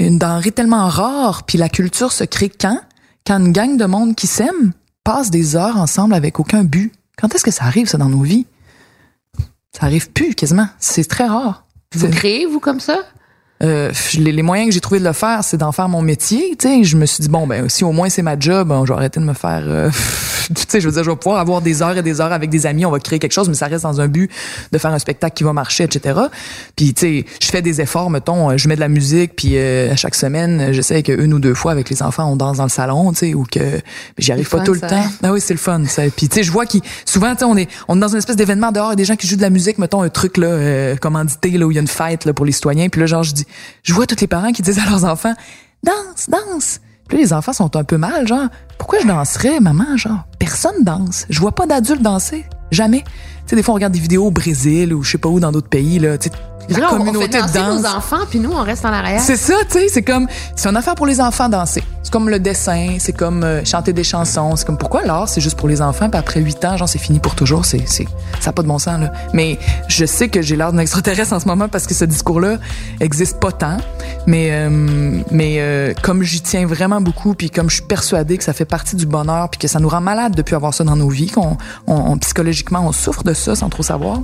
une 0.00 0.18
denrée 0.18 0.50
tellement 0.50 0.88
rare. 0.88 1.44
Puis 1.44 1.56
la 1.56 1.68
culture 1.68 2.10
se 2.10 2.24
crée 2.24 2.50
quand? 2.50 2.80
Quand 3.24 3.38
une 3.38 3.52
gang 3.52 3.76
de 3.76 3.84
monde 3.84 4.16
qui 4.16 4.26
s'aime 4.26 4.72
passe 5.04 5.30
des 5.30 5.54
heures 5.54 5.76
ensemble 5.76 6.14
avec 6.14 6.40
aucun 6.40 6.64
but. 6.64 6.92
Quand 7.16 7.32
est-ce 7.32 7.44
que 7.44 7.52
ça 7.52 7.62
arrive, 7.62 7.86
ça, 7.86 7.96
dans 7.96 8.08
nos 8.08 8.22
vies? 8.22 8.46
Ça 9.70 9.84
arrive 9.86 10.10
plus, 10.10 10.34
quasiment. 10.34 10.66
C'est 10.80 11.04
très 11.08 11.28
rare. 11.28 11.64
vous 11.94 12.08
créez, 12.08 12.44
vous, 12.44 12.58
comme 12.58 12.80
ça? 12.80 13.04
Euh, 13.62 13.90
les, 14.18 14.32
les 14.32 14.42
moyens 14.42 14.68
que 14.68 14.74
j'ai 14.74 14.80
trouvé 14.80 15.00
de 15.00 15.04
le 15.04 15.12
faire, 15.12 15.42
c'est 15.42 15.56
d'en 15.56 15.72
faire 15.72 15.88
mon 15.88 16.02
métier. 16.02 16.54
Tu 16.58 16.68
sais, 16.68 16.84
je 16.84 16.96
me 16.96 17.06
suis 17.06 17.22
dit 17.22 17.28
bon 17.28 17.46
ben 17.46 17.68
si 17.68 17.84
au 17.84 17.92
moins 17.92 18.08
c'est 18.08 18.22
ma 18.22 18.38
job, 18.38 18.68
ben, 18.68 18.82
je 18.84 18.92
vais 18.92 18.98
arrêter 18.98 19.18
de 19.20 19.24
me 19.24 19.32
faire. 19.34 19.62
euh, 19.66 19.90
tu 20.54 20.62
sais, 20.68 20.80
je 20.80 20.86
veux 20.86 20.92
dire, 20.92 21.04
je 21.04 21.10
vais 21.10 21.16
pouvoir 21.16 21.40
avoir 21.40 21.62
des 21.62 21.82
heures 21.82 21.96
et 21.96 22.02
des 22.02 22.20
heures 22.20 22.32
avec 22.32 22.50
des 22.50 22.66
amis, 22.66 22.84
on 22.84 22.90
va 22.90 22.98
créer 22.98 23.18
quelque 23.18 23.32
chose, 23.32 23.48
mais 23.48 23.54
ça 23.54 23.66
reste 23.66 23.84
dans 23.84 24.00
un 24.00 24.08
but 24.08 24.30
de 24.72 24.78
faire 24.78 24.92
un 24.92 24.98
spectacle 24.98 25.34
qui 25.34 25.44
va 25.44 25.52
marcher, 25.52 25.84
etc. 25.84 26.20
Puis 26.76 26.92
tu 26.94 27.00
sais, 27.00 27.24
je 27.42 27.46
fais 27.48 27.62
des 27.62 27.80
efforts, 27.80 28.10
mettons, 28.10 28.50
euh, 28.50 28.56
je 28.58 28.68
mets 28.68 28.74
de 28.76 28.80
la 28.80 28.88
musique, 28.88 29.34
puis 29.36 29.52
euh, 29.56 29.90
à 29.92 29.96
chaque 29.96 30.14
semaine, 30.14 30.72
j'essaie 30.72 31.02
que 31.02 31.12
une 31.12 31.32
ou 31.32 31.38
deux 31.38 31.54
fois 31.54 31.72
avec 31.72 31.88
les 31.88 32.02
enfants, 32.02 32.30
on 32.30 32.36
danse 32.36 32.58
dans 32.58 32.64
le 32.64 32.68
salon, 32.68 33.12
tu 33.12 33.18
sais, 33.18 33.34
ou 33.34 33.44
que 33.50 33.80
j'y 34.18 34.32
arrive 34.32 34.48
pas 34.48 34.58
fun, 34.58 34.64
tout 34.64 34.74
le 34.74 34.80
ça. 34.80 34.88
temps. 34.88 35.04
Ah 35.22 35.32
oui, 35.32 35.40
c'est 35.40 35.54
le 35.54 35.58
fun. 35.58 35.82
Ça. 35.86 36.02
Puis 36.14 36.28
tu 36.28 36.36
sais, 36.36 36.42
je 36.42 36.52
vois 36.52 36.66
qui 36.66 36.82
souvent, 37.06 37.32
tu 37.32 37.38
sais, 37.38 37.44
on 37.44 37.56
est 37.56 37.68
on 37.88 37.96
est 37.96 38.00
dans 38.00 38.08
une 38.08 38.18
espèce 38.18 38.36
d'événement 38.36 38.70
dehors, 38.70 38.88
il 38.88 38.90
y 38.90 38.92
a 38.92 38.96
des 38.96 39.04
gens 39.04 39.16
qui 39.16 39.26
jouent 39.26 39.36
de 39.36 39.42
la 39.42 39.50
musique, 39.50 39.78
mettons 39.78 40.02
un 40.02 40.08
truc 40.10 40.36
là 40.36 40.46
euh, 40.48 40.96
commandité 40.96 41.50
là 41.50 41.66
où 41.66 41.70
il 41.70 41.74
y 41.74 41.78
a 41.78 41.80
une 41.80 41.88
fête 41.88 42.24
là 42.26 42.32
pour 42.34 42.44
les 42.44 42.52
citoyens. 42.52 42.88
Puis 42.88 43.00
là, 43.00 43.06
genre 43.06 43.22
je 43.22 43.32
dis, 43.32 43.45
je 43.82 43.92
vois 43.94 44.06
tous 44.06 44.20
les 44.20 44.26
parents 44.26 44.52
qui 44.52 44.62
disent 44.62 44.78
à 44.78 44.84
leurs 44.90 45.04
enfants, 45.04 45.34
danse, 45.82 46.28
danse. 46.28 46.80
Puis 47.08 47.18
là, 47.18 47.24
les 47.24 47.32
enfants 47.32 47.52
sont 47.52 47.76
un 47.76 47.84
peu 47.84 47.96
mal, 47.98 48.26
genre, 48.26 48.48
pourquoi 48.78 48.98
je 49.00 49.06
danserais, 49.06 49.60
maman, 49.60 49.96
genre, 49.96 50.24
personne 50.38 50.82
danse. 50.82 51.24
Je 51.30 51.38
vois 51.40 51.52
pas 51.54 51.66
d'adultes 51.66 52.02
danser, 52.02 52.44
jamais. 52.72 53.02
Tu 53.02 53.50
sais, 53.50 53.56
des 53.56 53.62
fois 53.62 53.72
on 53.72 53.76
regarde 53.76 53.92
des 53.92 54.00
vidéos 54.00 54.26
au 54.26 54.30
Brésil 54.32 54.92
ou 54.92 55.04
je 55.04 55.12
sais 55.12 55.18
pas 55.18 55.28
où 55.28 55.38
dans 55.38 55.52
d'autres 55.52 55.68
pays 55.68 56.00
là, 56.00 56.18
tu 56.18 56.28
sais, 56.30 56.34
la 56.68 56.80
Là, 56.80 56.88
communauté 56.88 57.18
on 57.18 57.20
fait 57.20 57.28
danser 57.40 57.58
danse. 57.60 57.82
nos 57.82 57.88
enfants, 57.88 58.26
puis 58.28 58.40
nous, 58.40 58.50
on 58.50 58.62
reste 58.64 58.84
en 58.84 58.88
arrière. 58.92 59.20
C'est 59.20 59.36
ça, 59.36 59.54
tu 59.70 59.78
sais, 59.78 59.88
c'est 59.88 60.02
comme 60.02 60.26
c'est 60.56 60.68
une 60.68 60.76
affaire 60.76 60.96
pour 60.96 61.06
les 61.06 61.20
enfants 61.20 61.48
danser. 61.48 61.84
C'est 62.06 62.12
comme 62.12 62.30
le 62.30 62.38
dessin, 62.38 62.98
c'est 63.00 63.12
comme 63.12 63.42
euh, 63.42 63.64
chanter 63.64 63.92
des 63.92 64.04
chansons, 64.04 64.54
c'est 64.54 64.64
comme 64.64 64.78
pourquoi 64.78 65.02
l'art 65.02 65.28
c'est 65.28 65.40
juste 65.40 65.58
pour 65.58 65.66
les 65.66 65.82
enfants 65.82 66.08
puis 66.08 66.20
après 66.20 66.38
huit 66.40 66.64
ans 66.64 66.76
genre 66.76 66.88
c'est 66.88 67.00
fini 67.00 67.18
pour 67.18 67.34
toujours, 67.34 67.64
ça 67.64 67.78
a 68.46 68.52
pas 68.52 68.62
de 68.62 68.68
bon 68.68 68.78
sens 68.78 69.00
là. 69.00 69.12
Mais 69.32 69.58
je 69.88 70.06
sais 70.06 70.28
que 70.28 70.40
j'ai 70.40 70.54
l'air 70.54 70.72
d'un 70.72 70.78
extraterrestre 70.78 71.32
en 71.32 71.40
ce 71.40 71.48
moment 71.48 71.68
parce 71.68 71.84
que 71.88 71.94
ce 71.94 72.04
discours-là 72.04 72.58
existe 73.00 73.40
pas 73.40 73.50
tant, 73.50 73.78
mais 74.24 74.50
euh, 74.52 75.20
euh, 75.32 75.94
comme 76.00 76.22
j'y 76.22 76.40
tiens 76.42 76.64
vraiment 76.64 77.00
beaucoup 77.00 77.34
puis 77.34 77.50
comme 77.50 77.68
je 77.68 77.78
suis 77.78 77.84
persuadée 77.86 78.38
que 78.38 78.44
ça 78.44 78.52
fait 78.52 78.64
partie 78.64 78.94
du 78.94 79.06
bonheur 79.06 79.50
puis 79.50 79.58
que 79.58 79.66
ça 79.66 79.80
nous 79.80 79.88
rend 79.88 80.00
malade 80.00 80.36
depuis 80.36 80.54
avoir 80.54 80.72
ça 80.72 80.84
dans 80.84 80.94
nos 80.94 81.08
vies, 81.08 81.26
qu'on 81.32 81.56
on, 81.88 81.94
on- 82.12 82.18
psychologiquement 82.18 82.86
on 82.86 82.92
souffre 82.92 83.24
de 83.24 83.34
ça 83.34 83.56
sans 83.56 83.68
trop 83.68 83.82
savoir. 83.82 84.20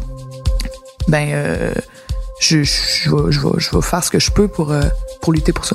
Ben 1.09 1.73
je, 2.38 2.62
je, 2.62 3.11
vais, 3.11 3.83
faire 3.83 4.05
ce 4.05 4.11
que 4.12 4.21
je 4.21 4.31
peux 4.31 4.47
pour, 4.47 4.73
pour 5.21 5.33
lutter 5.33 5.53
pour 5.53 5.64
ça. 5.64 5.75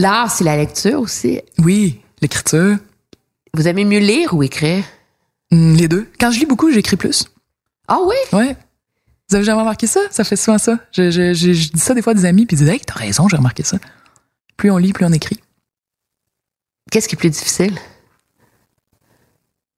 L'art, 0.00 0.30
c'est 0.30 0.44
la 0.44 0.56
lecture 0.56 1.00
aussi. 1.00 1.40
Oui, 1.58 2.00
l'écriture, 2.22 2.78
Vous 3.54 3.68
aimez 3.68 3.84
mieux 3.84 3.98
lire 3.98 4.32
ou 4.34 4.42
écrire? 4.42 4.84
hum, 5.52 5.74
les 5.74 5.88
deux. 5.88 6.08
Quand 6.18 6.30
je 6.30 6.38
lis 6.40 6.46
beaucoup, 6.46 6.70
j'écris 6.70 6.96
plus. 6.96 7.26
Ah 7.86 7.98
oui? 8.06 8.14
Ouais. 8.32 8.56
Vous 9.28 9.36
avez 9.36 9.44
jamais 9.44 9.60
remarqué 9.60 9.86
ça? 9.86 10.00
Ça 10.10 10.24
fait 10.24 10.36
souvent 10.36 10.58
ça. 10.58 10.78
Je, 10.92 11.10
je, 11.10 11.34
je, 11.34 11.52
je 11.52 11.70
dis 11.72 11.80
ça 11.80 11.92
des 11.94 12.02
fois 12.02 12.12
à 12.12 12.14
des 12.14 12.24
amis, 12.24 12.46
puis 12.46 12.56
ils 12.56 12.60
disent 12.60 12.68
Hey, 12.68 12.80
t'as 12.80 12.94
raison, 12.94 13.28
j'ai 13.28 13.36
remarqué 13.36 13.62
ça. 13.62 13.78
Plus 14.56 14.70
on 14.70 14.76
lit, 14.78 14.92
plus 14.92 15.04
on 15.04 15.12
écrit. 15.12 15.38
Qu'est-ce 16.90 17.06
qui 17.08 17.14
est 17.14 17.18
plus 17.18 17.30
difficile? 17.30 17.76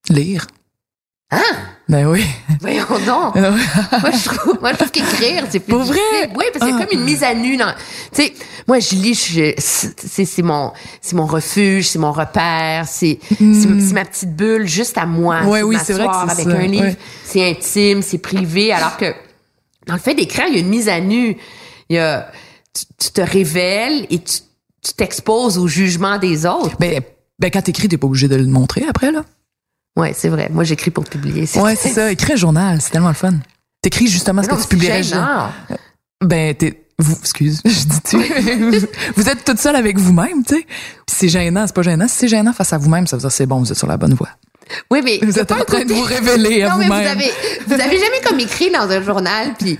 Lire. 0.09 0.47
Ah! 1.33 1.55
Ben 1.89 2.07
oui. 2.07 2.23
Voyons 2.61 2.85
donc. 3.05 3.35
Moi, 3.35 3.51
je 4.11 4.29
trouve, 4.29 4.57
moi, 4.61 4.71
je 4.71 4.77
trouve 4.77 4.91
qu'écrire, 4.91 5.43
c'est 5.49 5.59
plus 5.59 5.73
Pour 5.73 5.83
vrai? 5.83 5.99
Oui, 6.33 6.45
parce 6.53 6.65
y 6.65 6.71
a 6.73 6.77
Ah. 6.79 6.85
comme 6.85 6.97
une 6.97 7.03
mise 7.03 7.23
à 7.23 7.33
nu 7.33 7.57
dans, 7.57 7.73
tu 8.13 8.23
sais, 8.23 8.33
moi, 8.69 8.79
je 8.79 8.95
lis, 8.95 9.13
je, 9.15 9.53
c'est, 9.57 10.23
c'est 10.25 10.41
mon, 10.41 10.71
c'est 11.01 11.15
mon 11.17 11.25
refuge, 11.25 11.89
c'est 11.89 11.99
mon 11.99 12.13
repère, 12.13 12.87
c'est, 12.87 13.19
c'est, 13.29 13.81
c'est 13.81 13.93
ma 13.93 14.05
petite 14.05 14.33
bulle 14.33 14.65
juste 14.65 14.97
à 14.97 15.05
moi. 15.05 15.41
Hmm. 15.41 15.47
Ouais, 15.49 15.59
C'est 15.59 15.63
oui, 15.63 15.77
c'est 15.83 15.93
vrai 15.93 16.07
que 16.07 16.13
c'est 16.13 16.31
avec 16.41 16.45
ça, 16.45 16.57
un 16.57 16.67
livre. 16.67 16.83
ouais. 16.85 16.97
C'est 17.25 17.49
intime, 17.49 18.01
c'est 18.01 18.17
privé, 18.19 18.71
alors 18.71 18.95
que, 18.95 19.13
dans 19.85 19.93
le 19.95 19.99
fait 19.99 20.15
d'écrire, 20.15 20.45
il 20.47 20.53
y 20.53 20.57
a 20.57 20.61
une 20.61 20.69
mise 20.69 20.87
à 20.87 21.01
nu. 21.01 21.35
Il 21.89 21.97
y 21.97 21.99
a, 21.99 22.31
tu, 22.73 22.85
tu 22.97 23.11
te 23.11 23.21
révèles 23.21 24.07
et 24.09 24.19
tu, 24.19 24.39
tu 24.81 24.93
t'exposes 24.93 25.57
au 25.57 25.67
jugement 25.67 26.17
des 26.17 26.45
autres. 26.45 26.77
Ben, 26.79 27.01
ben 27.39 27.51
quand 27.51 27.61
t'écris, 27.61 27.89
t'es 27.89 27.97
pas 27.97 28.07
obligé 28.07 28.29
de 28.29 28.37
le 28.37 28.45
montrer 28.47 28.85
après, 28.89 29.11
là. 29.11 29.25
Ouais, 29.95 30.13
c'est 30.15 30.29
vrai. 30.29 30.49
Moi, 30.51 30.63
j'écris 30.63 30.91
pour 30.91 31.03
publier. 31.03 31.47
Ouais, 31.55 31.75
c'est 31.75 31.89
ça. 31.89 32.11
Écris 32.11 32.33
un 32.33 32.37
journal, 32.37 32.81
c'est 32.81 32.89
tellement 32.91 33.09
le 33.09 33.13
fun. 33.13 33.33
T'écris 33.81 34.07
justement 34.07 34.41
ce 34.41 34.47
Non, 34.47 34.53
que 34.55 34.59
tu 34.61 34.63
c'est 34.63 34.69
publierais 34.69 35.03
gênant. 35.03 35.49
Ben, 36.23 36.55
t'es, 36.55 36.85
vous, 36.99 37.15
excuse, 37.19 37.61
je 37.65 37.69
dis 37.85 38.01
tu. 38.01 38.17
vous, 39.15 39.29
êtes 39.29 39.43
toute 39.43 39.59
seule 39.59 39.75
avec 39.75 39.97
vous-même, 39.99 40.43
tu 40.45 40.55
sais. 40.55 40.61
Puis 40.63 41.15
c'est 41.15 41.27
gênant, 41.29 41.67
c'est 41.67 41.75
pas 41.75 41.81
gênant. 41.81 42.07
Si 42.07 42.15
c'est 42.15 42.27
gênant 42.27 42.53
face 42.53 42.71
à 42.73 42.77
vous-même, 42.77 43.07
ça 43.07 43.17
veut 43.17 43.21
dire 43.21 43.31
c'est 43.31 43.45
bon, 43.45 43.59
vous 43.59 43.71
êtes 43.71 43.77
sur 43.77 43.87
la 43.87 43.97
bonne 43.97 44.13
voie. 44.13 44.29
Oui, 44.89 45.01
mais 45.03 45.19
Vous 45.21 45.37
êtes 45.37 45.51
en 45.51 45.59
train 45.65 45.83
de 45.83 45.93
vous 45.93 46.01
révéler 46.03 46.63
à 46.63 46.69
non, 46.69 46.77
mais 46.77 46.85
vous 46.87 46.93
vous-même. 46.93 47.07
avez, 47.17 47.31
vous 47.67 47.73
avez 47.73 47.99
jamais 47.99 48.21
comme 48.25 48.39
écrit 48.39 48.71
dans 48.71 48.89
un 48.89 49.03
journal, 49.03 49.53
puis 49.59 49.77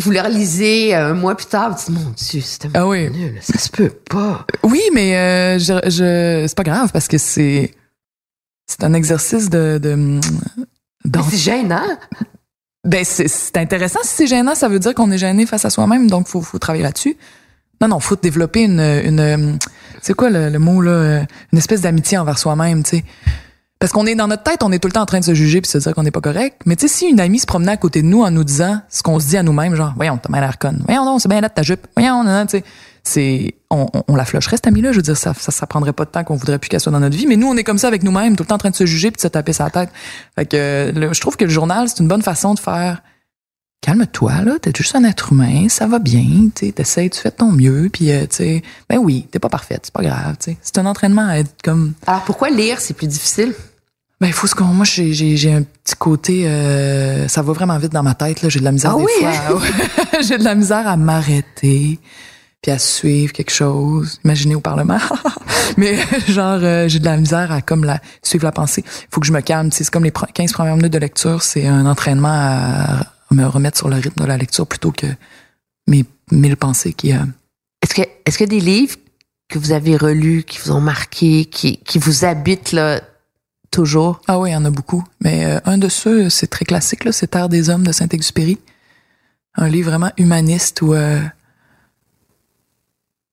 vous 0.00 0.10
le 0.10 0.20
relisez 0.20 0.94
euh, 0.94 1.10
un 1.10 1.14
mois 1.14 1.36
plus 1.36 1.46
tard, 1.46 1.70
vous 1.70 1.76
dites, 1.76 1.88
mon 1.90 2.10
Dieu, 2.10 2.40
c'était 2.40 2.68
Ah 2.74 2.86
oui. 2.86 3.08
nul, 3.10 3.36
ça 3.40 3.58
se 3.58 3.68
peut 3.68 3.90
pas. 4.10 4.44
Oui, 4.64 4.80
mais 4.92 5.16
euh, 5.16 5.58
je, 5.58 5.72
je, 5.88 6.44
c'est 6.46 6.56
pas 6.56 6.62
grave 6.64 6.90
parce 6.92 7.06
que 7.08 7.18
c'est, 7.18 7.72
c'est 8.68 8.84
un 8.84 8.92
exercice 8.94 9.50
de, 9.50 9.78
de, 9.82 10.20
c'est 11.30 11.36
gênant. 11.36 11.82
Ben, 12.84 13.04
c'est- 13.04 13.28
c'est 13.28 13.56
intéressant. 13.56 13.98
Si 14.04 14.14
c'est 14.14 14.26
gênant, 14.28 14.54
ça 14.54 14.68
veut 14.68 14.78
dire 14.78 14.94
qu'on 14.94 15.10
est 15.10 15.18
gêné 15.18 15.46
face 15.46 15.64
à 15.64 15.70
soi-même, 15.70 16.08
donc 16.08 16.28
faut, 16.28 16.40
faut 16.42 16.58
travailler 16.58 16.84
là-dessus. 16.84 17.16
Non, 17.80 17.88
non, 17.88 18.00
faut 18.00 18.16
développer 18.16 18.62
une, 18.62 18.80
une, 18.80 19.58
c'est 20.02 20.14
quoi 20.14 20.30
le, 20.30 20.48
le 20.50 20.58
mot 20.58 20.80
là, 20.80 20.90
euh, 20.90 21.24
une 21.52 21.58
espèce 21.58 21.80
d'amitié 21.80 22.18
envers 22.18 22.38
soi-même, 22.38 22.82
tu 22.82 22.98
sais. 22.98 23.04
Parce 23.80 23.92
qu'on 23.92 24.06
est 24.06 24.16
dans 24.16 24.26
notre 24.26 24.42
tête, 24.42 24.64
on 24.64 24.72
est 24.72 24.80
tout 24.80 24.88
le 24.88 24.92
temps 24.92 25.02
en 25.02 25.06
train 25.06 25.20
de 25.20 25.24
se 25.24 25.34
juger 25.34 25.60
puis 25.60 25.70
se 25.70 25.78
dire 25.78 25.94
qu'on 25.94 26.02
n'est 26.02 26.10
pas 26.10 26.20
correct. 26.20 26.62
Mais 26.66 26.74
tu 26.74 26.88
sais, 26.88 26.94
si 26.94 27.06
une 27.06 27.20
amie 27.20 27.38
se 27.38 27.46
promenait 27.46 27.70
à 27.72 27.76
côté 27.76 28.02
de 28.02 28.08
nous 28.08 28.22
en 28.22 28.30
nous 28.32 28.42
disant 28.42 28.80
ce 28.88 29.04
qu'on 29.04 29.20
se 29.20 29.28
dit 29.28 29.36
à 29.36 29.44
nous-mêmes, 29.44 29.76
genre, 29.76 29.92
voyons, 29.94 30.18
t'as 30.18 30.28
mal 30.30 30.40
l'air 30.40 30.58
conne. 30.58 30.82
Voyons, 30.86 31.04
non, 31.04 31.20
c'est 31.20 31.28
bien 31.28 31.40
là 31.40 31.48
de 31.48 31.54
ta 31.54 31.62
jupe. 31.62 31.86
Voyons, 31.96 32.24
non, 32.24 32.32
non, 32.32 32.46
tu 32.46 32.58
sais. 32.58 32.64
C'est, 33.08 33.54
on, 33.70 33.86
on, 33.94 34.02
on 34.08 34.16
la 34.16 34.24
flusherait, 34.24 34.56
cette 34.56 34.66
amie-là. 34.66 34.92
Je 34.92 34.96
veux 34.96 35.02
dire, 35.02 35.16
ça, 35.16 35.32
ça, 35.34 35.50
ça 35.50 35.66
prendrait 35.66 35.92
pas 35.94 36.04
de 36.04 36.10
temps 36.10 36.24
qu'on 36.24 36.36
voudrait 36.36 36.58
plus 36.58 36.68
qu'elle 36.68 36.80
soit 36.80 36.92
dans 36.92 37.00
notre 37.00 37.16
vie. 37.16 37.26
Mais 37.26 37.36
nous, 37.36 37.46
on 37.48 37.56
est 37.56 37.64
comme 37.64 37.78
ça 37.78 37.88
avec 37.88 38.02
nous-mêmes, 38.02 38.36
tout 38.36 38.42
le 38.42 38.48
temps 38.48 38.56
en 38.56 38.58
train 38.58 38.70
de 38.70 38.76
se 38.76 38.84
juger 38.86 39.10
puis 39.10 39.16
de 39.16 39.22
se 39.22 39.28
taper 39.28 39.52
sa 39.52 39.70
tête. 39.70 39.88
Fait 40.34 40.46
que, 40.46 40.92
le- 40.94 41.12
je 41.14 41.20
trouve 41.20 41.36
que 41.36 41.44
le 41.44 41.50
journal, 41.50 41.88
c'est 41.88 42.00
une 42.00 42.08
bonne 42.08 42.22
façon 42.22 42.52
de 42.54 42.58
faire, 42.60 43.02
calme-toi, 43.80 44.32
là, 44.44 44.52
t'es 44.60 44.72
juste 44.76 44.94
un 44.96 45.04
être 45.04 45.32
humain, 45.32 45.68
ça 45.68 45.86
va 45.86 45.98
bien, 46.00 46.48
tu 46.54 46.72
t'essayes, 46.72 47.10
tu 47.10 47.20
fais 47.20 47.30
de 47.30 47.36
ton 47.36 47.50
mieux, 47.52 47.88
puis 47.92 48.10
euh, 48.10 48.22
tu 48.22 48.36
sais, 48.36 48.62
ben 48.90 48.98
oui, 48.98 49.26
t'es 49.30 49.38
pas 49.38 49.48
parfaite, 49.48 49.82
c'est 49.84 49.94
pas 49.94 50.02
grave, 50.02 50.36
tu 50.38 50.50
sais. 50.52 50.56
C'est 50.60 50.78
un 50.78 50.86
entraînement 50.86 51.26
à 51.28 51.38
être 51.38 51.54
comme 51.62 51.92
Alors 52.06 52.22
pourquoi 52.24 52.50
lire, 52.50 52.80
c'est 52.80 52.94
plus 52.94 53.06
difficile? 53.06 53.54
ben, 54.20 54.26
il 54.26 54.32
faut 54.32 54.48
ce 54.48 54.54
qu'on. 54.56 54.64
Moi, 54.64 54.84
j'ai, 54.84 55.52
un 55.52 55.62
petit 55.62 55.94
côté. 55.96 56.42
euh, 56.48 57.28
ça 57.28 57.40
va 57.42 57.52
vraiment 57.52 57.78
vite 57.78 57.92
dans 57.92 58.02
ma 58.02 58.14
tête. 58.16 58.42
Là. 58.42 58.48
J'ai 58.48 58.58
de 58.58 58.64
la 58.64 58.72
misère 58.72 58.94
Ah 58.96 58.98
des 58.98 59.04
oui, 59.04 59.12
fois. 59.46 59.56
Ouais. 59.60 60.22
j'ai 60.26 60.38
de 60.38 60.42
la 60.42 60.56
misère 60.56 60.88
à 60.88 60.96
m'arrêter 60.96 62.00
puis 62.62 62.72
à 62.72 62.78
suivre 62.78 63.32
quelque 63.32 63.50
chose. 63.52 64.18
Imaginez 64.24 64.54
au 64.54 64.60
Parlement. 64.60 64.98
Mais 65.76 65.96
genre, 66.28 66.58
euh, 66.62 66.88
j'ai 66.88 66.98
de 66.98 67.04
la 67.04 67.16
misère 67.16 67.52
à 67.52 67.62
comme 67.62 67.84
la 67.84 68.00
suivre 68.22 68.44
la 68.44 68.52
pensée. 68.52 68.84
Il 68.86 69.06
faut 69.10 69.20
que 69.20 69.26
je 69.26 69.32
me 69.32 69.40
calme. 69.40 69.70
C'est 69.70 69.88
comme 69.90 70.04
les 70.04 70.10
pre- 70.10 70.32
15 70.32 70.52
premières 70.52 70.76
minutes 70.76 70.92
de 70.92 70.98
lecture. 70.98 71.42
C'est 71.42 71.66
un 71.66 71.86
entraînement 71.86 72.28
à 72.30 73.06
me 73.30 73.44
remettre 73.44 73.76
sur 73.78 73.88
le 73.88 73.96
rythme 73.96 74.20
de 74.22 74.26
la 74.26 74.36
lecture 74.36 74.66
plutôt 74.66 74.90
que 74.92 75.06
mes 75.86 76.04
mille 76.32 76.56
pensées 76.56 76.92
qui. 76.92 77.12
euh, 77.12 77.18
Est-ce 77.82 77.94
que 77.94 78.02
est-ce 78.26 78.38
que 78.38 78.44
des 78.44 78.60
livres 78.60 78.96
que 79.48 79.58
vous 79.58 79.72
avez 79.72 79.96
relus, 79.96 80.42
qui 80.44 80.58
vous 80.58 80.72
ont 80.72 80.80
marqué, 80.80 81.44
qui, 81.46 81.78
qui 81.78 81.98
vous 81.98 82.24
habitent 82.24 82.72
là 82.72 83.00
toujours? 83.70 84.20
Ah 84.26 84.38
oui, 84.38 84.50
il 84.50 84.52
y 84.52 84.56
en 84.56 84.64
a 84.64 84.70
beaucoup. 84.70 85.04
Mais 85.22 85.44
euh, 85.44 85.60
un 85.64 85.78
de 85.78 85.88
ceux, 85.88 86.28
c'est 86.28 86.48
très 86.48 86.64
classique, 86.64 87.04
là, 87.04 87.12
c'est 87.12 87.28
Terre 87.28 87.48
des 87.48 87.70
hommes 87.70 87.86
de 87.86 87.92
Saint-Exupéry. 87.92 88.58
Un 89.54 89.68
livre 89.68 89.90
vraiment 89.90 90.10
humaniste 90.18 90.82
où 90.82 90.92
euh, 90.94 91.20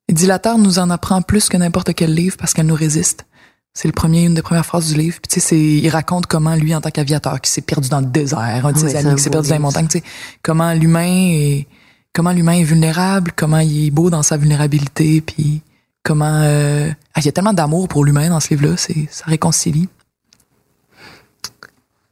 il 0.08 0.16
dit 0.16 0.26
la 0.26 0.40
Terre 0.40 0.58
nous 0.58 0.80
en 0.80 0.90
apprend 0.90 1.22
plus 1.22 1.50
que 1.50 1.58
n'importe 1.58 1.94
quel 1.94 2.14
livre 2.14 2.38
parce 2.38 2.54
qu'elle 2.54 2.68
nous 2.68 2.76
résiste. 2.76 3.26
C'est 3.74 3.88
le 3.90 3.94
premier, 3.94 4.24
une 4.24 4.36
des 4.36 4.42
premières 4.42 4.66
phrases 4.66 4.88
du 4.88 4.98
livre. 4.98 5.18
Puis 5.22 5.34
tu 5.34 5.40
sais, 5.42 5.60
il 5.60 5.90
raconte 5.90 6.28
comment 6.28 6.56
lui, 6.56 6.74
en 6.74 6.80
tant 6.80 6.92
qu'aviateur, 6.92 7.42
qui 7.42 7.52
s'est 7.52 7.62
perdu 7.62 7.90
dans 7.90 8.00
le 8.00 8.06
désert, 8.06 8.66
un 8.66 8.72
de 8.72 8.78
ses 8.78 8.96
amis 8.96 9.16
qui 9.16 9.24
s'est 9.24 9.30
perdu 9.30 9.50
dans 9.50 9.56
les 9.56 9.60
montagnes, 9.60 9.88
tu 9.88 10.00
sais, 10.00 10.04
comment 10.42 10.72
l'humain 10.72 11.32
est, 11.32 11.68
comment 12.14 12.32
l'humain 12.32 12.54
est 12.54 12.64
vulnérable, 12.64 13.32
comment 13.36 13.60
il 13.60 13.88
est 13.88 13.92
beau 13.92 14.10
dans 14.10 14.24
sa 14.24 14.38
vulnérabilité, 14.38 15.20
puis 15.20 15.62
comment, 16.04 16.42
euh, 16.44 16.90
ah, 17.14 17.20
il 17.20 17.26
y 17.26 17.30
a 17.30 17.34
tellement 17.34 17.54
d'amour 17.54 17.90
pour 17.90 18.06
l'humain 18.06 18.30
dans 18.30 18.40
ce 18.40 18.50
livre-là, 18.52 18.78
c'est, 18.78 19.10
ça 19.12 19.26
réconcilie. 19.28 19.90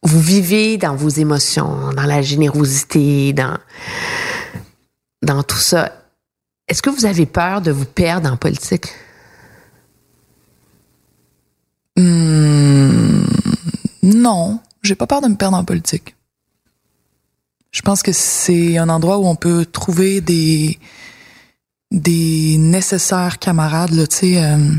Vous 0.02 0.20
vivez 0.20 0.78
dans 0.78 0.98
vos 0.98 1.08
émotions, 1.08 1.92
dans 1.96 2.04
la 2.04 2.22
générosité, 2.22 3.32
dans 3.32 3.58
dans 5.24 5.42
tout 5.44 5.58
ça. 5.58 6.03
Est-ce 6.68 6.82
que 6.82 6.90
vous 6.90 7.06
avez 7.06 7.26
peur 7.26 7.62
de 7.62 7.72
vous 7.72 7.86
perdre 7.86 8.32
en 8.32 8.38
politique? 8.38 8.88
Hmm, 11.98 13.26
non, 14.02 14.60
j'ai 14.82 14.96
pas 14.96 15.08
peur 15.08 15.22
de 15.22 15.28
me 15.28 15.36
perdre 15.36 15.58
en 15.58 15.66
politique. 15.66 16.16
Je 17.72 17.82
pense 17.82 18.04
que 18.04 18.12
c'est 18.12 18.78
un 18.78 18.90
endroit 18.90 19.18
où 19.18 19.26
on 19.26 19.36
peut 19.36 19.66
trouver 19.66 20.22
des 20.22 20.80
des 21.92 22.58
nécessaires 22.58 23.38
camarades 23.38 23.92
là, 23.92 24.06
euh, 24.24 24.76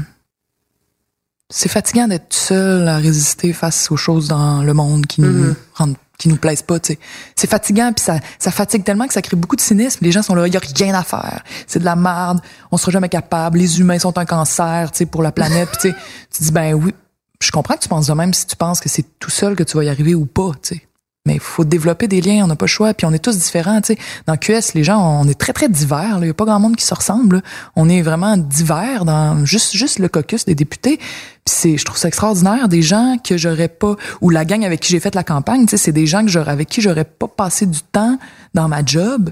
c'est 1.49 1.68
fatigant 1.68 2.09
d'être 2.09 2.32
seul 2.35 2.89
à 2.89 2.97
résister 2.97 3.53
face 3.53 3.91
aux 3.93 3.97
choses 3.97 4.26
dans 4.26 4.64
le 4.64 4.74
monde 4.74 5.07
qui 5.07 5.20
nous 5.20 5.55
rendent 5.74 5.97
qui 6.19 6.29
nous 6.29 6.37
plaisent 6.37 6.62
pas, 6.62 6.79
tu 6.79 6.93
sais. 6.93 6.99
C'est 7.35 7.51
fatigant 7.51 7.93
puis 7.93 8.05
ça 8.05 8.19
ça 8.39 8.51
fatigue 8.51 8.85
tellement 8.85 9.07
que 9.07 9.15
ça 9.15 9.23
crée 9.23 9.37
beaucoup 9.37 9.57
de 9.57 9.61
cynisme. 9.61 9.99
Les 10.03 10.12
gens 10.12 10.23
sont 10.23 10.35
là, 10.35 10.47
il 10.47 10.55
y 10.55 10.57
a 10.57 10.61
rien 10.77 10.95
à 10.95 11.03
faire. 11.03 11.43
C'est 11.67 11.81
de 11.81 11.85
la 11.85 11.97
merde, 11.97 12.41
on 12.71 12.77
sera 12.77 12.93
jamais 12.93 13.09
capable, 13.09 13.59
les 13.59 13.81
humains 13.81 13.99
sont 13.99 14.17
un 14.19 14.25
cancer, 14.25 14.91
tu 14.93 14.99
sais 14.99 15.07
pour 15.07 15.23
la 15.23 15.33
planète, 15.33 15.69
sais, 15.81 15.95
tu 16.31 16.43
dis 16.43 16.53
ben 16.53 16.75
oui, 16.75 16.95
je 17.41 17.51
comprends 17.51 17.75
que 17.75 17.81
tu 17.81 17.89
penses 17.89 18.07
de 18.07 18.12
même 18.15 18.33
si 18.35 18.47
tu 18.47 18.57
penses 18.57 18.81
que 18.81 18.89
c'est 18.89 19.19
tout 19.19 19.31
seul 19.31 19.57
que 19.57 19.62
tu 19.62 19.77
vas 19.77 19.85
y 19.85 19.89
arriver 19.89 20.15
ou 20.15 20.27
pas, 20.27 20.53
tu 20.62 20.77
sais. 20.77 20.83
Mais 21.27 21.35
il 21.35 21.41
faut 21.41 21.64
développer 21.64 22.07
des 22.07 22.20
liens, 22.20 22.45
on 22.45 22.49
n'a 22.49 22.57
pas 22.57 22.66
le 22.66 22.70
choix, 22.70 22.93
puis 22.93 23.07
on 23.07 23.12
est 23.12 23.18
tous 23.18 23.39
différents, 23.39 23.81
sais. 23.83 23.97
Dans 24.27 24.37
QS, 24.37 24.75
les 24.75 24.85
gens, 24.85 25.01
on 25.22 25.27
est 25.27 25.39
très 25.39 25.55
très 25.55 25.70
divers, 25.70 26.18
il 26.20 26.27
y 26.27 26.31
a 26.31 26.35
pas 26.35 26.45
grand 26.45 26.61
monde 26.61 26.77
qui 26.77 26.85
se 26.85 26.93
ressemble. 26.93 27.43
On 27.77 27.89
est 27.89 28.03
vraiment 28.03 28.37
divers 28.37 29.07
dans 29.07 29.45
juste 29.47 29.75
juste 29.75 29.99
le 30.01 30.09
caucus 30.09 30.45
des 30.45 30.55
députés. 30.55 31.01
C'est 31.47 31.79
je 31.79 31.85
trouve 31.87 31.97
ça 31.97 32.09
extraordinaire 32.09 32.68
des 32.68 32.83
gens 32.83 33.16
que 33.27 33.39
j'aurais 33.39 33.68
pas 33.68 33.97
ou 34.20 34.29
la 34.29 34.45
gang 34.45 34.64
avec 34.66 34.81
qui 34.81 34.91
j'ai 34.91 35.01
fait 35.01 35.14
la 35.14 35.25
campagne, 35.25 35.66
c'est 35.66 35.93
des 35.93 36.07
gens 36.07 36.22
que 36.22 36.31
j'aurais 36.31 36.53
avec 36.53 36.68
qui 36.68 36.83
j'aurais 36.83 37.05
pas 37.05 37.29
passé 37.29 37.64
du 37.64 37.81
temps 37.81 38.18
dans 38.53 38.68
ma 38.68 38.85
job 38.85 39.31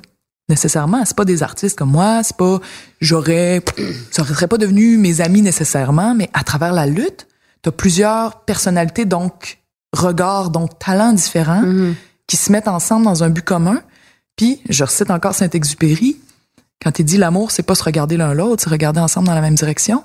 nécessairement, 0.49 1.03
c'est 1.05 1.17
pas 1.17 1.25
des 1.25 1.43
artistes 1.43 1.79
comme 1.79 1.91
moi, 1.91 2.23
c'est 2.23 2.37
pas 2.37 2.61
j'aurais 3.01 3.63
ça 4.11 4.25
serait 4.25 4.49
pas 4.49 4.59
devenu 4.59 4.97
mes 4.97 5.21
amis 5.21 5.43
nécessairement, 5.43 6.15
mais 6.15 6.31
à 6.33 6.43
travers 6.43 6.73
la 6.73 6.87
lutte, 6.87 7.27
tu 7.63 7.69
as 7.69 7.73
plusieurs 7.73 8.45
personnalités 8.45 9.05
donc 9.05 9.62
regards 9.93 10.51
donc 10.51 10.79
talents 10.79 11.13
différents 11.13 11.63
qui 12.27 12.37
se 12.37 12.51
mettent 12.51 12.69
ensemble 12.69 13.05
dans 13.05 13.25
un 13.25 13.31
but 13.31 13.45
commun. 13.45 13.81
Puis 14.37 14.61
je 14.69 14.85
recite 14.85 15.11
encore 15.11 15.35
Saint-Exupéry 15.35 16.17
quand 16.83 16.99
il 16.99 17.05
dit 17.05 17.19
l'amour 17.19 17.51
c'est 17.51 17.63
pas 17.63 17.75
se 17.75 17.85
regarder 17.85 18.17
l'un 18.17 18.35
l'autre, 18.35 18.63
c'est 18.65 18.71
regarder 18.71 19.01
ensemble 19.01 19.27
dans 19.27 19.35
la 19.35 19.41
même 19.41 19.55
direction. 19.55 20.03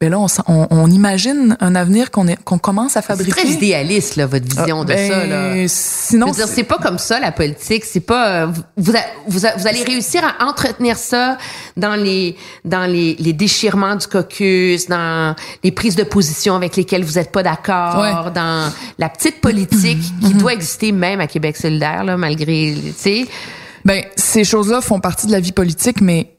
Ben 0.00 0.10
là 0.12 0.20
on, 0.20 0.26
on, 0.46 0.68
on 0.70 0.88
imagine 0.92 1.56
un 1.58 1.74
avenir 1.74 2.12
qu'on 2.12 2.28
est 2.28 2.36
qu'on 2.44 2.58
commence 2.58 2.96
à 2.96 3.00
C'est 3.00 3.08
fabriquer. 3.08 3.32
très 3.32 3.48
idéaliste 3.48 4.14
là 4.14 4.26
votre 4.26 4.46
vision 4.46 4.84
de 4.84 4.90
Ben, 4.94 5.10
ça 5.10 5.26
là. 5.26 5.54
Sinon 5.66 6.26
Je 6.28 6.32
veux 6.34 6.44
dire, 6.44 6.54
c'est 6.54 6.62
pas 6.62 6.78
comme 6.78 6.98
ça 6.98 7.18
la 7.18 7.32
politique. 7.32 7.84
C'est 7.84 7.98
pas 7.98 8.28
euh, 8.28 8.46
vous, 8.76 8.92
a- 8.94 9.00
vous, 9.26 9.44
a- 9.44 9.56
vous 9.56 9.66
allez 9.66 9.82
réussir 9.82 10.22
à 10.24 10.46
entretenir 10.46 10.96
ça 10.96 11.36
dans 11.76 11.96
les 11.96 12.36
dans 12.64 12.86
les, 12.86 13.16
les 13.18 13.32
déchirements 13.32 13.96
du 13.96 14.06
caucus, 14.06 14.86
dans 14.86 15.34
les 15.64 15.72
prises 15.72 15.96
de 15.96 16.04
position 16.04 16.54
avec 16.54 16.76
lesquelles 16.76 17.02
vous 17.04 17.18
êtes 17.18 17.32
pas 17.32 17.42
d'accord, 17.42 17.98
Ouais. 17.98 18.30
dans 18.32 18.72
la 18.98 19.08
petite 19.08 19.40
politique 19.40 19.98
qui 20.22 20.34
doit 20.34 20.52
exister 20.52 20.92
même 20.92 21.18
à 21.20 21.26
Québec 21.26 21.56
solidaire 21.56 22.04
là, 22.04 22.16
malgré 22.16 22.76
tu 22.86 22.92
sais. 22.96 23.26
Ben, 23.84 24.04
ces 24.14 24.44
choses-là 24.44 24.80
font 24.80 25.00
partie 25.00 25.26
de 25.26 25.32
la 25.32 25.40
vie 25.40 25.52
politique, 25.52 26.00
mais 26.00 26.34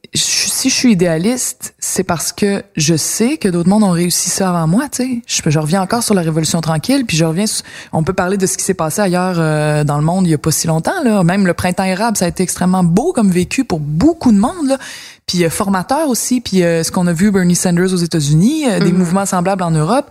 si 0.60 0.70
je 0.70 0.76
suis 0.76 0.92
idéaliste, 0.92 1.74
c'est 1.80 2.04
parce 2.04 2.34
que 2.34 2.64
je 2.76 2.96
sais 2.96 3.38
que 3.38 3.48
d'autres 3.48 3.70
mondes 3.70 3.84
ont 3.84 3.92
réussi 3.92 4.30
ça 4.30 4.50
avant 4.50 4.68
moi, 4.68 4.90
tu 4.92 5.04
sais. 5.04 5.22
Je, 5.26 5.50
je 5.50 5.60
reviens 5.60 5.82
encore 5.82 6.04
sur 6.04 6.14
la 6.14 6.22
Révolution 6.22 6.60
tranquille, 6.60 7.06
puis 7.06 7.16
je 7.16 7.24
reviens, 7.24 7.48
sur- 7.48 7.64
on 7.94 8.04
peut 8.04 8.12
parler 8.12 8.36
de 8.36 8.46
ce 8.46 8.58
qui 8.58 8.66
s'est 8.66 8.74
passé 8.74 9.00
ailleurs 9.02 9.36
euh, 9.38 9.86
dans 9.86 9.98
le 9.98 10.04
monde 10.04 10.28
il 10.28 10.32
y 10.32 10.34
a 10.34 10.38
pas 10.38 10.52
si 10.52 10.68
longtemps, 10.68 11.02
là. 11.06 11.24
Même 11.24 11.48
le 11.48 11.54
printemps 11.54 11.86
érable, 11.86 12.18
ça 12.18 12.26
a 12.26 12.28
été 12.28 12.44
extrêmement 12.44 12.84
beau 12.84 13.14
comme 13.14 13.32
vécu 13.32 13.64
pour 13.64 13.80
beaucoup 13.80 14.34
de 14.34 14.38
monde, 14.40 14.68
là. 14.68 14.78
Puis 15.26 15.46
euh, 15.46 15.50
formateur 15.50 16.10
aussi, 16.10 16.42
puis 16.42 16.64
euh, 16.64 16.84
ce 16.84 16.92
qu'on 16.92 17.08
a 17.08 17.14
vu 17.14 17.32
Bernie 17.32 17.56
Sanders 17.56 17.94
aux 17.94 17.98
États-Unis, 17.98 18.66
euh, 18.70 18.80
des 18.80 18.92
mouvements 18.92 19.26
semblables 19.26 19.64
en 19.64 19.72
Europe. 19.72 20.10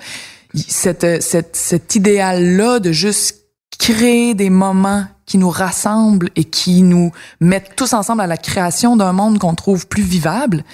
Cette, 0.54 1.04
euh, 1.04 1.18
cette, 1.20 1.56
cet 1.56 1.94
idéal-là 1.94 2.78
de 2.78 2.90
juste 2.90 3.37
créer 3.78 4.34
des 4.34 4.50
moments 4.50 5.04
qui 5.26 5.38
nous 5.38 5.50
rassemblent 5.50 6.30
et 6.36 6.44
qui 6.44 6.82
nous 6.82 7.12
mettent 7.40 7.76
tous 7.76 7.92
ensemble 7.92 8.22
à 8.22 8.26
la 8.26 8.36
création 8.36 8.96
d'un 8.96 9.12
monde 9.12 9.38
qu'on 9.38 9.54
trouve 9.54 9.86
plus 9.86 10.02
vivable. 10.02 10.64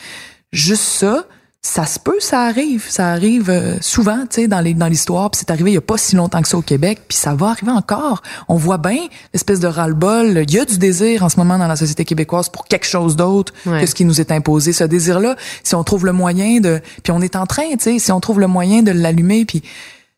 Juste 0.53 0.85
ça, 0.85 1.25
ça 1.61 1.87
se 1.87 1.99
peut, 1.99 2.19
ça 2.21 2.43
arrive, 2.43 2.85
ça 2.89 3.09
arrive 3.09 3.49
euh, 3.51 3.77
souvent, 3.81 4.21
tu 4.29 4.43
sais, 4.43 4.49
dans 4.49 4.61
les 4.61 4.75
dans 4.75 4.87
l'histoire. 4.87 5.31
Puis 5.31 5.41
c'est 5.41 5.51
arrivé 5.51 5.71
il 5.71 5.75
y 5.75 5.79
a 5.79 5.81
pas 5.81 5.97
si 5.97 6.15
longtemps 6.15 6.41
que 6.43 6.47
ça 6.49 6.59
au 6.59 6.63
Québec, 6.63 7.01
puis 7.09 7.17
ça 7.17 7.35
va 7.35 7.49
arriver 7.49 7.73
encore. 7.73 8.23
On 8.49 8.55
voit 8.57 8.77
bien 8.79 8.99
l'espèce 9.33 9.61
de 9.61 9.67
ras-le-bol. 9.67 10.45
Il 10.47 10.51
y 10.55 10.59
a 10.61 10.65
du 10.67 10.77
désir 10.79 11.23
en 11.25 11.29
ce 11.31 11.37
moment 11.39 11.59
dans 11.59 11.67
la 11.67 11.77
société 11.77 12.05
québécoise 12.05 12.49
pour 12.51 12.67
quelque 12.67 12.87
chose 12.87 13.17
d'autre 13.17 13.53
Ouais. 13.67 13.81
que 13.81 13.87
ce 13.87 13.95
qui 13.95 14.05
nous 14.05 14.21
est 14.21 14.31
imposé. 14.31 14.73
Ce 14.75 14.85
désir-là, 14.85 15.37
si 15.63 15.75
on 15.75 15.83
trouve 15.85 16.05
le 16.07 16.13
moyen 16.13 16.61
de, 16.61 16.81
puis 17.03 17.13
on 17.13 17.23
est 17.23 17.35
en 17.35 17.47
train, 17.47 17.65
tu 17.73 17.79
sais, 17.81 17.99
si 17.99 18.13
on 18.13 18.21
trouve 18.21 18.41
le 18.41 18.47
moyen 18.47 18.83
de 18.83 18.93
l'allumer, 18.93 19.45
puis 19.47 19.63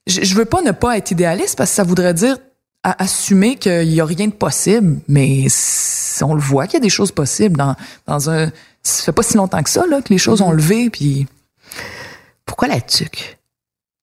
je, 0.09 0.25
je 0.25 0.35
veux 0.35 0.45
pas 0.47 0.63
ne 0.63 0.73
pas 0.73 0.97
être 0.99 1.13
idéaliste 1.13 1.57
parce 1.57 1.71
que 1.71 1.77
ça 1.77 1.85
voudrait 1.85 2.13
dire 2.15 2.37
à- 2.91 3.03
assumer 3.03 3.57
qu'il 3.57 3.93
y 3.93 4.01
a 4.01 4.05
rien 4.05 4.29
de 4.29 4.33
possible, 4.33 4.99
mais 5.09 5.47
on 6.23 6.35
le 6.35 6.41
voit 6.41 6.67
qu'il 6.67 6.75
y 6.75 6.77
a 6.77 6.81
des 6.81 6.89
choses 6.89 7.13
possibles 7.13 7.57
dans 7.57 7.75
dans 8.07 8.31
un. 8.31 8.51
Ça 8.83 9.03
fait 9.05 9.13
pas 9.13 9.23
si 9.23 9.37
longtemps 9.37 9.63
que 9.63 9.71
ça 9.71 9.85
là 9.87 10.01
que 10.01 10.11
les 10.11 10.19
choses 10.19 10.41
ont 10.43 10.53
levé, 10.53 10.91
puis 10.91 11.27
Pourquoi 12.45 12.69
la 12.69 12.81
tuque? 12.81 13.39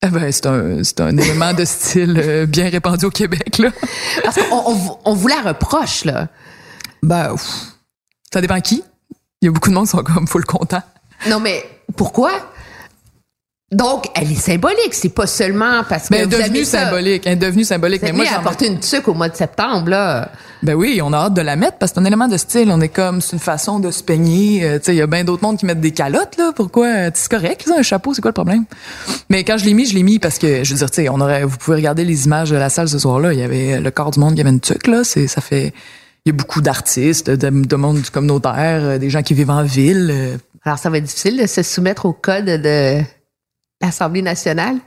Eh 0.06 0.10
ben, 0.10 0.30
c'est 0.32 0.46
un 0.48 0.84
c'est 0.84 1.00
un 1.00 1.16
élément 1.18 1.54
de 1.54 1.64
style 1.64 2.20
euh, 2.22 2.46
bien 2.46 2.70
répandu 2.70 3.06
au 3.06 3.10
Québec 3.10 3.58
là. 3.58 3.70
Parce 4.24 4.36
qu'on 4.36 4.56
on, 4.66 4.74
vous- 4.74 4.98
on 5.06 5.14
vous 5.14 5.28
la 5.30 5.42
reproche 5.42 6.04
là. 6.04 6.28
Ben, 7.02 7.32
ouf. 7.32 7.48
ça 8.34 8.42
dépend 8.42 8.60
qui. 8.60 8.84
Il 9.42 9.46
y 9.46 9.48
a 9.48 9.52
beaucoup 9.52 9.70
de 9.70 9.74
monde 9.76 9.86
qui 9.86 9.92
sont 9.92 10.04
comme 10.04 10.28
full 10.28 10.46
content. 10.46 10.82
Non 11.30 11.40
mais 11.40 11.64
pourquoi? 11.96 12.32
Donc, 13.74 14.06
elle 14.16 14.32
est 14.32 14.36
symbolique. 14.36 14.94
C'est 14.94 15.10
pas 15.10 15.28
seulement 15.28 15.84
parce 15.88 16.04
que 16.04 16.14
Ben, 16.14 16.28
elle 16.32 16.34
est 16.34 16.44
devenue 16.44 16.64
symbolique. 16.64 17.24
Elle 17.26 17.34
est 17.34 17.36
devenue 17.38 17.64
symbolique. 17.64 18.02
Vous 18.02 18.08
Mais 18.08 18.14
moi, 18.14 18.26
j'en 18.26 18.38
apporter 18.40 18.68
une 18.68 18.80
tuque 18.80 19.08
au 19.08 19.14
mois 19.14 19.30
de 19.30 19.36
septembre, 19.36 19.90
là. 19.90 20.30
Ben 20.62 20.76
oui, 20.76 21.02
on 21.04 21.12
a 21.12 21.18
hâte 21.18 21.34
de 21.34 21.42
la 21.42 21.56
mettre 21.58 21.78
parce 21.78 21.92
que 21.92 21.96
c'est 21.96 22.02
un 22.02 22.06
élément 22.06 22.28
de 22.30 22.38
style. 22.38 22.70
On 22.72 22.80
est 22.80 22.88
comme, 22.90 23.20
c'est 23.20 23.34
une 23.34 23.40
façon 23.40 23.80
de 23.80 23.92
se 23.92 24.02
peigner. 24.02 24.64
Euh, 24.64 24.78
tu 24.80 24.86
sais, 24.86 24.96
il 24.96 24.98
y 24.98 25.02
a 25.02 25.08
bien 25.08 25.24
d'autres 25.26 25.44
mondes 25.44 25.58
qui 25.58 25.66
mettent 25.66 25.82
des 25.82 25.92
calottes, 25.92 26.38
là. 26.38 26.52
Pourquoi? 26.56 27.12
C'est 27.14 27.30
correct, 27.30 27.66
là, 27.68 27.76
un 27.80 27.82
chapeau, 27.82 28.14
c'est 28.14 28.22
quoi 28.22 28.30
le 28.30 28.34
problème? 28.34 28.64
Mais 29.30 29.44
quand 29.44 29.58
je 29.58 29.66
l'ai 29.66 29.74
mis, 29.74 29.86
je 29.86 29.94
l'ai 29.96 30.04
mis 30.04 30.20
parce 30.20 30.38
que, 30.38 30.64
je 30.64 30.72
veux 30.74 30.78
dire, 30.78 30.90
tu 30.90 31.02
sais, 31.04 31.10
on 31.10 31.20
aurait, 31.20 31.44
vous 31.44 31.58
pouvez 31.58 31.76
regarder 31.78 32.06
les 32.06 32.26
images 32.26 32.50
de 32.52 32.56
la 32.56 32.70
salle 32.70 32.88
ce 32.88 32.98
soir-là. 33.00 33.34
Il 33.34 33.40
y 33.40 33.44
avait 33.44 33.82
le 33.82 33.92
corps 33.92 34.12
du 34.12 34.20
monde 34.20 34.36
qui 34.36 34.42
avait 34.42 34.52
une 34.52 34.62
tuque, 34.62 34.88
là. 34.88 35.04
C'est, 35.04 35.28
ça 35.28 35.42
fait, 35.42 35.74
il 36.26 36.30
y 36.30 36.32
a 36.32 36.34
beaucoup 36.34 36.62
d'artistes, 36.62 37.30
de, 37.30 37.50
de 37.50 37.76
monde 37.76 38.00
du 38.02 38.10
communautaire, 38.10 38.82
euh, 38.84 38.98
des 38.98 39.10
gens 39.10 39.22
qui 39.22 39.34
vivent 39.34 39.50
en 39.50 39.64
ville. 39.64 40.10
euh, 40.14 40.38
Alors, 40.64 40.78
ça 40.80 40.90
va 40.90 41.00
être 41.00 41.04
difficile 41.04 41.38
de 41.42 41.46
se 41.48 41.62
soumettre 41.62 42.06
au 42.06 42.14
code 42.14 42.46
de 42.46 43.02
l'Assemblée 43.84 44.22
nationale? 44.22 44.78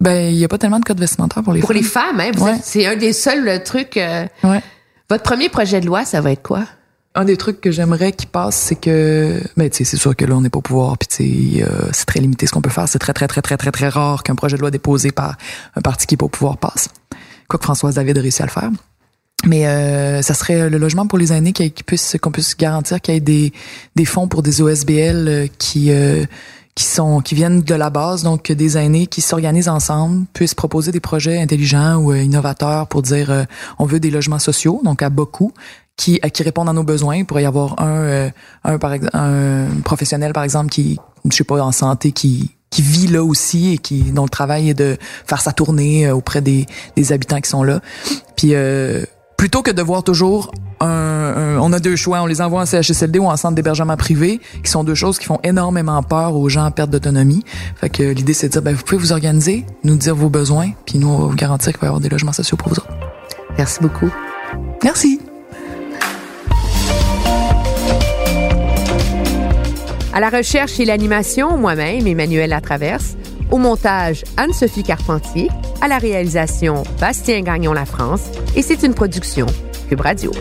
Ben, 0.00 0.30
il 0.32 0.36
y 0.38 0.44
a 0.44 0.48
pas 0.48 0.58
tellement 0.58 0.80
de 0.80 0.84
codes 0.84 1.00
vestimentaires 1.00 1.42
pour 1.42 1.52
les 1.52 1.60
Pour 1.60 1.68
femmes. 1.70 1.76
les 1.76 1.82
femmes, 1.82 2.20
hein, 2.20 2.30
vous 2.34 2.44
Ouais. 2.44 2.56
êtes- 2.56 2.64
c'est 2.64 2.86
un 2.86 2.96
des 2.96 3.12
seuls 3.12 3.62
trucs. 3.64 3.96
euh, 3.96 4.26
Ouais. 4.42 4.60
votre 5.08 5.22
premier 5.22 5.48
projet 5.48 5.80
de 5.80 5.86
loi, 5.86 6.04
ça 6.04 6.20
va 6.20 6.32
être 6.32 6.42
quoi? 6.42 6.64
Un 7.14 7.24
des 7.24 7.36
trucs 7.36 7.60
que 7.60 7.70
j'aimerais 7.70 8.10
qu'il 8.12 8.28
passe, 8.28 8.56
c'est 8.56 8.74
que, 8.74 9.40
ben, 9.56 9.70
tu 9.70 9.78
sais, 9.78 9.84
c'est 9.84 9.96
sûr 9.96 10.16
que 10.16 10.24
là, 10.24 10.34
on 10.34 10.40
n'est 10.40 10.50
pas 10.50 10.58
au 10.58 10.62
pouvoir, 10.62 10.98
puis 10.98 11.06
tu 11.08 11.16
sais, 11.58 11.62
euh, 11.62 11.88
c'est 11.92 12.06
très 12.06 12.18
limité 12.20 12.46
ce 12.46 12.52
qu'on 12.52 12.60
peut 12.60 12.70
faire. 12.70 12.88
C'est 12.88 12.98
très, 12.98 13.12
très, 13.12 13.28
très, 13.28 13.40
très, 13.40 13.56
très, 13.56 13.70
très 13.70 13.88
rare 13.88 14.24
qu'un 14.24 14.34
projet 14.34 14.56
de 14.56 14.60
loi 14.62 14.72
déposé 14.72 15.12
par 15.12 15.36
un 15.76 15.80
parti 15.80 16.06
qui 16.08 16.14
est 16.14 16.18
pas 16.18 16.26
au 16.26 16.28
pouvoir 16.28 16.58
passe. 16.58 16.88
Quoique 17.48 17.64
Françoise 17.64 17.94
David 17.94 18.18
a 18.18 18.20
réussi 18.20 18.42
à 18.42 18.46
le 18.46 18.50
faire. 18.50 18.68
Mais 19.46 19.66
euh, 19.68 20.22
ça 20.22 20.34
serait 20.34 20.68
le 20.70 20.78
logement 20.78 21.06
pour 21.06 21.18
les 21.18 21.32
aînés 21.32 21.52
qui, 21.52 21.70
qui 21.70 21.82
puisse 21.84 22.16
qu'on 22.20 22.30
puisse 22.32 22.56
garantir 22.56 23.00
qu'il 23.00 23.14
y 23.14 23.16
ait 23.18 23.20
des, 23.20 23.52
des 23.94 24.04
fonds 24.06 24.26
pour 24.26 24.42
des 24.42 24.60
OSBL 24.62 25.28
euh, 25.28 25.46
qui 25.58 25.92
euh, 25.92 26.24
qui 26.74 26.84
sont 26.84 27.20
qui 27.20 27.34
viennent 27.34 27.60
de 27.60 27.74
la 27.74 27.90
base 27.90 28.22
donc 28.24 28.50
des 28.50 28.76
aînés 28.76 29.06
qui 29.06 29.20
s'organisent 29.20 29.68
ensemble 29.68 30.26
puissent 30.32 30.54
proposer 30.54 30.90
des 30.90 31.00
projets 31.00 31.40
intelligents 31.40 31.96
ou 31.96 32.12
euh, 32.12 32.22
innovateurs 32.22 32.88
pour 32.88 33.02
dire 33.02 33.30
euh, 33.30 33.44
on 33.78 33.86
veut 33.86 34.00
des 34.00 34.10
logements 34.10 34.40
sociaux 34.40 34.80
donc 34.84 35.02
à 35.02 35.08
beaucoup 35.08 35.52
qui 35.96 36.18
à 36.22 36.30
qui 36.30 36.42
répondent 36.42 36.68
à 36.68 36.72
nos 36.72 36.82
besoins. 36.82 37.16
Il 37.16 37.26
pourrait 37.26 37.44
y 37.44 37.46
avoir 37.46 37.80
un 37.80 38.02
euh, 38.02 38.30
un 38.64 38.78
par 38.78 38.92
un 39.12 39.66
professionnel 39.84 40.32
par 40.32 40.42
exemple 40.42 40.70
qui 40.70 40.98
je 41.30 41.36
sais 41.36 41.44
pas 41.44 41.62
en 41.62 41.72
santé 41.72 42.12
qui 42.12 42.50
qui 42.70 42.82
vit 42.82 43.06
là 43.06 43.22
aussi 43.22 43.74
et 43.74 43.78
qui 43.78 44.02
dont 44.02 44.24
le 44.24 44.28
travail 44.28 44.70
est 44.70 44.74
de 44.74 44.96
faire 45.26 45.40
sa 45.40 45.52
tournée 45.52 46.06
euh, 46.06 46.14
auprès 46.14 46.40
des, 46.40 46.66
des 46.96 47.12
habitants 47.12 47.40
qui 47.40 47.48
sont 47.48 47.62
là. 47.62 47.80
Puis 48.36 48.54
euh, 48.54 49.04
plutôt 49.36 49.62
que 49.62 49.70
de 49.70 49.80
voir 49.80 50.02
toujours 50.02 50.50
un, 50.84 51.56
un- 51.56 51.58
on 51.60 51.72
a 51.72 51.78
deux 51.80 51.96
choix, 51.96 52.20
on 52.22 52.26
les 52.26 52.40
envoie 52.40 52.62
en 52.62 52.66
CHSLD 52.66 53.18
ou 53.18 53.26
en 53.26 53.36
centre 53.36 53.54
d'hébergement 53.54 53.96
privé, 53.96 54.40
qui 54.62 54.70
sont 54.70 54.84
deux 54.84 54.94
choses 54.94 55.18
qui 55.18 55.24
font 55.26 55.38
énormément 55.42 56.02
peur 56.02 56.36
aux 56.36 56.48
gens 56.48 56.64
en 56.66 56.70
perte 56.70 56.90
d'autonomie. 56.90 57.44
Fait 57.76 57.88
que 57.90 58.02
l'idée 58.02 58.34
c'est 58.34 58.48
de 58.48 58.52
dire 58.52 58.62
ben 58.62 58.74
vous 58.74 58.82
pouvez 58.82 59.00
vous 59.00 59.12
organiser, 59.12 59.64
nous 59.84 59.96
dire 59.96 60.14
vos 60.14 60.28
besoins, 60.28 60.70
puis 60.86 60.98
nous 60.98 61.08
on 61.08 61.18
va 61.18 61.26
vous 61.26 61.34
garantir 61.36 61.72
qu'il 61.72 61.80
va 61.80 61.86
y 61.86 61.88
avoir 61.88 62.00
des 62.00 62.08
logements 62.08 62.32
sociaux 62.32 62.56
pour 62.56 62.68
vous 62.68 62.76
autres. 62.76 62.88
Merci 63.58 63.78
beaucoup. 63.80 64.10
Merci. 64.82 65.20
À 70.12 70.20
la 70.20 70.30
recherche 70.30 70.78
et 70.78 70.84
l'animation, 70.84 71.56
moi-même, 71.58 72.06
Emmanuel 72.06 72.50
Latraverse. 72.50 73.16
Au 73.50 73.58
montage, 73.58 74.24
Anne-Sophie 74.36 74.82
Carpentier. 74.82 75.48
À 75.80 75.88
la 75.88 75.98
réalisation, 75.98 76.82
Bastien 77.00 77.40
Gagnon 77.42 77.72
La 77.72 77.84
France. 77.84 78.30
Et 78.56 78.62
c'est 78.62 78.82
une 78.82 78.94
production 78.94 79.46
Cube 79.88 80.00
Radio. 80.00 80.32